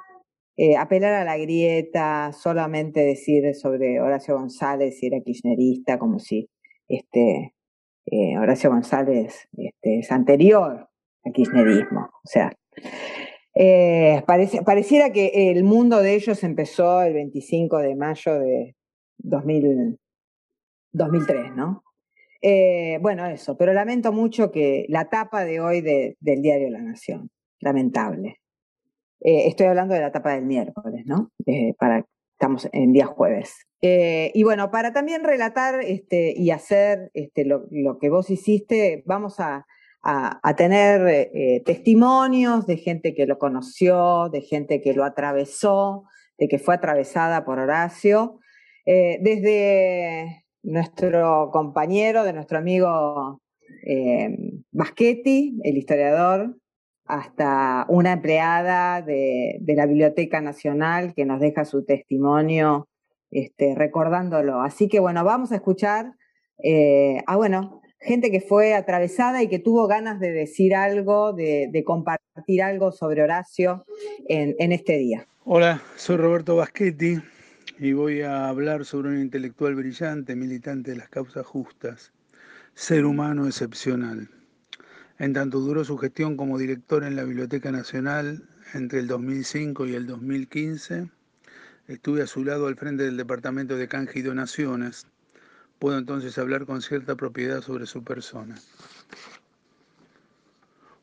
eh, 0.57 0.77
apelar 0.77 1.13
a 1.13 1.25
la 1.25 1.37
grieta, 1.37 2.31
solamente 2.31 3.01
decir 3.01 3.53
sobre 3.55 3.99
Horacio 3.99 4.37
González 4.37 4.97
si 4.97 5.07
era 5.07 5.19
kirchnerista, 5.19 5.99
como 5.99 6.19
si 6.19 6.49
este, 6.87 7.53
eh, 8.05 8.37
Horacio 8.37 8.69
González 8.69 9.49
este, 9.57 9.99
es 9.99 10.11
anterior 10.13 10.87
al 11.25 11.33
kirchnerismo. 11.33 12.05
O 12.05 12.27
sea, 12.27 12.53
eh, 13.53 14.23
pareciera 14.25 15.11
que 15.11 15.51
el 15.51 15.65
mundo 15.65 16.01
de 16.01 16.15
ellos 16.15 16.41
empezó 16.43 17.01
el 17.01 17.13
25 17.13 17.79
de 17.79 17.95
mayo 17.95 18.39
de 18.39 18.75
2003, 19.17 21.55
¿no? 21.55 21.83
bueno, 23.01 23.25
eso, 23.25 23.57
pero 23.57 23.73
lamento 23.73 24.11
mucho 24.11 24.51
que 24.51 24.85
la 24.87 25.09
tapa 25.09 25.45
de 25.45 25.59
hoy 25.59 25.81
del 25.81 26.41
diario 26.43 26.69
La 26.69 26.81
Nación, 26.81 27.31
lamentable. 27.59 28.37
Eh, 29.21 29.47
estoy 29.47 29.67
hablando 29.67 29.93
de 29.93 30.01
la 30.01 30.07
etapa 30.07 30.33
del 30.33 30.45
miércoles, 30.45 31.03
¿no? 31.05 31.31
Eh, 31.45 31.73
estamos 32.33 32.67
en 32.71 32.93
día 32.93 33.05
jueves. 33.05 33.65
Eh, 33.81 34.31
y 34.33 34.43
bueno, 34.43 34.71
para 34.71 34.93
también 34.93 35.23
relatar 35.23 35.81
este, 35.81 36.33
y 36.35 36.51
hacer 36.51 37.11
este, 37.13 37.45
lo, 37.45 37.67
que 37.99 38.09
vos 38.09 38.29
hiciste, 38.29 39.03
vamos 39.05 39.39
a, 39.39 39.65
tener 40.55 41.31
testimonios 41.65 42.67
de 42.67 42.77
gente 42.77 43.15
que 43.15 43.25
lo 43.25 43.39
conoció, 43.39 44.29
de 44.29 44.41
gente 44.41 44.79
que 44.79 44.93
lo 44.93 45.03
atravesó, 45.03 46.03
de 46.37 46.47
que 46.47 46.59
fue 46.59 46.75
atravesada 46.75 47.43
por 47.43 47.57
Horacio, 47.57 48.37
desde 48.85 50.45
nuestro 50.61 51.49
compañero, 51.51 52.23
de 52.23 52.33
nuestro 52.33 52.59
amigo 52.59 53.41
Baschetti, 54.71 55.59
el 55.63 55.75
historiador, 55.75 56.55
hasta 57.05 57.85
una 57.87 58.13
empleada 58.13 59.01
de, 59.01 59.61
la 59.65 59.85
Biblioteca 59.85 60.41
Nacional 60.41 61.13
que 61.13 61.25
nos 61.25 61.39
deja 61.39 61.65
su 61.65 61.85
testimonio 61.85 62.87
este, 63.31 63.75
recordándolo. 63.75 64.61
Así 64.61 64.87
que 64.87 64.99
bueno, 64.99 65.23
vamos 65.23 65.51
a 65.51 65.55
escuchar 65.55 66.13
eh, 66.63 67.17
a 67.27 67.35
bueno, 67.35 67.81
gente 67.99 68.31
que 68.31 68.41
fue 68.41 68.73
atravesada 68.73 69.43
y 69.43 69.47
que 69.47 69.59
tuvo 69.59 69.87
ganas 69.87 70.19
de 70.19 70.31
decir 70.31 70.75
algo, 70.75 71.33
de, 71.33 71.83
compartir 71.85 72.63
algo 72.63 72.91
sobre 72.91 73.23
Horacio 73.23 73.85
en, 74.27 74.55
en, 74.59 74.71
este 74.71 74.97
día. 74.97 75.27
Hola, 75.43 75.81
soy 75.95 76.17
Roberto 76.17 76.55
Baschetti 76.55 77.19
y 77.77 77.93
voy 77.93 78.21
a 78.21 78.47
hablar 78.47 78.85
sobre 78.85 79.09
un 79.09 79.19
intelectual 79.19 79.75
brillante, 79.75 80.35
militante 80.35 80.91
de 80.91 80.97
las 80.97 81.09
causas 81.09 81.45
justas, 81.45 82.13
ser 82.73 83.05
humano 83.05 83.45
excepcional. 83.45 84.29
En 85.17 85.31
tanto 85.31 85.61
duró 85.61 85.85
su 85.85 85.97
gestión 85.97 86.35
como 86.35 86.57
director 86.57 87.05
en 87.05 87.15
la 87.15 87.23
Biblioteca 87.23 87.71
Nacional 87.71 88.43
entre 88.73 88.99
el 88.99 89.07
2005 89.07 89.85
y 89.85 89.95
el 89.95 90.07
2015, 90.07 91.09
estuve 91.87 92.21
a 92.21 92.27
su 92.27 92.43
lado 92.43 92.67
al 92.67 92.75
frente 92.75 93.03
del 93.03 93.15
Departamento 93.15 93.77
de 93.77 93.87
Canje 93.87 94.19
y 94.19 94.23
Donaciones. 94.23 95.07
Puedo 95.79 95.97
entonces 95.97 96.37
hablar 96.37 96.65
con 96.65 96.81
cierta 96.81 97.15
propiedad 97.15 97.61
sobre 97.61 97.85
su 97.85 98.03
persona. 98.03 98.55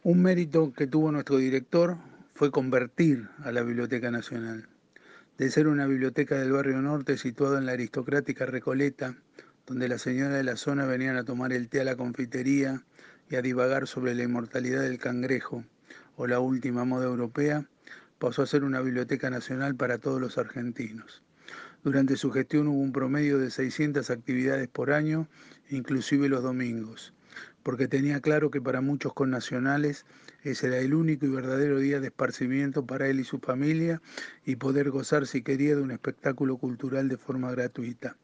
Un 0.02 0.20
mérito 0.20 0.74
que 0.74 0.86
tuvo 0.86 1.10
nuestro 1.10 1.38
director 1.38 1.96
fue 2.34 2.50
convertir 2.50 3.28
a 3.44 3.52
la 3.52 3.62
Biblioteca 3.62 4.10
Nacional. 4.10 4.68
De 5.38 5.50
ser 5.50 5.68
una 5.68 5.86
biblioteca 5.86 6.38
del 6.38 6.52
barrio 6.52 6.82
norte 6.82 7.16
situada 7.16 7.58
en 7.58 7.64
la 7.64 7.72
aristocrática 7.72 8.44
Recoleta, 8.44 9.16
donde 9.66 9.88
las 9.88 10.02
señoras 10.02 10.34
de 10.34 10.44
la 10.44 10.56
zona 10.56 10.84
venían 10.84 11.16
a 11.16 11.24
tomar 11.24 11.52
el 11.54 11.68
té 11.68 11.80
a 11.80 11.84
la 11.84 11.96
confitería 11.96 12.82
y 13.32 13.36
a 13.36 13.40
divagar 13.40 13.88
sobre 13.88 14.14
la 14.14 14.24
inmortalidad 14.24 14.82
del 14.82 14.98
cangrejo 14.98 15.64
o 16.16 16.26
la 16.26 16.38
última 16.38 16.84
moda 16.84 17.06
europea, 17.06 17.66
pasó 18.18 18.42
a 18.42 18.46
ser 18.46 18.62
una 18.62 18.82
biblioteca 18.82 19.30
nacional 19.30 19.74
para 19.74 19.96
todos 19.96 20.20
los 20.20 20.36
argentinos. 20.36 21.22
Durante 21.82 22.16
su 22.16 22.30
gestión 22.30 22.68
hubo 22.68 22.78
un 22.78 22.92
promedio 22.92 23.38
de 23.38 23.50
600 23.50 24.10
actividades 24.10 24.68
por 24.68 24.92
año, 24.92 25.28
inclusive 25.70 26.28
los 26.28 26.42
domingos, 26.42 27.14
porque 27.62 27.88
tenía 27.88 28.20
claro 28.20 28.50
que 28.50 28.60
para 28.60 28.82
muchos 28.82 29.14
connacionales 29.14 30.04
ese 30.42 30.66
era 30.66 30.78
el 30.80 30.92
único 30.92 31.24
y 31.24 31.30
verdadero 31.30 31.78
día 31.78 32.00
de 32.00 32.08
esparcimiento 32.08 32.84
para 32.84 33.08
él 33.08 33.18
y 33.18 33.24
su 33.24 33.38
familia 33.38 34.02
y 34.44 34.56
poder 34.56 34.90
gozar 34.90 35.26
si 35.26 35.40
quería 35.40 35.74
de 35.74 35.80
un 35.80 35.90
espectáculo 35.90 36.58
cultural 36.58 37.08
de 37.08 37.16
forma 37.16 37.50
gratuita. 37.50 38.14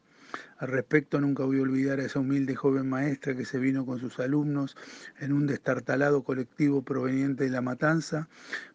Al 0.59 0.69
respecto, 0.69 1.21
nunca 1.21 1.45
voy 1.45 1.59
a 1.59 1.63
olvidar 1.63 2.01
a 2.01 2.05
esa 2.05 2.19
humilde 2.19 2.55
joven 2.55 2.89
maestra 2.89 3.37
que 3.37 3.45
se 3.45 3.59
vino 3.59 3.87
con 3.87 4.01
sus 4.01 4.19
alumnos 4.19 4.77
en 5.21 5.33
un 5.33 5.47
destartalado 5.47 6.23
colectivo 6.23 6.83
proveniente 6.83 7.45
de 7.45 7.51
La 7.51 7.61
Matanza 7.61 8.29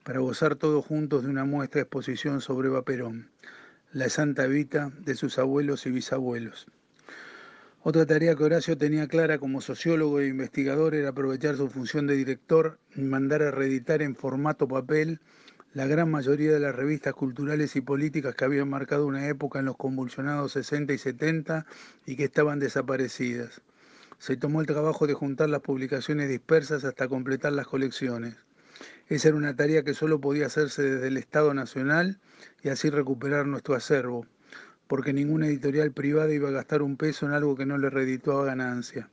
para 0.04 0.20
gozar 0.20 0.56
todos 0.56 0.86
juntos 0.86 1.24
de 1.24 1.30
una 1.30 1.46
muestra 1.46 1.80
de 1.80 1.84
exposición 1.84 2.42
sobre 2.42 2.70
Vaperón, 2.70 3.30
la 3.92 4.10
santa 4.10 4.48
vida 4.48 4.92
de 5.00 5.16
sus 5.16 5.38
abuelos 5.38 5.86
y 5.86 5.92
bisabuelos. 5.92 6.68
Otra 7.86 8.06
tarea 8.06 8.34
que 8.34 8.46
Horacio 8.46 8.78
tenía 8.78 9.10
clara 9.10 9.40
como 9.40 9.60
sociólogo 9.60 10.22
e 10.22 10.28
investigador 10.28 10.96
era 10.96 11.10
aprovechar 11.10 11.58
su 11.58 11.70
función 11.70 12.08
de 12.08 12.16
director 12.16 12.80
y 12.96 13.02
mandar 13.02 13.42
a 13.44 13.52
reeditar 13.52 14.02
en 14.02 14.16
formato 14.16 14.70
papel 14.70 15.20
la 15.74 15.88
gran 15.88 16.12
mayoría 16.12 16.52
de 16.52 16.60
las 16.60 16.76
revistas 16.76 17.16
culturales 17.16 17.76
y 17.76 17.82
políticas 17.82 18.36
que 18.36 18.46
habían 18.46 18.70
marcado 18.70 19.08
una 19.08 19.28
época 19.28 19.60
en 19.60 19.66
los 19.66 19.76
convulsionados 19.76 20.52
60 20.52 20.94
y 20.94 20.98
70 21.00 21.66
y 22.06 22.16
que 22.16 22.26
estaban 22.26 22.60
desaparecidas. 22.60 23.62
Se 24.20 24.38
tomó 24.38 24.62
el 24.62 24.68
trabajo 24.68 25.08
de 25.08 25.16
juntar 25.16 25.50
las 25.50 25.62
publicaciones 25.62 26.30
dispersas 26.30 26.84
hasta 26.84 27.08
completar 27.08 27.54
las 27.54 27.66
colecciones. 27.66 28.36
Esa 29.10 29.30
era 29.30 29.38
una 29.38 29.56
tarea 29.56 29.84
que 29.84 29.96
solo 29.96 30.22
podía 30.22 30.46
hacerse 30.46 30.84
desde 30.84 31.08
el 31.08 31.18
Estado 31.18 31.54
Nacional 31.56 32.20
y 32.62 32.70
así 32.70 32.92
recuperar 32.92 33.48
nuestro 33.48 33.74
acervo, 33.74 34.28
porque 34.88 35.12
ninguna 35.12 35.48
editorial 35.48 35.92
privada 35.92 36.32
iba 36.32 36.50
a 36.50 36.54
gastar 36.54 36.84
un 36.84 36.98
peso 36.98 37.26
en 37.26 37.34
algo 37.34 37.56
que 37.56 37.66
no 37.66 37.80
le 37.80 37.90
redituaba 37.90 38.46
ganancia. 38.46 39.10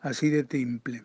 Así 0.00 0.28
de 0.28 0.44
timple. 0.44 1.04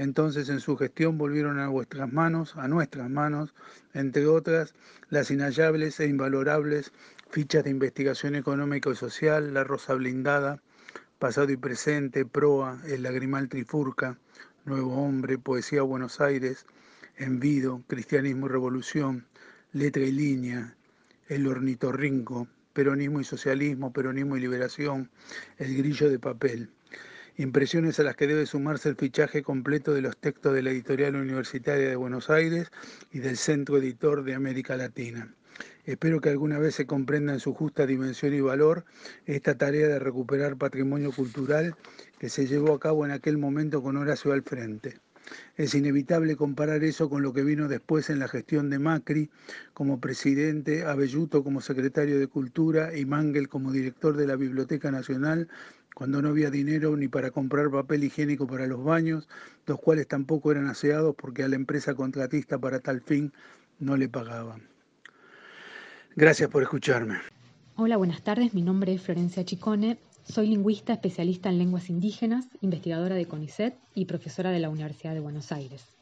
Entonces 0.00 0.48
en 0.48 0.60
su 0.60 0.78
gestión 0.78 1.18
volvieron 1.18 1.58
a 1.58 1.68
vuestras 1.68 2.10
manos, 2.10 2.56
a 2.56 2.68
nuestras 2.68 3.10
manos, 3.10 3.52
entre 3.92 4.26
otras, 4.26 4.74
las 5.10 5.30
inhallables 5.30 6.00
e 6.00 6.06
invalorables 6.06 6.90
fichas 7.28 7.64
de 7.64 7.70
investigación 7.70 8.34
económica 8.34 8.88
y 8.88 8.96
social, 8.96 9.52
la 9.52 9.62
Rosa 9.62 9.92
Blindada, 9.92 10.62
Pasado 11.18 11.52
y 11.52 11.58
Presente, 11.58 12.24
Proa, 12.24 12.80
El 12.86 13.02
Lagrimal 13.02 13.50
Trifurca, 13.50 14.16
Nuevo 14.64 15.04
Hombre, 15.04 15.36
Poesía 15.36 15.82
Buenos 15.82 16.18
Aires, 16.22 16.64
Envido, 17.18 17.82
Cristianismo 17.86 18.46
y 18.46 18.48
Revolución, 18.48 19.26
Letra 19.74 20.02
y 20.02 20.12
Línea, 20.12 20.76
El 21.28 21.46
Ornitorrinco, 21.46 22.48
Peronismo 22.72 23.20
y 23.20 23.24
Socialismo, 23.24 23.92
Peronismo 23.92 24.38
y 24.38 24.40
Liberación, 24.40 25.10
El 25.58 25.76
Grillo 25.76 26.08
de 26.08 26.18
Papel 26.18 26.70
impresiones 27.40 27.98
a 27.98 28.02
las 28.02 28.16
que 28.16 28.26
debe 28.26 28.44
sumarse 28.44 28.90
el 28.90 28.96
fichaje 28.96 29.42
completo 29.42 29.94
de 29.94 30.02
los 30.02 30.16
textos 30.18 30.52
de 30.52 30.62
la 30.62 30.70
Editorial 30.70 31.16
Universitaria 31.16 31.88
de 31.88 31.96
Buenos 31.96 32.28
Aires 32.28 32.70
y 33.12 33.20
del 33.20 33.38
Centro 33.38 33.78
Editor 33.78 34.24
de 34.24 34.34
América 34.34 34.76
Latina. 34.76 35.34
Espero 35.86 36.20
que 36.20 36.28
alguna 36.28 36.58
vez 36.58 36.74
se 36.74 36.86
comprenda 36.86 37.32
en 37.32 37.40
su 37.40 37.54
justa 37.54 37.86
dimensión 37.86 38.34
y 38.34 38.42
valor 38.42 38.84
esta 39.24 39.56
tarea 39.56 39.88
de 39.88 39.98
recuperar 39.98 40.58
patrimonio 40.58 41.12
cultural 41.12 41.74
que 42.18 42.28
se 42.28 42.46
llevó 42.46 42.74
a 42.74 42.80
cabo 42.80 43.06
en 43.06 43.12
aquel 43.12 43.38
momento 43.38 43.82
con 43.82 43.96
Horacio 43.96 44.32
al 44.32 44.42
frente. 44.42 44.98
Es 45.56 45.74
inevitable 45.74 46.36
comparar 46.36 46.82
eso 46.84 47.08
con 47.08 47.22
lo 47.22 47.32
que 47.32 47.42
vino 47.42 47.68
después 47.68 48.10
en 48.10 48.18
la 48.18 48.28
gestión 48.28 48.68
de 48.68 48.78
Macri 48.78 49.30
como 49.74 50.00
presidente, 50.00 50.84
Abelluto 50.84 51.42
como 51.44 51.60
secretario 51.60 52.18
de 52.18 52.26
Cultura 52.26 52.96
y 52.96 53.06
Mangel 53.06 53.48
como 53.48 53.72
director 53.72 54.16
de 54.16 54.26
la 54.26 54.36
Biblioteca 54.36 54.90
Nacional, 54.90 55.48
cuando 55.94 56.22
no 56.22 56.28
había 56.28 56.50
dinero 56.50 56.96
ni 56.96 57.08
para 57.08 57.30
comprar 57.30 57.70
papel 57.70 58.04
higiénico 58.04 58.46
para 58.46 58.66
los 58.66 58.82
baños, 58.82 59.28
los 59.66 59.78
cuales 59.78 60.08
tampoco 60.08 60.50
eran 60.50 60.68
aseados 60.68 61.14
porque 61.16 61.42
a 61.42 61.48
la 61.48 61.56
empresa 61.56 61.94
contratista 61.94 62.58
para 62.58 62.80
tal 62.80 63.00
fin 63.00 63.32
no 63.78 63.96
le 63.96 64.08
pagaban. 64.08 64.62
Gracias 66.16 66.50
por 66.50 66.62
escucharme. 66.62 67.18
Hola, 67.76 67.96
buenas 67.96 68.22
tardes. 68.22 68.52
Mi 68.54 68.62
nombre 68.62 68.92
es 68.92 69.02
Florencia 69.02 69.44
Chicone. 69.44 69.98
Soy 70.24 70.48
lingüista 70.48 70.92
especialista 70.92 71.48
en 71.48 71.58
lenguas 71.58 71.88
indígenas, 71.88 72.46
investigadora 72.60 73.14
de 73.14 73.26
CONICET 73.26 73.74
y 73.94 74.04
profesora 74.04 74.50
de 74.50 74.60
la 74.60 74.68
Universidad 74.68 75.14
de 75.14 75.20
Buenos 75.20 75.50
Aires. 75.50 75.99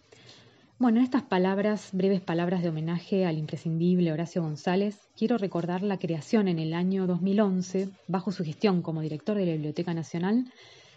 Bueno, 0.80 0.98
en 0.98 1.04
estas 1.04 1.24
palabras, 1.24 1.88
breves 1.90 2.20
palabras 2.20 2.62
de 2.62 2.68
homenaje 2.68 3.26
al 3.26 3.36
imprescindible 3.36 4.12
Horacio 4.12 4.42
González, 4.42 5.08
quiero 5.16 5.36
recordar 5.36 5.82
la 5.82 5.98
creación 5.98 6.46
en 6.46 6.60
el 6.60 6.72
año 6.72 7.08
2011, 7.08 7.88
bajo 8.06 8.30
su 8.30 8.44
gestión 8.44 8.80
como 8.80 9.00
director 9.00 9.36
de 9.36 9.46
la 9.46 9.52
Biblioteca 9.54 9.92
Nacional, 9.92 10.52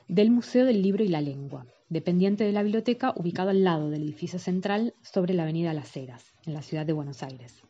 del 0.08 0.30
Museo 0.30 0.66
del 0.66 0.84
Libro 0.84 1.04
y 1.04 1.08
la 1.08 1.20
Lengua, 1.20 1.66
dependiente 1.90 2.44
de 2.44 2.52
la 2.52 2.62
biblioteca 2.62 3.12
ubicado 3.18 3.50
al 3.50 3.64
lado 3.64 3.90
del 3.90 4.04
edificio 4.04 4.38
central 4.38 4.94
sobre 5.02 5.34
la 5.34 5.44
Avenida 5.44 5.74
Las 5.74 5.98
Heras, 5.98 6.32
en 6.46 6.54
la 6.54 6.62
ciudad 6.62 6.86
de 6.86 6.94
Buenos 6.94 7.24
Aires. 7.24 7.64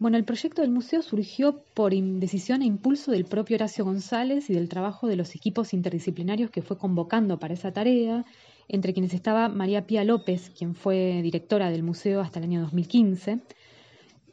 Bueno, 0.00 0.16
el 0.16 0.24
proyecto 0.24 0.62
del 0.62 0.72
museo 0.72 1.00
surgió 1.00 1.62
por 1.74 1.94
decisión 1.94 2.62
e 2.62 2.66
impulso 2.66 3.12
del 3.12 3.24
propio 3.24 3.54
Horacio 3.54 3.84
González 3.84 4.50
y 4.50 4.54
del 4.54 4.68
trabajo 4.68 5.06
de 5.06 5.14
los 5.14 5.36
equipos 5.36 5.74
interdisciplinarios 5.74 6.50
que 6.50 6.62
fue 6.62 6.76
convocando 6.76 7.38
para 7.38 7.54
esa 7.54 7.72
tarea, 7.72 8.24
entre 8.68 8.92
quienes 8.92 9.14
estaba 9.14 9.48
María 9.48 9.86
Pía 9.86 10.04
López, 10.04 10.50
quien 10.50 10.74
fue 10.74 11.20
directora 11.22 11.70
del 11.70 11.82
museo 11.82 12.20
hasta 12.20 12.38
el 12.38 12.44
año 12.44 12.60
2015. 12.60 13.40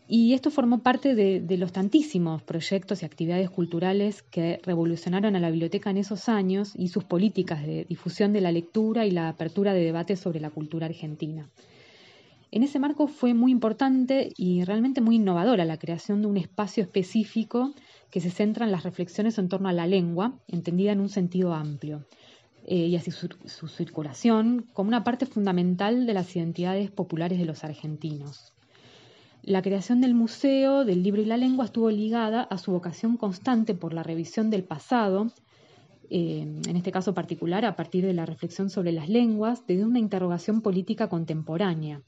Y 0.08 0.34
esto 0.34 0.52
formó 0.52 0.80
parte 0.80 1.16
de, 1.16 1.58
los 1.58 1.72
tantísimos 1.72 2.42
proyectos 2.42 3.02
y 3.02 3.06
actividades 3.06 3.50
culturales 3.50 4.24
que 4.24 4.60
revolucionaron 4.64 5.38
a 5.38 5.40
la 5.40 5.50
biblioteca 5.50 5.90
en 5.90 5.96
esos 5.98 6.28
años 6.28 6.74
y 6.76 6.90
sus 6.90 7.06
políticas 7.06 7.66
de 7.66 7.86
difusión 7.86 8.34
de 8.34 8.42
la 8.42 8.52
lectura 8.52 9.06
y 9.06 9.12
la 9.12 9.30
apertura 9.30 9.74
de 9.74 9.86
debates 9.86 10.20
sobre 10.20 10.42
la 10.42 10.50
cultura 10.50 10.88
argentina. 10.88 11.50
En 12.52 12.64
ese 12.64 12.80
marco 12.80 13.08
fue 13.08 13.34
muy 13.34 13.54
importante 13.54 14.34
y 14.36 14.66
realmente 14.66 15.00
muy 15.00 15.16
innovadora 15.16 15.64
la 15.64 15.80
creación 15.80 16.22
de 16.22 16.28
un 16.28 16.36
espacio 16.36 16.84
específico 16.84 17.74
que 18.10 18.20
se 18.20 18.30
centra 18.30 18.66
en 18.66 18.74
las 18.74 18.84
reflexiones 18.84 19.38
en 19.38 19.48
torno 19.48 19.70
a 19.70 19.74
la 19.74 19.88
lengua, 19.88 20.34
entendida 20.50 20.92
en 20.92 21.00
un 21.00 21.08
sentido 21.08 21.54
amplio, 21.54 22.06
eh, 22.66 22.88
y 22.88 22.96
así 22.96 23.12
su, 23.12 23.68
circulación 23.68 24.66
como 24.74 24.88
una 24.88 25.04
parte 25.04 25.26
fundamental 25.26 26.06
de 26.06 26.14
las 26.14 26.36
identidades 26.36 26.92
populares 26.92 27.40
de 27.40 27.46
los 27.46 27.64
argentinos. 27.64 28.54
La 29.44 29.62
creación 29.62 30.02
del 30.02 30.14
Museo 30.14 30.86
del 30.86 31.02
Libro 31.02 31.22
y 31.22 31.26
la 31.26 31.38
Lengua 31.38 31.66
estuvo 31.66 31.90
ligada 31.90 32.44
a 32.44 32.58
su 32.58 32.72
vocación 32.72 33.18
constante 33.18 33.74
por 33.74 33.94
la 33.94 34.04
revisión 34.04 34.52
del 34.52 34.64
pasado, 34.64 35.32
eh, 36.10 36.42
en 36.68 36.76
este 36.76 36.92
caso 36.92 37.14
particular 37.14 37.66
a 37.66 37.76
partir 37.76 38.06
de 38.06 38.14
la 38.14 38.26
reflexión 38.26 38.70
sobre 38.70 38.92
las 38.92 39.10
lenguas, 39.10 39.66
desde 39.66 39.86
una 39.86 40.00
interrogación 40.00 40.62
política 40.62 41.10
contemporánea, 41.10 42.02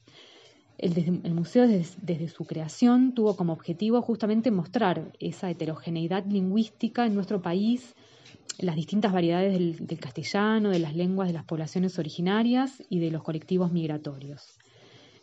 el, 0.78 1.34
museo 1.34 1.68
desde, 1.68 2.28
su 2.28 2.44
creación 2.44 3.14
tuvo 3.14 3.36
como 3.36 3.52
objetivo 3.52 4.02
justamente 4.02 4.50
mostrar 4.50 5.12
esa 5.20 5.50
heterogeneidad 5.50 6.26
lingüística 6.26 7.06
en 7.06 7.14
nuestro 7.14 7.42
país, 7.42 7.94
las 8.58 8.76
distintas 8.76 9.12
variedades 9.12 9.58
del, 9.58 9.98
castellano, 9.98 10.70
de 10.70 10.78
las 10.78 10.94
lenguas 10.94 11.28
de 11.28 11.34
las 11.34 11.44
poblaciones 11.44 11.98
originarias 11.98 12.82
y 12.88 13.00
de 13.00 13.10
los 13.10 13.22
colectivos 13.22 13.72
migratorios. 13.72 14.58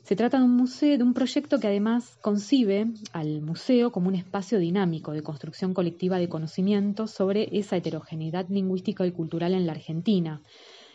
Se 0.04 0.16
trata 0.16 0.40
de 0.40 0.46
un 0.46 0.56
museo, 0.56 0.98
de 0.98 1.04
un 1.04 1.14
proyecto 1.14 1.60
que 1.60 1.68
además 1.68 2.18
concibe 2.22 2.88
al 3.14 3.42
museo 3.42 3.92
como 3.92 4.08
un 4.08 4.16
espacio 4.16 4.58
dinámico 4.58 5.12
de 5.12 5.22
construcción 5.22 5.74
colectiva 5.74 6.18
de 6.18 6.28
conocimiento 6.28 7.08
sobre 7.08 7.50
esa 7.58 7.78
heterogeneidad 7.78 8.50
lingüística 8.50 9.06
y 9.06 9.12
cultural 9.12 9.54
en 9.54 9.68
la 9.68 9.74
Argentina, 9.74 10.42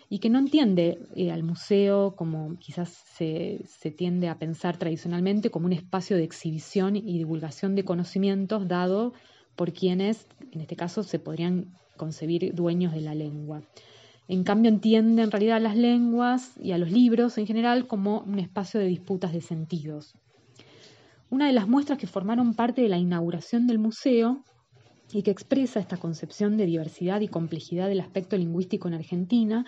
y 0.08 0.18
que 0.18 0.30
no 0.30 0.38
entiende 0.38 0.98
eh, 1.14 1.32
al 1.32 1.42
museo 1.42 2.14
como 2.16 2.56
quizás 2.58 2.90
se, 2.90 3.60
se, 3.66 3.90
tiende 3.90 4.28
a 4.28 4.38
pensar 4.38 4.76
tradicionalmente 4.76 5.50
como 5.50 5.66
un 5.66 5.72
espacio 5.72 6.16
de 6.16 6.24
exhibición 6.24 6.96
y 6.96 7.18
divulgación 7.18 7.74
de 7.74 7.84
conocimientos 7.84 8.68
dado 8.68 9.14
por 9.56 9.72
quienes, 9.72 10.26
en 10.52 10.60
este 10.60 10.76
caso, 10.76 11.02
se 11.02 11.18
podrían 11.18 11.72
concebir 11.96 12.54
dueños 12.54 12.92
de 12.92 13.00
la 13.00 13.14
lengua. 13.14 13.62
En 14.28 14.42
cambio, 14.42 14.70
entiende 14.70 15.22
en 15.22 15.30
realidad 15.30 15.56
a 15.56 15.60
las 15.60 15.76
lenguas 15.76 16.52
y 16.60 16.72
a 16.72 16.78
los 16.78 16.90
libros 16.90 17.38
en 17.38 17.46
general 17.46 17.86
como 17.86 18.20
un 18.20 18.38
espacio 18.38 18.80
de 18.80 18.86
disputas 18.86 19.32
de 19.32 19.40
sentidos. 19.40 20.14
Una 21.30 21.46
de 21.46 21.52
las 21.52 21.68
muestras 21.68 21.98
que 21.98 22.06
formaron 22.06 22.54
parte 22.54 22.82
de 22.82 22.88
la 22.88 22.98
inauguración 22.98 23.66
del 23.66 23.78
museo 23.78 24.42
y 25.12 25.22
que 25.22 25.30
expresa 25.30 25.80
esta 25.80 25.96
concepción 25.96 26.56
de 26.56 26.66
diversidad 26.66 27.20
y 27.20 27.28
complejidad 27.28 27.88
del 27.88 28.00
aspecto 28.00 28.36
lingüístico 28.36 28.88
en 28.88 28.94
Argentina 28.94 29.64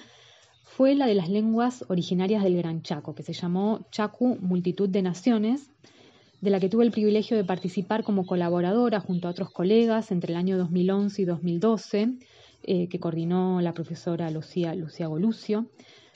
fue 0.64 0.94
la 0.94 1.06
de 1.06 1.14
las 1.14 1.28
lenguas 1.28 1.84
originarias 1.88 2.44
del 2.44 2.56
Gran 2.56 2.82
Chaco, 2.82 3.14
que 3.14 3.22
se 3.22 3.32
llamó 3.32 3.86
Chacu 3.90 4.36
Multitud 4.40 4.88
de 4.88 5.02
Naciones, 5.02 5.70
de 6.40 6.50
la 6.50 6.60
que 6.60 6.68
tuve 6.68 6.84
el 6.84 6.90
privilegio 6.90 7.36
de 7.36 7.44
participar 7.44 8.04
como 8.04 8.26
colaboradora 8.26 9.00
junto 9.00 9.28
a 9.28 9.30
otros 9.30 9.50
colegas 9.50 10.12
entre 10.12 10.32
el 10.32 10.38
año 10.38 10.56
2011 10.56 11.22
y 11.22 11.24
2012, 11.24 12.08
eh, 12.62 12.88
que 12.88 13.00
coordinó 13.00 13.60
la 13.60 13.74
profesora 13.74 14.30
Lucía, 14.30 14.74
Lucía 14.74 15.06
Golucio. 15.06 15.66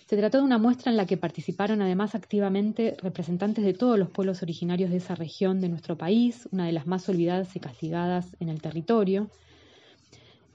Se 0.07 0.17
trató 0.17 0.39
de 0.39 0.45
una 0.45 0.59
muestra 0.59 0.91
en 0.91 0.97
la 0.97 1.07
que 1.07 1.17
participaron 1.17 1.81
además 1.81 2.15
activamente 2.15 2.97
representantes 3.03 3.65
de 3.65 3.73
todos 3.73 3.99
los 3.99 4.11
pueblos 4.11 4.43
originarios 4.43 4.91
de 4.91 4.99
esa 4.99 5.15
región 5.15 5.61
de 5.61 5.69
nuestro 5.69 5.97
país, 5.97 6.49
una 6.53 6.67
de 6.67 6.73
las 6.73 6.87
más 6.87 7.09
olvidadas 7.09 7.57
y 7.57 7.61
castigadas 7.61 8.37
en 8.39 8.49
el 8.49 8.61
territorio, 8.61 9.31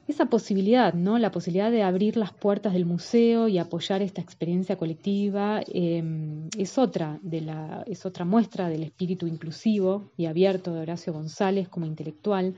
esa 0.08 0.28
posibilidad, 0.28 0.94
¿no? 0.94 1.20
La 1.20 1.32
posibilidad 1.32 1.70
de 1.70 1.84
abrir 1.84 2.16
las 2.16 2.32
puertas 2.32 2.74
del 2.74 2.86
museo 2.86 3.50
y 3.50 3.58
apoyar 3.58 4.02
esta 4.02 4.22
experiencia 4.22 4.78
colectiva 4.78 5.62
em, 5.68 6.48
es 6.58 6.78
otra 6.78 7.20
de 7.22 7.42
la, 7.42 7.84
es 7.88 8.06
otra 8.06 8.24
muestra 8.24 8.70
del 8.70 8.84
espíritu 8.84 9.28
inclusivo 9.28 10.12
y 10.16 10.26
abierto 10.26 10.74
de 10.74 10.80
Horacio 10.80 11.12
González 11.12 11.68
como 11.68 11.86
intelectual 11.86 12.56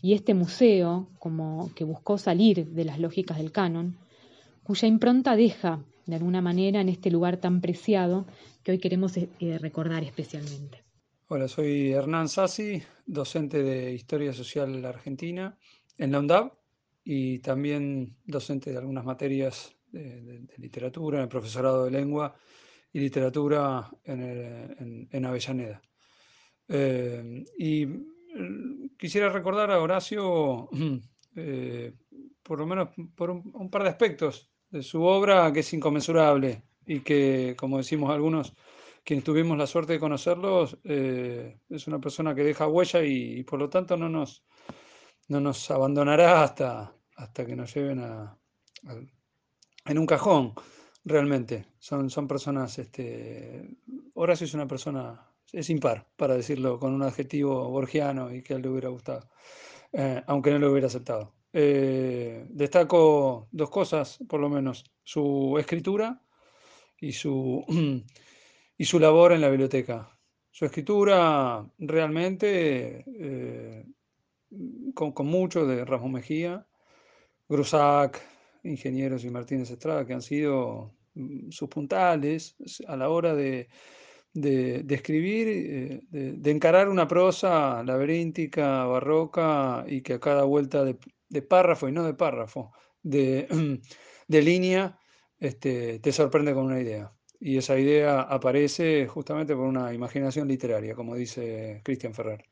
y 0.00 0.14
este 0.14 0.32
museo 0.32 1.08
como 1.18 1.70
que 1.74 1.84
buscó 1.84 2.16
salir 2.16 2.66
de 2.66 2.84
las 2.84 2.98
lógicas 2.98 3.36
del 3.36 3.52
canon, 3.52 3.98
cuya 4.62 4.88
impronta 4.88 5.36
deja 5.36 5.84
de 6.06 6.16
alguna 6.16 6.40
manera 6.40 6.80
en 6.80 6.88
este 6.88 7.10
lugar 7.10 7.36
tan 7.36 7.60
preciado 7.60 8.26
que 8.62 8.72
hoy 8.72 8.78
queremos 8.78 9.16
eh, 9.18 9.28
recordar 9.58 10.02
especialmente. 10.02 10.82
Hola, 11.28 11.48
soy 11.48 11.92
Hernán 11.92 12.28
Sassi, 12.28 12.82
docente 13.04 13.62
de 13.62 13.92
Historia 13.92 14.32
Social 14.32 14.82
Argentina 14.84 15.58
en 15.98 16.12
la 16.12 16.20
UNDAV 16.20 16.52
y 17.08 17.38
también 17.38 18.16
docente 18.24 18.72
de 18.72 18.78
algunas 18.78 19.04
materias 19.04 19.72
de, 19.92 20.44
literatura, 20.56 21.18
en 21.18 21.22
el 21.22 21.28
profesorado 21.28 21.84
de 21.84 21.92
lengua 21.92 22.34
y 22.92 22.98
literatura 22.98 23.88
en, 24.02 25.08
en, 25.12 25.24
Avellaneda. 25.24 25.80
Eh, 26.66 27.44
y 27.58 27.86
mm, 27.86 28.96
quisiera 28.98 29.28
recordar 29.28 29.70
a 29.70 29.80
Horacio, 29.80 30.68
eh, 31.36 31.92
por 32.42 32.58
lo 32.58 32.66
menos 32.66 32.88
por 33.14 33.30
un, 33.30 33.70
par 33.70 33.84
de 33.84 33.90
aspectos 33.90 34.50
de 34.68 34.82
su 34.82 35.00
obra 35.04 35.52
que 35.52 35.60
es 35.60 35.72
inconmensurable 35.72 36.64
y 36.84 37.00
que, 37.00 37.54
como 37.56 37.78
decimos 37.78 38.10
algunos, 38.10 38.52
quienes 39.04 39.24
tuvimos 39.24 39.56
la 39.56 39.68
suerte 39.68 39.92
de 39.92 40.00
conocerlos, 40.00 40.76
eh, 40.82 41.60
es 41.68 41.86
una 41.86 42.00
persona 42.00 42.34
que 42.34 42.42
deja 42.42 42.66
huella 42.66 43.04
y, 43.04 43.38
y, 43.38 43.42
por 43.44 43.60
lo 43.60 43.68
tanto 43.68 43.96
no 43.96 44.08
nos, 44.08 44.44
no 45.28 45.40
nos 45.40 45.70
abandonará 45.70 46.42
hasta, 46.42 46.95
hasta 47.16 47.44
que 47.46 47.56
nos 47.56 47.74
lleven 47.74 48.00
a, 48.00 48.38
en 49.84 49.98
un 49.98 50.06
cajón, 50.06 50.54
realmente. 51.04 51.66
Son, 51.78 52.10
son 52.10 52.28
personas, 52.28 52.78
este, 52.78 53.76
Horacio 54.14 54.44
es 54.44 54.54
una 54.54 54.66
persona, 54.66 55.30
es 55.52 55.70
impar, 55.70 56.06
para 56.16 56.34
decirlo 56.34 56.78
con 56.78 56.92
un 56.92 57.02
adjetivo 57.02 57.68
borgiano 57.70 58.32
y 58.32 58.42
que 58.42 58.54
él 58.54 58.62
le 58.62 58.68
hubiera 58.68 58.88
gustado, 58.88 59.28
eh, 59.92 60.22
aunque 60.26 60.50
no 60.50 60.58
lo 60.58 60.72
hubiera 60.72 60.88
aceptado. 60.88 61.32
Eh, 61.52 62.46
destaco 62.50 63.48
dos 63.50 63.70
cosas, 63.70 64.18
por 64.28 64.40
lo 64.40 64.50
menos, 64.50 64.84
su 65.04 65.56
escritura 65.58 66.20
y 67.00 67.12
su, 67.12 67.64
y 68.76 68.84
su 68.84 68.98
labor 68.98 69.32
en 69.32 69.40
la 69.40 69.48
biblioteca. 69.48 70.10
Su 70.50 70.64
escritura 70.64 71.66
realmente, 71.78 73.04
eh, 73.06 73.86
con, 74.94 75.12
con, 75.12 75.26
mucho 75.26 75.66
de 75.66 75.84
Rasmus 75.84 76.12
Mejía, 76.12 76.66
Grusac, 77.48 78.20
Ingenieros 78.62 79.24
y 79.24 79.30
Martínez 79.30 79.70
Estrada, 79.70 80.06
que 80.06 80.14
han 80.14 80.22
sido 80.22 80.94
mm, 81.14 81.50
sus 81.50 81.68
puntales 81.68 82.56
a 82.86 82.96
la 82.96 83.08
hora 83.08 83.34
de, 83.34 83.68
escribir, 84.34 85.48
eh, 85.48 86.00
de, 86.10 86.50
encarar 86.50 86.88
una 86.88 87.06
prosa 87.08 87.82
laberíntica, 87.84 88.84
barroca, 88.84 89.84
y 89.86 90.02
que 90.02 90.14
a 90.14 90.20
cada 90.20 90.44
vuelta 90.44 90.84
de, 90.84 91.42
párrafo, 91.42 91.88
y 91.88 91.92
no 91.92 92.04
de 92.04 92.14
párrafo, 92.14 92.72
de, 93.02 93.48
línea, 94.28 94.98
este, 95.38 95.98
te 96.00 96.12
sorprende 96.12 96.54
con 96.54 96.66
una 96.66 96.80
idea. 96.80 97.12
y 97.40 97.58
esa 97.58 97.78
idea 97.78 98.22
aparece 98.22 99.06
justamente 99.06 99.54
por 99.54 99.66
una 99.66 99.92
imaginación 99.94 100.48
literaria, 100.48 100.94
como 100.94 101.14
dice 101.16 101.80
Cristian 101.84 102.14
Ferrer. 102.14 102.44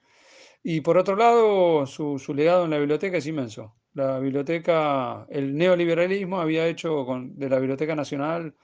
Y 0.67 0.81
por 0.81 0.97
otro 0.97 1.15
lado, 1.15 1.87
su, 1.87 2.19
legado 2.35 2.65
en 2.65 2.71
la 2.71 2.79
biblioteca 2.79 3.19
es 3.19 3.27
inmenso. 3.27 3.75
La 3.95 4.19
biblioteca, 4.19 5.27
el 5.31 5.57
neoliberalismo 5.57 6.41
había 6.41 6.67
hecho 6.67 7.07
con, 7.07 7.39
de 7.39 7.49
la 7.49 7.59
Biblioteca 7.59 7.95
Nacional 7.95 8.55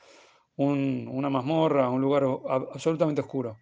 una 0.56 1.30
mazmorra, 1.30 1.88
un 1.88 2.00
lugar 2.02 2.24
absolutamente 2.24 3.22
oscuro, 3.22 3.56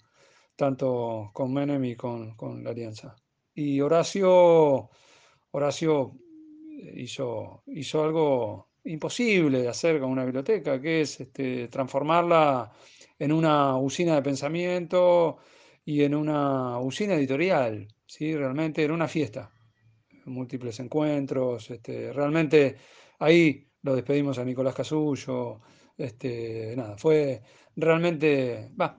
tanto 0.56 1.30
con 1.32 1.52
Menem 1.52 1.84
y 1.84 1.94
con, 1.94 2.34
la 2.64 2.70
Alianza. 2.70 3.14
Y 3.54 3.80
Horacio, 3.80 4.90
Horacio 5.52 6.12
hizo, 6.94 7.62
hizo 7.66 8.02
algo 8.02 8.70
imposible 8.84 9.62
de 9.62 9.68
hacer 9.68 10.00
con 10.00 10.10
una 10.10 10.24
biblioteca, 10.24 10.80
que 10.80 11.02
es 11.02 11.20
este, 11.20 11.68
transformarla 11.68 12.72
en 13.18 13.32
una 13.32 13.76
usina 13.76 14.16
de 14.16 14.22
pensamiento 14.22 15.38
y 15.84 16.02
en 16.02 16.14
una 16.14 16.78
usina 16.78 17.14
editorial. 17.14 17.86
¿sí? 18.06 18.34
realmente 18.34 18.82
era 18.82 18.94
una 18.94 19.08
fiesta, 19.08 19.52
múltiples 20.28 20.80
encuentros, 20.80 21.70
este, 21.70 22.12
realmente 22.12 22.76
ahí 23.18 23.68
lo 23.82 23.94
despedimos 23.94 24.38
a 24.38 24.44
Nicolás 24.44 24.74
Casullo, 24.74 25.60
este, 25.96 26.74
nada, 26.76 26.96
fue 26.96 27.42
realmente, 27.76 28.70
va, 28.80 28.98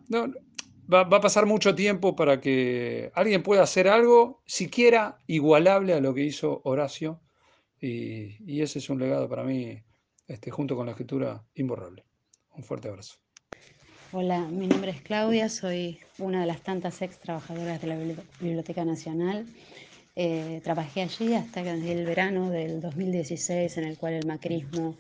va, 0.91 1.17
a 1.17 1.21
pasar 1.21 1.45
mucho 1.45 1.75
tiempo 1.75 2.15
para 2.15 2.39
que 2.39 3.11
alguien 3.13 3.43
pueda 3.43 3.63
hacer 3.63 3.87
algo 3.87 4.41
siquiera 4.45 5.17
igualable 5.27 5.93
a 5.93 6.01
lo 6.01 6.13
que 6.13 6.23
hizo 6.23 6.61
Horacio, 6.63 7.21
y, 7.81 8.61
ese 8.61 8.79
es 8.79 8.89
un 8.89 8.99
legado 8.99 9.29
para 9.29 9.43
mí, 9.43 9.81
este, 10.27 10.51
junto 10.51 10.75
con 10.75 10.85
la 10.85 10.91
escritura, 10.91 11.43
imborrable. 11.55 12.03
Un 12.55 12.63
fuerte 12.63 12.89
abrazo. 12.89 13.15
Hola, 14.11 14.47
mi 14.47 14.67
nombre 14.67 14.91
es 14.91 15.01
Claudia, 15.01 15.49
soy 15.49 15.99
una 16.17 16.41
de 16.41 16.47
las 16.47 16.61
tantas 16.61 17.01
ex 17.01 17.19
trabajadoras 17.19 17.79
de 17.81 17.87
la 17.87 17.97
Biblioteca 18.39 18.83
Nacional. 18.83 19.45
Eh, 20.15 20.61
trabajé 20.63 21.01
allí 21.01 21.33
hasta 21.33 21.61
el 21.61 22.05
verano 22.05 22.49
del 22.49 22.81
2016, 22.81 23.77
en 23.77 23.83
el 23.85 23.97
cual 23.97 24.13
el 24.13 24.25
macrismo 24.25 24.97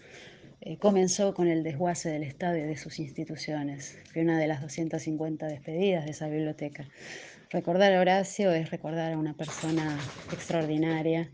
eh, 0.61 0.77
comenzó 0.77 1.33
con 1.33 1.47
el 1.47 1.63
desguace 1.63 2.09
del 2.09 2.23
Estado 2.23 2.57
y 2.57 2.61
de 2.61 2.77
sus 2.77 2.99
instituciones. 2.99 3.97
Fui 4.11 4.21
una 4.21 4.37
de 4.37 4.47
las 4.47 4.61
250 4.61 5.47
despedidas 5.47 6.05
de 6.05 6.11
esa 6.11 6.27
biblioteca. 6.27 6.85
Recordar 7.49 7.93
a 7.93 8.01
Horacio 8.01 8.51
es 8.51 8.69
recordar 8.69 9.13
a 9.13 9.17
una 9.17 9.33
persona 9.33 9.97
extraordinaria, 10.31 11.31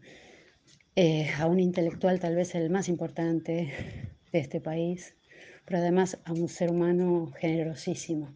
eh, 0.95 1.29
a 1.37 1.47
un 1.47 1.59
intelectual 1.59 2.19
tal 2.19 2.35
vez 2.35 2.55
el 2.55 2.69
más 2.69 2.87
importante 2.87 3.73
de 4.31 4.39
este 4.39 4.61
país, 4.61 5.15
pero 5.65 5.79
además 5.79 6.19
a 6.23 6.31
un 6.31 6.47
ser 6.47 6.69
humano 6.69 7.33
generosísimo. 7.37 8.35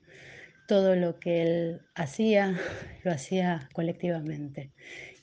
Todo 0.67 0.95
lo 0.95 1.19
que 1.19 1.41
él 1.41 1.81
hacía, 1.95 2.59
lo 3.03 3.11
hacía 3.11 3.69
colectivamente. 3.73 4.71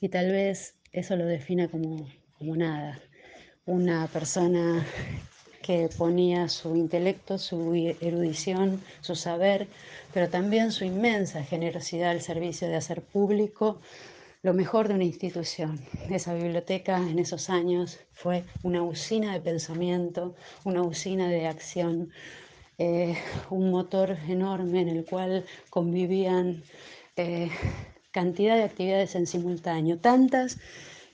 Y 0.01 0.09
tal 0.09 0.31
vez 0.31 0.75
eso 0.91 1.15
lo 1.15 1.25
defina 1.25 1.67
como, 1.67 2.07
como 2.37 2.55
nada. 2.55 2.99
Una 3.65 4.07
persona 4.07 4.85
que 5.61 5.89
ponía 5.97 6.47
su 6.47 6.75
intelecto, 6.75 7.37
su 7.37 7.75
erudición, 7.99 8.81
su 9.01 9.15
saber, 9.15 9.67
pero 10.13 10.29
también 10.29 10.71
su 10.71 10.85
inmensa 10.85 11.43
generosidad 11.43 12.11
al 12.11 12.21
servicio 12.21 12.69
de 12.69 12.77
hacer 12.77 13.01
público 13.01 13.81
lo 14.43 14.53
mejor 14.53 14.87
de 14.87 14.93
una 14.93 15.03
institución. 15.03 15.81
Esa 16.09 16.33
biblioteca 16.33 16.97
en 16.97 17.19
esos 17.19 17.49
años 17.49 17.99
fue 18.13 18.45
una 18.63 18.81
usina 18.81 19.33
de 19.33 19.41
pensamiento, 19.41 20.35
una 20.63 20.83
usina 20.83 21.27
de 21.27 21.47
acción, 21.47 22.11
eh, 22.77 23.17
un 23.49 23.69
motor 23.71 24.17
enorme 24.29 24.81
en 24.81 24.89
el 24.89 25.03
cual 25.03 25.43
convivían 25.69 26.63
eh, 27.17 27.49
cantidad 28.21 28.55
de 28.55 28.63
actividades 28.63 29.13
en 29.13 29.27
simultáneo, 29.27 29.99
tantas 29.99 30.57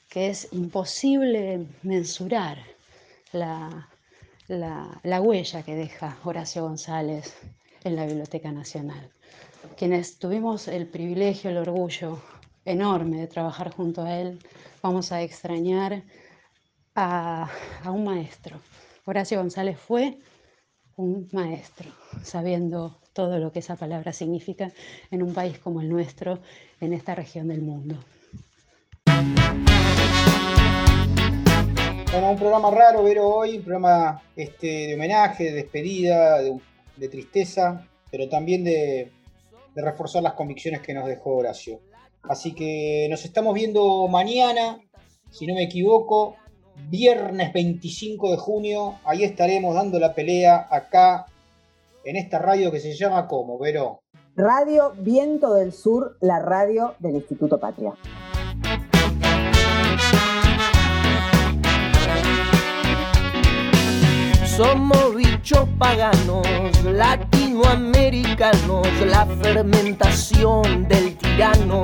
que 0.09 0.29
es 0.29 0.47
imposible 0.53 1.65
mensurar 1.81 2.57
la, 3.33 3.89
la 4.47 5.21
huella 5.21 5.63
que 5.63 5.75
deja 5.75 6.17
Horacio 6.23 6.63
González 6.63 7.35
en 7.83 7.97
la 7.97 8.05
Biblioteca 8.05 8.51
Nacional. 8.51 9.11
Quienes 9.77 10.17
tuvimos 10.17 10.69
el 10.69 10.85
privilegio, 10.87 11.49
el 11.49 11.57
orgullo 11.57 12.21
enorme 12.65 13.17
de 13.19 13.27
trabajar 13.27 13.73
junto 13.75 14.03
a 14.03 14.17
él. 14.17 14.39
Vamos 14.81 15.11
a 15.11 15.21
extrañar 15.21 16.03
a, 16.95 17.49
un 17.85 18.03
maestro. 18.05 18.59
Horacio 19.05 19.39
González 19.39 19.77
fue 19.77 20.19
un 20.95 21.27
maestro, 21.33 21.91
sabiendo 22.23 22.97
todo 23.13 23.39
lo 23.39 23.51
que 23.51 23.59
esa 23.59 23.75
palabra 23.75 24.11
significa 24.11 24.71
en 25.11 25.23
un 25.23 25.33
país 25.33 25.59
como 25.59 25.81
el 25.81 25.89
nuestro, 25.89 26.39
en 26.81 26.93
esta 26.93 27.15
región 27.15 27.47
del 27.47 27.61
mundo. 27.61 27.95
Bueno, 32.11 32.31
un 32.31 32.37
programa 32.37 32.69
raro, 32.69 33.03
Vero, 33.03 33.27
hoy, 33.27 33.57
un 33.57 33.63
programa 33.63 34.21
este, 34.35 34.87
de 34.87 34.95
homenaje, 34.95 35.45
de 35.45 35.53
despedida, 35.53 36.41
de, 36.41 37.09
tristeza, 37.09 37.87
pero 38.11 38.29
también 38.29 38.63
de 38.63 39.11
reforzar 39.75 40.21
las 40.21 40.33
convicciones 40.33 40.81
que 40.81 40.93
nos 40.93 41.07
dejó 41.07 41.37
Horacio. 41.37 41.79
Así 42.23 42.53
que 42.53 43.07
nos 43.09 43.25
estamos 43.25 43.53
viendo 43.53 44.07
mañana, 44.07 44.79
si 45.29 45.45
no 45.45 45.55
me 45.55 45.63
equivoco, 45.63 46.37
viernes 46.89 47.51
25 47.51 48.31
de 48.31 48.37
junio. 48.37 48.99
Ahí 49.03 49.23
estaremos 49.23 49.75
dando 49.75 49.99
la 49.99 50.13
pelea 50.13 50.67
acá 50.69 51.25
en 52.03 52.17
esta 52.17 52.39
radio 52.39 52.71
que 52.71 52.79
se 52.79 52.95
llama 52.95 53.27
como, 53.27 53.57
Vero. 53.57 54.03
Radio 54.35 54.93
Viento 54.97 55.53
del 55.53 55.73
Sur, 55.73 56.17
la 56.21 56.39
radio 56.39 56.95
del 56.99 57.15
Instituto 57.15 57.59
Patria. 57.59 57.93
Somos 64.45 65.15
bichos 65.15 65.67
paganos, 65.79 66.45
latinoamericanos, 66.83 68.87
la 69.07 69.25
fermentación 69.25 70.87
del 70.87 71.17
tirano. 71.17 71.81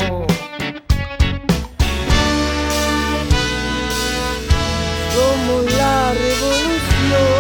Somos 5.14 5.78
la 5.78 6.14
revolución 6.14 7.39